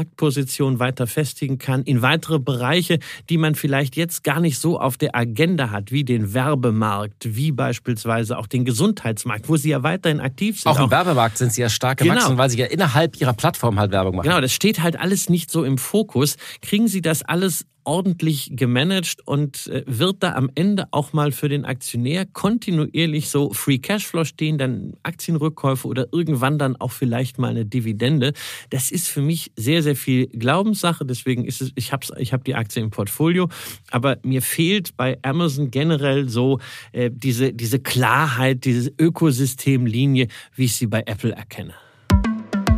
Marktposition 0.04 0.78
weiter 0.78 1.06
festigen 1.06 1.58
kann, 1.58 1.82
in 1.82 2.02
weitere 2.02 2.38
Bereiche, 2.38 2.98
die 3.30 3.38
man 3.38 3.54
vielleicht 3.54 3.96
jetzt 3.96 4.22
gar 4.22 4.40
nicht 4.40 4.58
so 4.58 4.78
auf 4.78 4.96
der 4.96 5.16
Agenda 5.16 5.70
hat, 5.70 5.92
wie 5.92 6.04
den 6.04 6.34
Werbemarkt 6.34 7.36
wie 7.36 7.52
beispielsweise 7.52 8.38
auch 8.38 8.46
den 8.46 8.64
Gesundheitsmarkt, 8.64 9.48
wo 9.48 9.56
sie 9.56 9.70
ja 9.70 9.82
weiterhin 9.82 10.20
aktiv 10.20 10.60
sind. 10.60 10.70
Auch 10.70 10.80
im 10.80 10.90
Werbemarkt 10.90 11.38
sind 11.38 11.52
sie 11.52 11.62
ja 11.62 11.68
stark 11.68 11.98
gewachsen, 11.98 12.28
genau. 12.28 12.38
weil 12.38 12.50
sie 12.50 12.58
ja 12.58 12.66
innerhalb 12.66 13.20
ihrer 13.20 13.32
Plattform 13.32 13.78
halt 13.78 13.92
Werbung 13.92 14.16
machen. 14.16 14.28
Genau, 14.28 14.40
das 14.40 14.52
steht 14.52 14.82
halt 14.82 14.98
alles 14.98 15.28
nicht 15.28 15.50
so 15.50 15.64
im 15.64 15.78
Fokus. 15.78 16.36
Kriegen 16.60 16.88
sie 16.88 17.00
das 17.00 17.22
alles 17.22 17.66
ordentlich 17.84 18.50
gemanagt 18.52 19.18
und 19.24 19.66
äh, 19.68 19.84
wird 19.86 20.22
da 20.22 20.34
am 20.34 20.50
Ende 20.54 20.86
auch 20.90 21.12
mal 21.12 21.32
für 21.32 21.48
den 21.48 21.64
Aktionär 21.64 22.26
kontinuierlich 22.26 23.28
so 23.28 23.52
Free 23.52 23.78
Cashflow 23.78 24.24
stehen, 24.24 24.58
dann 24.58 24.94
Aktienrückkäufe 25.02 25.86
oder 25.86 26.06
irgendwann 26.12 26.58
dann 26.58 26.76
auch 26.76 26.92
vielleicht 26.92 27.38
mal 27.38 27.50
eine 27.50 27.64
Dividende. 27.64 28.32
Das 28.70 28.90
ist 28.90 29.08
für 29.08 29.22
mich 29.22 29.52
sehr, 29.56 29.82
sehr 29.82 29.96
viel 29.96 30.26
Glaubenssache. 30.28 31.04
Deswegen 31.04 31.44
ist 31.44 31.60
es, 31.60 31.72
ich 31.74 31.92
habe 31.92 32.06
ich 32.18 32.32
hab 32.32 32.44
die 32.44 32.54
Aktie 32.54 32.82
im 32.82 32.90
Portfolio, 32.90 33.48
aber 33.90 34.18
mir 34.22 34.42
fehlt 34.42 34.96
bei 34.96 35.18
Amazon 35.22 35.70
generell 35.70 36.28
so 36.28 36.60
äh, 36.92 37.10
diese, 37.12 37.52
diese 37.52 37.78
Klarheit, 37.78 38.64
diese 38.64 38.92
Ökosystemlinie, 38.98 40.28
wie 40.54 40.64
ich 40.64 40.76
sie 40.76 40.86
bei 40.86 41.02
Apple 41.06 41.32
erkenne. 41.32 41.74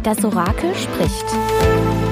Das 0.02 0.24
Orakel 0.24 0.72
spricht. 0.74 2.05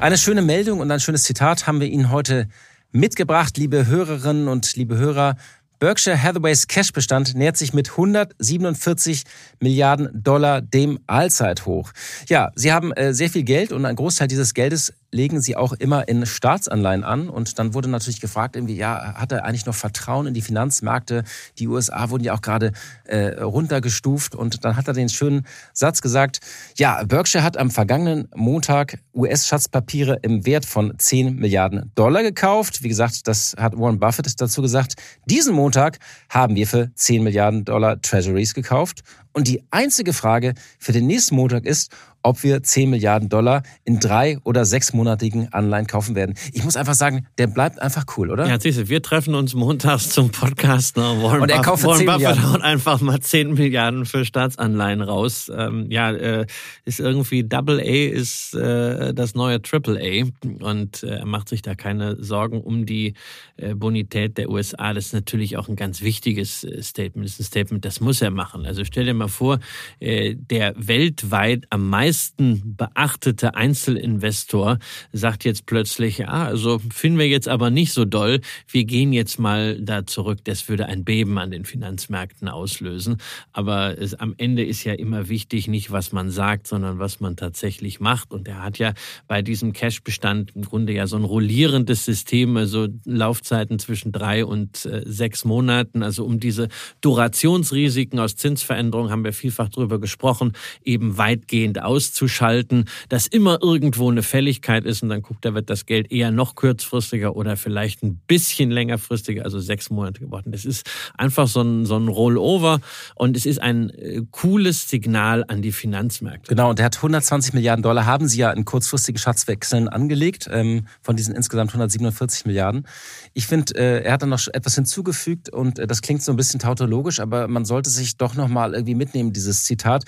Eine 0.00 0.16
schöne 0.16 0.40
Meldung 0.40 0.80
und 0.80 0.90
ein 0.90 0.98
schönes 0.98 1.24
Zitat 1.24 1.66
haben 1.66 1.78
wir 1.78 1.86
Ihnen 1.86 2.10
heute 2.10 2.48
mitgebracht, 2.90 3.58
liebe 3.58 3.86
Hörerinnen 3.86 4.48
und 4.48 4.74
liebe 4.74 4.96
Hörer. 4.96 5.36
Berkshire 5.78 6.22
Hathaways 6.22 6.66
Cashbestand 6.68 7.34
nähert 7.34 7.58
sich 7.58 7.74
mit 7.74 7.90
147 7.90 9.24
Milliarden 9.60 10.08
Dollar 10.14 10.62
dem 10.62 11.00
Allzeithoch. 11.06 11.92
Ja, 12.28 12.50
sie 12.54 12.72
haben 12.72 12.92
äh, 12.92 13.12
sehr 13.12 13.28
viel 13.28 13.42
Geld 13.42 13.72
und 13.72 13.84
ein 13.84 13.94
Großteil 13.94 14.28
dieses 14.28 14.54
Geldes 14.54 14.94
legen 15.12 15.40
sie 15.40 15.56
auch 15.56 15.72
immer 15.72 16.08
in 16.08 16.24
Staatsanleihen 16.26 17.04
an. 17.04 17.28
Und 17.28 17.58
dann 17.58 17.74
wurde 17.74 17.88
natürlich 17.88 18.20
gefragt, 18.20 18.56
irgendwie, 18.56 18.76
ja, 18.76 19.14
hat 19.14 19.32
er 19.32 19.44
eigentlich 19.44 19.66
noch 19.66 19.74
Vertrauen 19.74 20.26
in 20.26 20.34
die 20.34 20.42
Finanzmärkte? 20.42 21.24
Die 21.58 21.68
USA 21.68 22.10
wurden 22.10 22.24
ja 22.24 22.34
auch 22.34 22.42
gerade 22.42 22.72
äh, 23.04 23.40
runtergestuft. 23.40 24.34
Und 24.34 24.64
dann 24.64 24.76
hat 24.76 24.88
er 24.88 24.94
den 24.94 25.08
schönen 25.08 25.46
Satz 25.72 26.00
gesagt, 26.00 26.40
ja, 26.76 27.02
Berkshire 27.04 27.42
hat 27.42 27.56
am 27.56 27.70
vergangenen 27.70 28.28
Montag 28.34 28.98
US-Schatzpapiere 29.14 30.18
im 30.22 30.46
Wert 30.46 30.64
von 30.64 30.94
10 30.96 31.36
Milliarden 31.36 31.90
Dollar 31.94 32.22
gekauft. 32.22 32.82
Wie 32.82 32.88
gesagt, 32.88 33.26
das 33.26 33.54
hat 33.58 33.76
Warren 33.76 33.98
Buffett 33.98 34.40
dazu 34.40 34.62
gesagt. 34.62 34.94
Diesen 35.26 35.54
Montag 35.54 35.98
haben 36.28 36.54
wir 36.54 36.66
für 36.66 36.90
10 36.94 37.22
Milliarden 37.24 37.64
Dollar 37.64 38.00
Treasuries 38.00 38.54
gekauft. 38.54 39.02
Und 39.32 39.46
die 39.46 39.62
einzige 39.70 40.12
Frage 40.12 40.54
für 40.78 40.92
den 40.92 41.06
nächsten 41.06 41.36
Montag 41.36 41.64
ist, 41.64 41.92
ob 42.22 42.42
wir 42.42 42.62
10 42.62 42.90
Milliarden 42.90 43.28
Dollar 43.28 43.62
in 43.84 44.00
drei- 44.00 44.38
oder 44.44 44.64
sechsmonatigen 44.64 45.52
Anleihen 45.52 45.86
kaufen 45.86 46.14
werden. 46.14 46.34
Ich 46.52 46.64
muss 46.64 46.76
einfach 46.76 46.94
sagen, 46.94 47.26
der 47.38 47.46
bleibt 47.46 47.80
einfach 47.80 48.04
cool, 48.16 48.30
oder? 48.30 48.46
Ja, 48.46 48.58
siehst 48.60 48.78
du, 48.78 48.88
wir 48.88 49.02
treffen 49.02 49.34
uns 49.34 49.54
montags 49.54 50.10
zum 50.10 50.30
Podcast. 50.30 50.96
Ne? 50.96 51.02
Warren 51.02 51.42
Und 51.42 51.50
er 51.50 51.62
kauft 51.62 51.84
Warren 51.84 51.98
10 51.98 52.06
Buffett 52.06 52.20
Milliarden. 52.20 52.52
haut 52.52 52.62
einfach 52.62 53.00
mal 53.00 53.20
10 53.20 53.54
Milliarden 53.54 54.06
für 54.06 54.24
Staatsanleihen 54.24 55.00
raus. 55.02 55.50
Ähm, 55.54 55.86
ja, 55.90 56.10
äh, 56.12 56.46
ist 56.84 57.00
irgendwie 57.00 57.44
Double 57.44 57.80
A 57.80 57.82
ist 57.82 58.54
äh, 58.54 59.14
das 59.14 59.34
neue 59.34 59.62
Triple 59.62 59.98
A 60.00 60.64
und 60.64 61.02
äh, 61.02 61.20
er 61.20 61.26
macht 61.26 61.48
sich 61.48 61.62
da 61.62 61.74
keine 61.74 62.22
Sorgen 62.22 62.60
um 62.60 62.86
die 62.86 63.14
äh, 63.56 63.74
Bonität 63.74 64.38
der 64.38 64.50
USA. 64.50 64.92
Das 64.92 65.06
ist 65.06 65.12
natürlich 65.14 65.56
auch 65.56 65.68
ein 65.68 65.76
ganz 65.76 66.02
wichtiges 66.02 66.64
äh, 66.64 66.82
Statement. 66.82 67.26
Das 67.26 67.32
ist 67.34 67.40
ein 67.40 67.44
Statement, 67.44 67.84
das 67.84 68.00
muss 68.00 68.20
er 68.20 68.30
machen. 68.30 68.66
Also 68.66 68.84
stell 68.84 69.04
dir 69.06 69.14
mal 69.14 69.28
vor, 69.28 69.58
äh, 70.00 70.34
der 70.34 70.74
weltweit 70.76 71.66
am 71.70 71.88
meisten 71.88 72.09
beachtete 72.36 73.54
Einzelinvestor 73.54 74.78
sagt 75.12 75.44
jetzt 75.44 75.66
plötzlich, 75.66 76.18
ja, 76.18 76.28
also 76.28 76.80
finden 76.92 77.18
wir 77.18 77.28
jetzt 77.28 77.48
aber 77.48 77.70
nicht 77.70 77.92
so 77.92 78.04
doll, 78.04 78.40
wir 78.68 78.84
gehen 78.84 79.12
jetzt 79.12 79.38
mal 79.38 79.80
da 79.80 80.06
zurück. 80.06 80.40
Das 80.44 80.68
würde 80.68 80.86
ein 80.86 81.04
Beben 81.04 81.38
an 81.38 81.50
den 81.50 81.64
Finanzmärkten 81.64 82.48
auslösen. 82.48 83.18
Aber 83.52 83.98
es, 83.98 84.14
am 84.14 84.34
Ende 84.38 84.64
ist 84.64 84.84
ja 84.84 84.92
immer 84.94 85.28
wichtig, 85.28 85.68
nicht 85.68 85.90
was 85.90 86.12
man 86.12 86.30
sagt, 86.30 86.66
sondern 86.66 86.98
was 86.98 87.20
man 87.20 87.36
tatsächlich 87.36 88.00
macht. 88.00 88.32
Und 88.32 88.48
er 88.48 88.62
hat 88.62 88.78
ja 88.78 88.94
bei 89.26 89.42
diesem 89.42 89.72
Cash-Bestand 89.72 90.56
im 90.56 90.62
Grunde 90.62 90.92
ja 90.92 91.06
so 91.06 91.16
ein 91.16 91.24
rollierendes 91.24 92.04
System, 92.04 92.56
also 92.56 92.88
Laufzeiten 93.04 93.78
zwischen 93.78 94.12
drei 94.12 94.44
und 94.44 94.84
äh, 94.84 95.02
sechs 95.06 95.44
Monaten. 95.44 96.02
Also 96.02 96.24
um 96.24 96.40
diese 96.40 96.68
Durationsrisiken 97.00 98.18
aus 98.18 98.36
Zinsveränderungen 98.36 99.10
haben 99.10 99.24
wir 99.24 99.32
vielfach 99.32 99.68
drüber 99.68 100.00
gesprochen, 100.00 100.52
eben 100.84 101.18
weitgehend 101.18 101.82
auszuschalten, 102.00 102.86
dass 103.10 103.26
immer 103.26 103.58
irgendwo 103.62 104.10
eine 104.10 104.22
Fälligkeit 104.22 104.86
ist 104.86 105.02
und 105.02 105.10
dann 105.10 105.20
guckt 105.20 105.44
er, 105.44 105.54
wird 105.54 105.68
das 105.68 105.84
Geld 105.84 106.10
eher 106.10 106.30
noch 106.30 106.54
kurzfristiger 106.54 107.36
oder 107.36 107.58
vielleicht 107.58 108.02
ein 108.02 108.16
bisschen 108.26 108.70
längerfristiger, 108.70 109.44
also 109.44 109.60
sechs 109.60 109.90
Monate 109.90 110.20
geworden. 110.20 110.50
Das 110.50 110.64
ist 110.64 110.88
einfach 111.18 111.46
so 111.46 111.60
ein, 111.60 111.84
so 111.84 111.96
ein 111.96 112.08
Rollover 112.08 112.80
und 113.16 113.36
es 113.36 113.44
ist 113.44 113.60
ein 113.60 113.90
äh, 113.90 114.22
cooles 114.30 114.88
Signal 114.88 115.44
an 115.46 115.60
die 115.60 115.72
Finanzmärkte. 115.72 116.48
Genau, 116.48 116.70
und 116.70 116.78
der 116.78 116.86
hat 116.86 116.96
120 116.96 117.52
Milliarden 117.52 117.82
Dollar, 117.82 118.06
haben 118.06 118.28
sie 118.28 118.38
ja 118.38 118.50
in 118.50 118.64
kurzfristigen 118.64 119.18
Schatzwechseln 119.18 119.88
angelegt, 119.88 120.48
ähm, 120.50 120.86
von 121.02 121.16
diesen 121.16 121.34
insgesamt 121.34 121.70
147 121.70 122.46
Milliarden. 122.46 122.86
Ich 123.34 123.46
finde, 123.46 123.74
äh, 123.74 124.04
er 124.04 124.14
hat 124.14 124.22
dann 124.22 124.30
noch 124.30 124.46
etwas 124.52 124.74
hinzugefügt 124.74 125.50
und 125.50 125.78
äh, 125.78 125.86
das 125.86 126.00
klingt 126.00 126.22
so 126.22 126.32
ein 126.32 126.36
bisschen 126.36 126.60
tautologisch, 126.60 127.20
aber 127.20 127.46
man 127.46 127.66
sollte 127.66 127.90
sich 127.90 128.16
doch 128.16 128.34
nochmal 128.34 128.72
irgendwie 128.72 128.94
mitnehmen, 128.94 129.34
dieses 129.34 129.64
Zitat. 129.64 130.04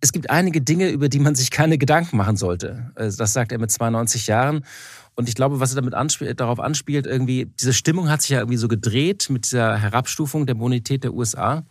Es 0.00 0.12
gibt 0.12 0.30
einige 0.30 0.60
Dinge, 0.60 0.90
über 0.90 1.08
die 1.08 1.18
man 1.18 1.34
sich 1.34 1.50
keine 1.50 1.78
Gedanken 1.78 2.16
machen 2.16 2.36
sollte. 2.36 2.90
Äh, 2.96 3.10
Das 3.16 3.32
sagt 3.32 3.52
er 3.52 3.58
mit 3.58 3.70
92 3.70 4.26
Jahren. 4.26 4.64
Und 5.14 5.28
ich 5.28 5.34
glaube, 5.34 5.60
was 5.60 5.72
er 5.72 5.76
damit 5.76 5.94
anspielt, 5.94 6.38
darauf 6.40 6.60
anspielt, 6.60 7.06
irgendwie, 7.06 7.50
diese 7.58 7.72
Stimmung 7.72 8.10
hat 8.10 8.20
sich 8.20 8.30
ja 8.30 8.40
irgendwie 8.40 8.58
so 8.58 8.68
gedreht 8.68 9.28
mit 9.30 9.46
dieser 9.46 9.78
Herabstufung 9.78 10.46
der 10.46 10.54
Bonität 10.54 11.04
der 11.04 11.14
USA. 11.14 11.64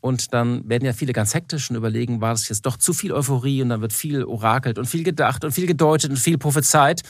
Und 0.00 0.32
dann 0.32 0.66
werden 0.68 0.84
ja 0.84 0.92
viele 0.92 1.12
ganz 1.12 1.34
hektisch 1.34 1.68
und 1.70 1.76
überlegen, 1.76 2.20
war 2.20 2.30
das 2.30 2.48
jetzt 2.48 2.64
doch 2.64 2.76
zu 2.76 2.94
viel 2.94 3.12
Euphorie 3.12 3.62
und 3.62 3.68
dann 3.68 3.80
wird 3.80 3.92
viel 3.92 4.24
orakelt 4.24 4.78
und 4.78 4.86
viel 4.86 5.02
gedacht 5.02 5.44
und 5.44 5.52
viel 5.52 5.66
gedeutet 5.66 6.10
und 6.10 6.16
viel 6.16 6.38
prophezeit. 6.38 7.02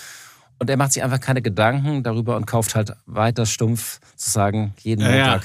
Und 0.58 0.70
er 0.70 0.76
macht 0.76 0.92
sich 0.92 1.04
einfach 1.04 1.20
keine 1.20 1.42
Gedanken 1.42 2.02
darüber 2.02 2.36
und 2.36 2.46
kauft 2.46 2.74
halt 2.74 2.92
weiter 3.06 3.46
stumpf, 3.46 4.00
sozusagen, 4.16 4.74
jeden 4.80 5.02
Ja, 5.02 5.14
ja. 5.14 5.40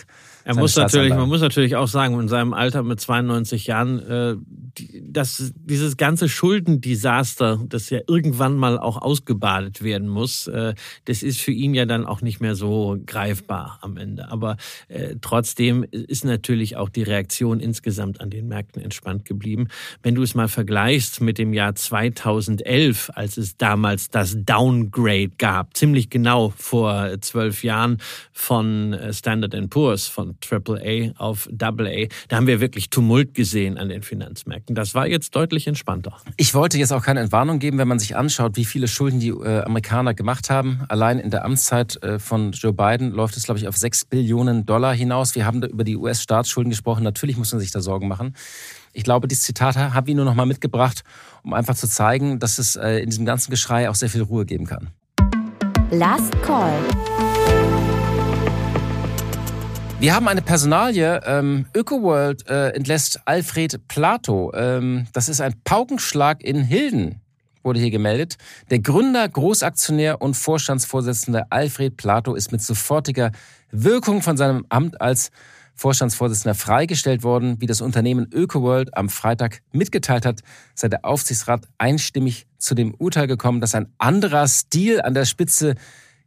Er 0.46 0.56
muss 0.56 0.76
natürlich, 0.76 1.14
man 1.14 1.30
muss 1.30 1.42
natürlich 1.42 1.76
auch 1.76 1.88
sagen, 1.88 2.20
in 2.20 2.28
seinem 2.28 2.54
Alter 2.54 2.84
mit 2.84 3.00
92 3.00 3.68
Jahren, 3.68 4.00
äh, 4.00 4.36
die, 4.78 5.04
dass 5.12 5.54
dieses 5.56 5.96
ganze 5.96 6.28
Schuldendesaster, 6.28 7.62
das 7.68 7.90
ja 7.90 8.00
irgendwann 8.08 8.58
mal 8.58 8.78
auch 8.78 9.02
ausgebadet 9.02 9.84
werden 9.84 10.08
muss, 10.08 10.48
äh, 10.48 10.74
das 11.06 11.24
ist 11.24 11.40
für 11.40 11.52
ihn 11.52 11.74
ja 11.74 11.86
dann 11.86 12.06
auch 12.06 12.22
nicht 12.22 12.42
mehr 12.42 12.56
so 12.56 12.98
greifbar 13.06 13.80
am 13.82 13.98
Ende. 13.98 14.30
Aber 14.32 14.58
äh, 14.90 15.16
trotzdem 15.22 15.86
ist 15.92 16.26
natürlich 16.26 16.76
auch 16.76 16.90
die 16.90 17.04
Reaktion 17.04 17.60
insgesamt 17.60 18.20
an 18.20 18.30
den 18.30 18.48
Märkten 18.48 18.82
entspannt 18.82 19.26
geblieben. 19.26 19.68
Wenn 20.02 20.16
du 20.16 20.24
es 20.24 20.36
mal 20.36 20.50
vergleichst 20.50 21.22
mit 21.22 21.38
dem 21.38 21.54
Jahr 21.54 21.76
2011, 21.76 23.12
als 23.16 23.38
es 23.38 23.56
damals 23.58 24.10
das 24.10 24.36
Downgrade 24.40 25.32
gab, 25.38 25.78
ziemlich 25.78 26.10
genau 26.10 26.54
vor 26.58 27.12
zwölf 27.22 27.64
Jahren 27.64 28.00
von 28.34 28.94
äh, 28.94 29.14
Standard 29.14 29.54
Poor's, 29.70 30.08
von 30.08 30.33
AAA 30.42 31.14
auf 31.18 31.50
AA, 31.60 32.08
da 32.28 32.36
haben 32.38 32.48
wir 32.48 32.60
wirklich 32.60 32.90
Tumult 32.90 33.34
gesehen 33.34 33.78
an 33.78 33.90
den 33.90 34.02
Finanzmärkten. 34.02 34.76
Das 34.76 34.96
war 34.96 35.08
jetzt 35.08 35.36
deutlich 35.36 35.68
entspannter. 35.68 36.18
Ich 36.38 36.54
wollte 36.54 36.78
jetzt 36.78 36.92
auch 36.92 37.04
keine 37.04 37.20
Entwarnung 37.20 37.60
geben, 37.60 37.78
wenn 37.78 37.88
man 37.88 38.00
sich 38.00 38.16
anschaut, 38.16 38.56
wie 38.56 38.66
viele 38.66 38.88
Schulden 38.88 39.20
die 39.20 39.30
äh, 39.30 39.62
Amerikaner 39.62 40.14
gemacht 40.14 40.50
haben. 40.50 40.82
Allein 40.90 41.20
in 41.20 41.30
der 41.30 41.46
Amtszeit 41.46 42.02
äh, 42.04 42.20
von 42.20 42.52
Joe 42.52 42.74
Biden 42.74 43.12
läuft 43.12 43.38
es, 43.38 43.44
glaube 43.44 43.60
ich, 43.60 43.68
auf 43.68 43.78
6 43.78 44.06
Billionen 44.06 44.66
Dollar 44.66 44.94
hinaus. 44.94 45.36
Wir 45.36 45.46
haben 45.46 45.62
da 45.62 45.68
über 45.68 45.84
die 45.84 45.96
US-Staatsschulden 45.96 46.70
gesprochen. 46.70 47.04
Natürlich 47.04 47.38
muss 47.38 47.52
man 47.52 47.60
sich 47.60 47.72
da 47.72 47.82
Sorgen 47.82 48.08
machen. 48.08 48.36
Ich 48.94 49.04
glaube, 49.04 49.28
dieses 49.28 49.44
Zitat 49.44 49.76
habe 49.76 50.10
ich 50.10 50.16
nur 50.16 50.26
noch 50.26 50.36
mal 50.36 50.46
mitgebracht, 50.46 51.04
um 51.44 51.54
einfach 51.54 51.76
zu 51.76 51.88
zeigen, 51.88 52.40
dass 52.40 52.60
es 52.60 52.76
äh, 52.76 53.00
in 53.00 53.10
diesem 53.10 53.26
ganzen 53.26 53.50
Geschrei 53.50 53.90
auch 53.90 53.96
sehr 53.96 54.10
viel 54.10 54.22
Ruhe 54.22 54.46
geben 54.46 54.66
kann. 54.66 54.90
Last 55.92 56.32
Call. 56.42 56.80
Wir 60.04 60.14
haben 60.14 60.28
eine 60.28 60.42
Personalie. 60.42 61.22
Ähm, 61.26 61.66
ÖkoWorld 61.74 62.50
äh, 62.50 62.72
entlässt 62.72 63.22
Alfred 63.24 63.88
Plato. 63.88 64.52
Ähm, 64.54 65.08
das 65.14 65.30
ist 65.30 65.40
ein 65.40 65.56
Paukenschlag 65.64 66.44
in 66.44 66.62
Hilden, 66.62 67.22
wurde 67.64 67.80
hier 67.80 67.90
gemeldet. 67.90 68.36
Der 68.70 68.80
Gründer, 68.80 69.26
Großaktionär 69.30 70.22
und 70.22 70.36
Vorstandsvorsitzende 70.36 71.50
Alfred 71.52 71.96
Plato 71.96 72.36
ist 72.36 72.52
mit 72.52 72.62
sofortiger 72.62 73.32
Wirkung 73.72 74.22
von 74.22 74.36
seinem 74.36 74.66
Amt 74.68 75.00
als 75.00 75.32
Vorstandsvorsitzender 75.74 76.54
freigestellt 76.54 77.24
worden. 77.24 77.62
Wie 77.62 77.66
das 77.66 77.80
Unternehmen 77.80 78.28
ÖkoWorld 78.30 78.98
am 78.98 79.08
Freitag 79.08 79.62
mitgeteilt 79.72 80.26
hat, 80.26 80.42
sei 80.76 80.90
der 80.90 81.06
Aufsichtsrat 81.06 81.66
einstimmig 81.78 82.46
zu 82.58 82.76
dem 82.76 82.94
Urteil 82.94 83.28
gekommen, 83.28 83.62
dass 83.62 83.74
ein 83.74 83.88
anderer 84.00 84.50
Stil 84.50 85.02
an 85.02 85.14
der 85.14 85.24
Spitze 85.24 85.76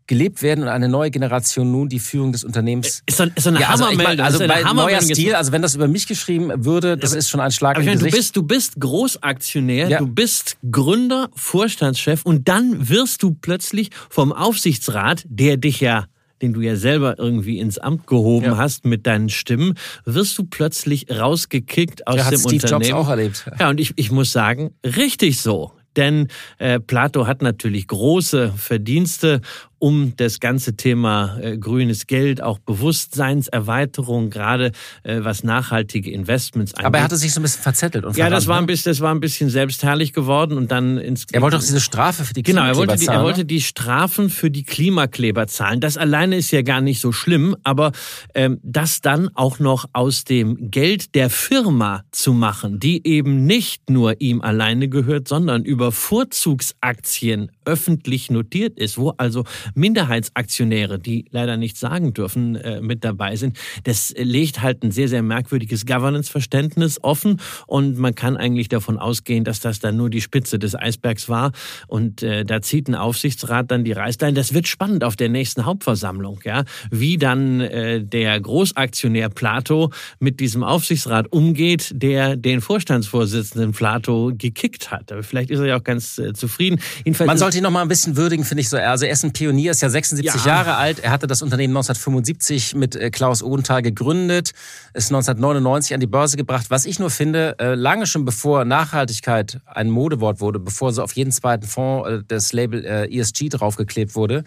gelebt 0.06 0.42
werden 0.42 0.62
und 0.62 0.68
eine 0.68 0.88
neue 0.88 1.10
Generation 1.10 1.70
nun 1.72 1.88
die 1.88 1.98
Führung 1.98 2.32
des 2.32 2.44
Unternehmens 2.44 3.02
Ist 3.06 3.16
so, 3.18 3.24
ist 3.24 3.42
so 3.42 3.50
eine 3.50 3.60
ja, 3.60 3.70
also, 3.70 3.84
ich 3.84 3.90
Hammermeldung. 3.98 4.16
mein, 4.16 4.20
also 4.26 4.38
bei 4.38 4.46
neuer 4.46 4.64
Hammermeldung 4.64 5.08
jetzt- 5.08 5.18
Stil, 5.18 5.34
also 5.34 5.52
wenn 5.52 5.62
das 5.62 5.74
über 5.74 5.88
mich 5.88 6.06
geschrieben 6.06 6.64
würde, 6.64 6.96
das 6.96 7.12
ist 7.12 7.28
schon 7.28 7.40
ein 7.40 7.50
Schlag 7.50 7.76
Aber 7.76 7.80
ich 7.82 7.86
meine, 7.88 8.00
du 8.00 8.10
bist, 8.10 8.36
du 8.36 8.42
bist 8.42 8.78
Großaktionär, 8.80 9.88
Ja. 9.88 9.98
du 9.98 10.06
bist 10.06 10.56
Gründer, 10.70 11.28
Vorstandschef 11.34 12.22
und 12.24 12.48
dann 12.48 12.88
wirst 12.88 13.22
du 13.22 13.32
plötzlich 13.34 13.90
vom 14.10 14.32
Aufsichtsrat, 14.32 15.24
der 15.28 15.56
dich 15.56 15.80
ja 15.80 16.06
den 16.42 16.52
du 16.52 16.60
ja 16.60 16.76
selber 16.76 17.18
irgendwie 17.18 17.58
ins 17.60 17.78
Amt 17.78 18.06
gehoben 18.06 18.44
Ja. 18.44 18.56
hast 18.58 18.84
mit 18.84 19.06
deinen 19.06 19.30
Stimmen, 19.30 19.72
wirst 20.04 20.36
du 20.36 20.44
plötzlich 20.44 21.06
rausgekickt 21.10 22.06
aus 22.06 22.22
hat 22.24 22.30
dem 22.34 22.40
Steve 22.40 22.56
Jobs 22.56 22.64
Unternehmen. 22.72 22.92
auch 22.94 23.08
erlebt. 23.08 23.46
Ja, 23.58 23.70
und 23.70 23.80
ich, 23.80 23.94
ich 23.96 24.10
muss 24.10 24.32
sagen, 24.32 24.72
richtig 24.84 25.40
so. 25.40 25.72
denn 25.96 26.28
äh, 26.58 26.78
Plato 26.78 27.26
hat 27.26 27.40
natürlich 27.40 27.86
große 27.88 28.52
Verdienste 28.54 29.40
um 29.86 30.14
das 30.16 30.40
ganze 30.40 30.74
Thema 30.76 31.38
äh, 31.40 31.56
grünes 31.58 32.08
Geld, 32.08 32.42
auch 32.42 32.58
Bewusstseinserweiterung, 32.58 34.30
gerade 34.30 34.72
äh, 35.04 35.20
was 35.20 35.44
nachhaltige 35.44 36.10
Investments 36.10 36.74
angeht. 36.74 36.86
Aber 36.86 36.98
er 36.98 37.04
hatte 37.04 37.16
sich 37.16 37.32
so 37.32 37.38
ein 37.38 37.44
bisschen 37.44 37.62
verzettelt 37.62 38.04
und 38.04 38.16
Ja, 38.16 38.28
das 38.28 38.48
war 38.48 38.56
ein 38.56 38.62
ne? 38.62 38.66
bisschen, 38.66 38.90
das 38.90 39.00
war 39.00 39.14
ein 39.14 39.20
bisschen 39.20 39.48
selbstherrlich 39.48 40.12
geworden 40.12 40.58
und 40.58 40.72
dann 40.72 40.98
ins. 40.98 41.26
Er 41.30 41.40
wollte 41.40 41.58
doch 41.58 41.62
diese 41.62 41.80
Strafe 41.80 42.24
für 42.24 42.34
die 42.34 42.42
Klimakleber 42.42 42.72
Genau, 42.72 42.84
er 42.84 42.88
wollte 42.88 43.00
die, 43.00 43.06
er 43.06 43.22
wollte 43.22 43.44
die 43.44 43.60
Strafen 43.60 44.28
für 44.28 44.50
die 44.50 44.64
Klimakleber 44.64 45.46
zahlen. 45.46 45.78
Das 45.78 45.96
alleine 45.96 46.34
ist 46.34 46.50
ja 46.50 46.62
gar 46.62 46.80
nicht 46.80 47.00
so 47.00 47.12
schlimm, 47.12 47.54
aber 47.62 47.92
ähm, 48.34 48.58
das 48.64 49.02
dann 49.02 49.30
auch 49.36 49.60
noch 49.60 49.86
aus 49.92 50.24
dem 50.24 50.72
Geld 50.72 51.14
der 51.14 51.30
Firma 51.30 52.02
zu 52.10 52.32
machen, 52.32 52.80
die 52.80 53.06
eben 53.06 53.46
nicht 53.46 53.88
nur 53.88 54.20
ihm 54.20 54.40
alleine 54.40 54.88
gehört, 54.88 55.28
sondern 55.28 55.64
über 55.64 55.92
Vorzugsaktien 55.92 57.52
öffentlich 57.64 58.30
notiert 58.30 58.78
ist, 58.78 58.98
wo 58.98 59.10
also 59.16 59.44
Minderheitsaktionäre, 59.76 60.98
die 60.98 61.26
leider 61.30 61.56
nichts 61.56 61.80
sagen 61.80 62.14
dürfen, 62.14 62.56
äh, 62.56 62.80
mit 62.80 63.04
dabei 63.04 63.36
sind. 63.36 63.58
Das 63.84 64.12
legt 64.16 64.62
halt 64.62 64.82
ein 64.82 64.90
sehr, 64.90 65.08
sehr 65.08 65.22
merkwürdiges 65.22 65.86
Governance-Verständnis 65.86 66.98
offen 67.02 67.40
und 67.66 67.98
man 67.98 68.14
kann 68.14 68.36
eigentlich 68.36 68.68
davon 68.68 68.98
ausgehen, 68.98 69.44
dass 69.44 69.60
das 69.60 69.78
dann 69.78 69.96
nur 69.96 70.10
die 70.10 70.22
Spitze 70.22 70.58
des 70.58 70.74
Eisbergs 70.74 71.28
war 71.28 71.52
und 71.86 72.22
äh, 72.22 72.44
da 72.44 72.62
zieht 72.62 72.88
ein 72.88 72.94
Aufsichtsrat 72.94 73.70
dann 73.70 73.84
die 73.84 73.92
Reißleine. 73.92 74.34
Das 74.34 74.54
wird 74.54 74.66
spannend 74.66 75.04
auf 75.04 75.14
der 75.14 75.28
nächsten 75.28 75.66
Hauptversammlung, 75.66 76.40
ja, 76.44 76.64
wie 76.90 77.18
dann 77.18 77.60
äh, 77.60 78.02
der 78.02 78.40
Großaktionär 78.40 79.28
Plato 79.28 79.90
mit 80.18 80.40
diesem 80.40 80.64
Aufsichtsrat 80.64 81.30
umgeht, 81.32 81.90
der 81.94 82.36
den 82.36 82.62
Vorstandsvorsitzenden 82.62 83.72
Plato 83.72 84.32
gekickt 84.36 84.90
hat. 84.90 85.12
Aber 85.12 85.22
vielleicht 85.22 85.50
ist 85.50 85.60
er 85.60 85.66
ja 85.66 85.76
auch 85.76 85.84
ganz 85.84 86.18
äh, 86.18 86.32
zufrieden. 86.32 86.80
Jedenfalls 87.04 87.26
man 87.26 87.38
sollte 87.38 87.58
ihn 87.58 87.62
noch 87.62 87.70
mal 87.70 87.82
ein 87.82 87.88
bisschen 87.88 88.16
würdigen, 88.16 88.44
finde 88.44 88.62
ich 88.62 88.70
so. 88.70 88.78
Also 88.78 89.04
er 89.04 89.12
ist 89.12 89.24
ein 89.24 89.32
Pionier 89.32 89.55
Pionier, 89.56 89.70
ist 89.70 89.82
ja 89.82 89.88
76 89.88 90.44
ja. 90.44 90.46
Jahre 90.46 90.76
alt. 90.76 90.98
Er 90.98 91.10
hatte 91.10 91.26
das 91.26 91.42
Unternehmen 91.42 91.76
1975 91.76 92.74
mit 92.74 92.94
äh, 92.94 93.10
Klaus 93.10 93.42
Odenthal 93.42 93.82
gegründet, 93.82 94.52
ist 94.92 95.10
1999 95.10 95.94
an 95.94 96.00
die 96.00 96.06
Börse 96.06 96.36
gebracht. 96.36 96.66
Was 96.68 96.84
ich 96.84 96.98
nur 96.98 97.10
finde, 97.10 97.56
äh, 97.58 97.74
lange 97.74 98.06
schon 98.06 98.24
bevor 98.24 98.64
Nachhaltigkeit 98.64 99.60
ein 99.66 99.90
Modewort 99.90 100.40
wurde, 100.40 100.58
bevor 100.58 100.92
so 100.92 101.02
auf 101.02 101.12
jeden 101.12 101.32
zweiten 101.32 101.66
Fonds 101.66 102.08
äh, 102.08 102.22
das 102.28 102.52
Label 102.52 102.84
ESG 102.84 103.48
draufgeklebt 103.48 104.14
wurde, 104.14 104.44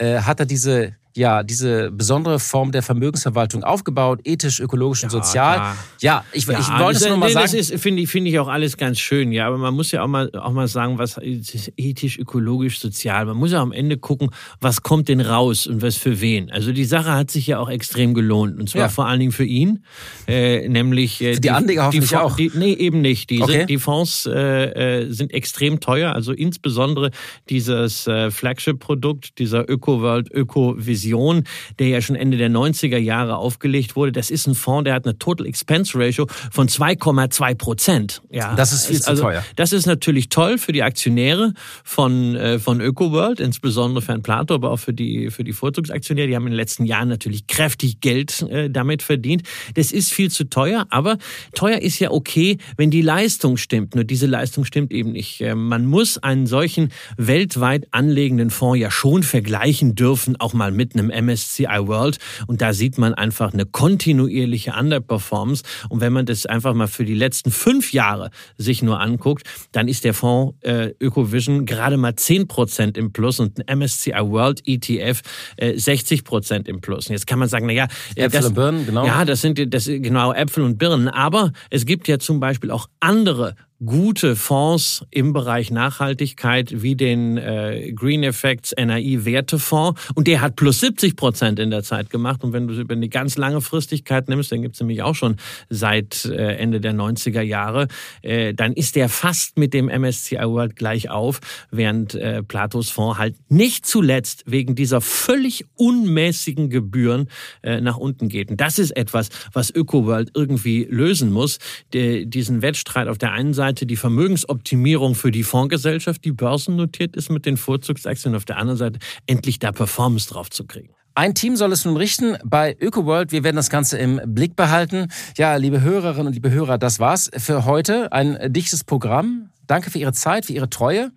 hat 0.00 0.40
er 0.40 0.46
diese 0.46 0.94
ja 1.16 1.42
diese 1.42 1.90
besondere 1.90 2.38
Form 2.38 2.72
der 2.72 2.82
Vermögensverwaltung 2.82 3.62
aufgebaut, 3.62 4.20
ethisch, 4.24 4.60
ökologisch 4.60 5.04
und 5.04 5.12
ja, 5.12 5.22
sozial. 5.22 5.56
Klar. 5.56 5.76
Ja, 6.00 6.24
ich, 6.32 6.46
ja, 6.46 6.58
ich 6.58 6.68
wollte 6.78 6.98
es 6.98 7.08
nur 7.08 7.16
mal 7.16 7.26
nee, 7.26 7.32
sagen. 7.32 7.44
Das 7.44 7.54
ist, 7.54 7.80
finde 7.80 8.02
ich, 8.02 8.10
finde 8.10 8.30
ich 8.30 8.38
auch 8.38 8.48
alles 8.48 8.76
ganz 8.76 8.98
schön, 8.98 9.32
ja. 9.32 9.46
Aber 9.46 9.58
man 9.58 9.74
muss 9.74 9.92
ja 9.92 10.02
auch 10.02 10.08
mal, 10.08 10.30
auch 10.34 10.52
mal 10.52 10.66
sagen, 10.66 10.98
was 10.98 11.16
ist 11.18 11.72
ethisch, 11.76 12.18
ökologisch, 12.18 12.80
sozial. 12.80 13.26
Man 13.26 13.36
muss 13.36 13.52
ja 13.52 13.60
am 13.60 13.72
Ende 13.72 13.96
gucken, 13.96 14.30
was 14.60 14.82
kommt 14.82 15.08
denn 15.08 15.20
raus 15.20 15.66
und 15.66 15.82
was 15.82 15.96
für 15.96 16.20
wen. 16.20 16.50
Also 16.50 16.72
die 16.72 16.84
Sache 16.84 17.12
hat 17.12 17.30
sich 17.30 17.46
ja 17.46 17.58
auch 17.58 17.70
extrem 17.70 18.14
gelohnt. 18.14 18.58
Und 18.58 18.68
zwar 18.68 18.82
ja. 18.82 18.88
vor 18.88 19.06
allen 19.06 19.20
Dingen 19.20 19.32
für 19.32 19.44
ihn, 19.44 19.84
äh, 20.26 20.68
nämlich 20.68 21.20
äh, 21.20 21.34
die, 21.34 21.42
die 21.42 21.50
Anleger 21.50 21.86
hoffentlich 21.86 22.10
die, 22.10 22.16
auch. 22.16 22.36
Die, 22.36 22.50
nee, 22.54 22.72
eben 22.72 23.00
nicht. 23.00 23.30
Die, 23.30 23.40
okay. 23.40 23.66
die 23.66 23.78
Fonds 23.78 24.26
äh, 24.26 25.02
äh, 25.02 25.12
sind 25.12 25.32
extrem 25.32 25.80
teuer. 25.80 26.12
Also 26.12 26.32
insbesondere 26.32 27.10
dieses 27.48 28.06
äh, 28.06 28.30
Flagship-Produkt, 28.30 29.38
dieser 29.38 29.68
Öko-World, 29.68 30.32
Öko-Vision 30.32 31.03
Vision, 31.04 31.44
der 31.78 31.88
ja 31.88 32.00
schon 32.00 32.16
Ende 32.16 32.36
der 32.36 32.50
90er 32.50 32.96
Jahre 32.96 33.36
aufgelegt 33.36 33.96
wurde. 33.96 34.12
Das 34.12 34.30
ist 34.30 34.46
ein 34.46 34.54
Fonds, 34.54 34.84
der 34.84 34.94
hat 34.94 35.04
eine 35.04 35.18
Total 35.18 35.46
Expense 35.46 35.98
Ratio 35.98 36.26
von 36.50 36.68
2,2 36.68 37.54
Prozent. 37.54 38.22
Ja, 38.30 38.54
das 38.54 38.72
ist 38.72 38.86
viel 38.86 39.00
zu 39.00 39.10
also, 39.10 39.22
teuer. 39.24 39.44
Das 39.56 39.72
ist 39.72 39.86
natürlich 39.86 40.28
toll 40.28 40.58
für 40.58 40.72
die 40.72 40.82
Aktionäre 40.82 41.52
von, 41.84 42.36
äh, 42.36 42.58
von 42.58 42.80
ÖkoWorld, 42.80 43.40
insbesondere 43.40 44.02
für 44.02 44.12
Herrn 44.12 44.22
Plato, 44.22 44.54
aber 44.54 44.70
auch 44.70 44.78
für 44.78 44.94
die, 44.94 45.30
für 45.30 45.44
die 45.44 45.52
Vorzugsaktionäre. 45.52 46.28
Die 46.28 46.36
haben 46.36 46.46
in 46.46 46.52
den 46.52 46.56
letzten 46.56 46.84
Jahren 46.84 47.08
natürlich 47.08 47.46
kräftig 47.46 48.00
Geld 48.00 48.42
äh, 48.42 48.70
damit 48.70 49.02
verdient. 49.02 49.42
Das 49.74 49.92
ist 49.92 50.12
viel 50.12 50.30
zu 50.30 50.44
teuer, 50.44 50.86
aber 50.88 51.18
teuer 51.54 51.78
ist 51.78 51.98
ja 51.98 52.10
okay, 52.10 52.58
wenn 52.76 52.90
die 52.90 53.02
Leistung 53.02 53.56
stimmt. 53.56 53.94
Nur 53.94 54.04
diese 54.04 54.26
Leistung 54.26 54.64
stimmt 54.64 54.92
eben 54.92 55.12
nicht. 55.12 55.40
Äh, 55.40 55.54
man 55.54 55.86
muss 55.86 56.18
einen 56.18 56.46
solchen 56.46 56.90
weltweit 57.16 57.86
anlegenden 57.90 58.50
Fonds 58.50 58.80
ja 58.80 58.90
schon 58.90 59.22
vergleichen 59.22 59.94
dürfen, 59.94 60.36
auch 60.40 60.54
mal 60.54 60.72
mit 60.72 60.93
einem 60.94 61.08
MSCI 61.26 61.64
World 61.64 62.18
und 62.46 62.60
da 62.60 62.72
sieht 62.72 62.98
man 62.98 63.14
einfach 63.14 63.52
eine 63.52 63.66
kontinuierliche 63.66 64.72
Underperformance 64.78 65.62
und 65.88 66.00
wenn 66.00 66.12
man 66.12 66.26
das 66.26 66.46
einfach 66.46 66.74
mal 66.74 66.86
für 66.86 67.04
die 67.04 67.14
letzten 67.14 67.50
fünf 67.50 67.92
Jahre 67.92 68.30
sich 68.56 68.82
nur 68.82 69.00
anguckt, 69.00 69.46
dann 69.72 69.88
ist 69.88 70.04
der 70.04 70.14
Fonds 70.14 70.56
äh, 70.62 70.92
Ökovision 71.00 71.66
gerade 71.66 71.96
mal 71.96 72.14
zehn 72.16 72.48
Prozent 72.48 72.96
im 72.96 73.12
Plus 73.12 73.40
und 73.40 73.58
ein 73.68 73.78
MSCI 73.78 74.12
World 74.12 74.62
ETF 74.66 75.22
äh, 75.56 75.78
60 75.78 76.24
Prozent 76.24 76.68
im 76.68 76.80
Plus. 76.80 77.08
Und 77.08 77.12
jetzt 77.12 77.26
kann 77.26 77.38
man 77.38 77.48
sagen, 77.48 77.66
na 77.66 77.72
ja, 77.72 77.84
äh, 78.14 78.24
Äpfel 78.24 78.40
das, 78.40 78.46
und 78.46 78.54
Birnen, 78.54 78.86
genau. 78.86 79.06
Ja, 79.06 79.24
das 79.24 79.40
sind 79.40 79.74
das 79.74 79.86
genau 79.86 80.32
Äpfel 80.32 80.64
und 80.64 80.78
Birnen, 80.78 81.08
aber 81.08 81.52
es 81.70 81.86
gibt 81.86 82.08
ja 82.08 82.18
zum 82.18 82.40
Beispiel 82.40 82.70
auch 82.70 82.88
andere 83.00 83.54
gute 83.84 84.36
Fonds 84.36 85.04
im 85.10 85.32
Bereich 85.32 85.70
Nachhaltigkeit 85.70 86.82
wie 86.82 86.94
den 86.94 87.36
äh, 87.36 87.92
Green 87.92 88.22
Effects 88.22 88.74
NAI 88.76 89.24
Wertefonds. 89.24 90.00
Und 90.14 90.26
der 90.26 90.40
hat 90.40 90.56
plus 90.56 90.80
70 90.80 91.16
Prozent 91.16 91.58
in 91.58 91.70
der 91.70 91.82
Zeit 91.82 92.10
gemacht. 92.10 92.44
Und 92.44 92.52
wenn 92.52 92.68
du 92.68 92.74
über 92.74 92.94
eine 92.94 93.08
ganz 93.08 93.36
lange 93.36 93.60
Fristigkeit 93.60 94.28
nimmst, 94.28 94.52
dann 94.52 94.62
gibt 94.62 94.74
es 94.74 94.80
nämlich 94.80 95.02
auch 95.02 95.14
schon 95.14 95.36
seit 95.68 96.24
äh, 96.24 96.56
Ende 96.56 96.80
der 96.80 96.94
90er 96.94 97.42
Jahre, 97.42 97.88
äh, 98.22 98.54
dann 98.54 98.72
ist 98.72 98.96
der 98.96 99.08
fast 99.08 99.58
mit 99.58 99.74
dem 99.74 99.86
MSCI 99.86 100.36
World 100.36 100.76
gleich 100.76 101.10
auf, 101.10 101.40
während 101.70 102.14
äh, 102.14 102.42
Platos 102.42 102.90
Fonds 102.90 103.18
halt 103.18 103.36
nicht 103.48 103.86
zuletzt 103.86 104.44
wegen 104.46 104.74
dieser 104.74 105.00
völlig 105.00 105.64
unmäßigen 105.74 106.70
Gebühren 106.70 107.28
äh, 107.62 107.80
nach 107.80 107.96
unten 107.96 108.28
geht. 108.28 108.50
Und 108.50 108.60
das 108.60 108.78
ist 108.78 108.92
etwas, 108.96 109.28
was 109.52 109.74
ÖkoWorld 109.74 110.30
irgendwie 110.34 110.86
lösen 110.88 111.32
muss, 111.32 111.58
die, 111.92 112.26
diesen 112.26 112.62
Wettstreit 112.62 113.08
auf 113.08 113.18
der 113.18 113.32
einen 113.32 113.54
Seite 113.54 113.73
Seite 113.74 113.86
die 113.86 113.96
Vermögensoptimierung 113.96 115.16
für 115.16 115.32
die 115.32 115.42
Fondsgesellschaft, 115.42 116.24
die 116.24 116.30
börsennotiert 116.30 117.16
ist 117.16 117.28
mit 117.28 117.44
den 117.44 117.56
Vorzugsaktien, 117.56 118.36
auf 118.36 118.44
der 118.44 118.58
anderen 118.58 118.78
Seite 118.78 118.98
endlich 119.26 119.58
da 119.58 119.72
Performance 119.72 120.28
drauf 120.28 120.48
zu 120.48 120.64
kriegen. 120.64 120.90
Ein 121.16 121.34
Team 121.34 121.56
soll 121.56 121.72
es 121.72 121.84
nun 121.84 121.96
richten 121.96 122.36
bei 122.44 122.76
ÖkoWorld. 122.80 123.32
Wir 123.32 123.42
werden 123.42 123.56
das 123.56 123.70
Ganze 123.70 123.98
im 123.98 124.20
Blick 124.26 124.54
behalten. 124.54 125.08
Ja, 125.36 125.56
liebe 125.56 125.80
Hörerinnen 125.80 126.28
und 126.28 126.34
liebe 126.34 126.52
Hörer, 126.52 126.78
das 126.78 127.00
war's 127.00 127.32
für 127.36 127.64
heute. 127.64 128.12
Ein 128.12 128.52
dichtes 128.52 128.84
Programm. 128.84 129.50
Danke 129.66 129.90
für 129.90 129.98
Ihre 129.98 130.12
Zeit, 130.12 130.46
für 130.46 130.52
Ihre 130.52 130.70
Treue, 130.70 131.10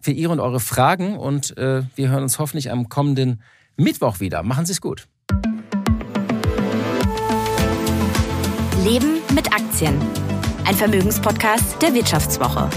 für 0.00 0.12
Ihre 0.12 0.32
und 0.32 0.40
eure 0.40 0.60
Fragen 0.60 1.18
und 1.18 1.56
äh, 1.58 1.82
wir 1.96 2.08
hören 2.08 2.22
uns 2.22 2.38
hoffentlich 2.38 2.70
am 2.70 2.88
kommenden 2.88 3.42
Mittwoch 3.76 4.20
wieder. 4.20 4.42
Machen 4.42 4.64
Sie 4.64 4.72
es 4.72 4.80
gut. 4.80 5.06
Leben 8.84 9.18
mit 9.34 9.52
Aktien 9.52 9.98
ein 10.66 10.74
Vermögenspodcast 10.74 11.80
der 11.82 11.94
Wirtschaftswoche. 11.94 12.68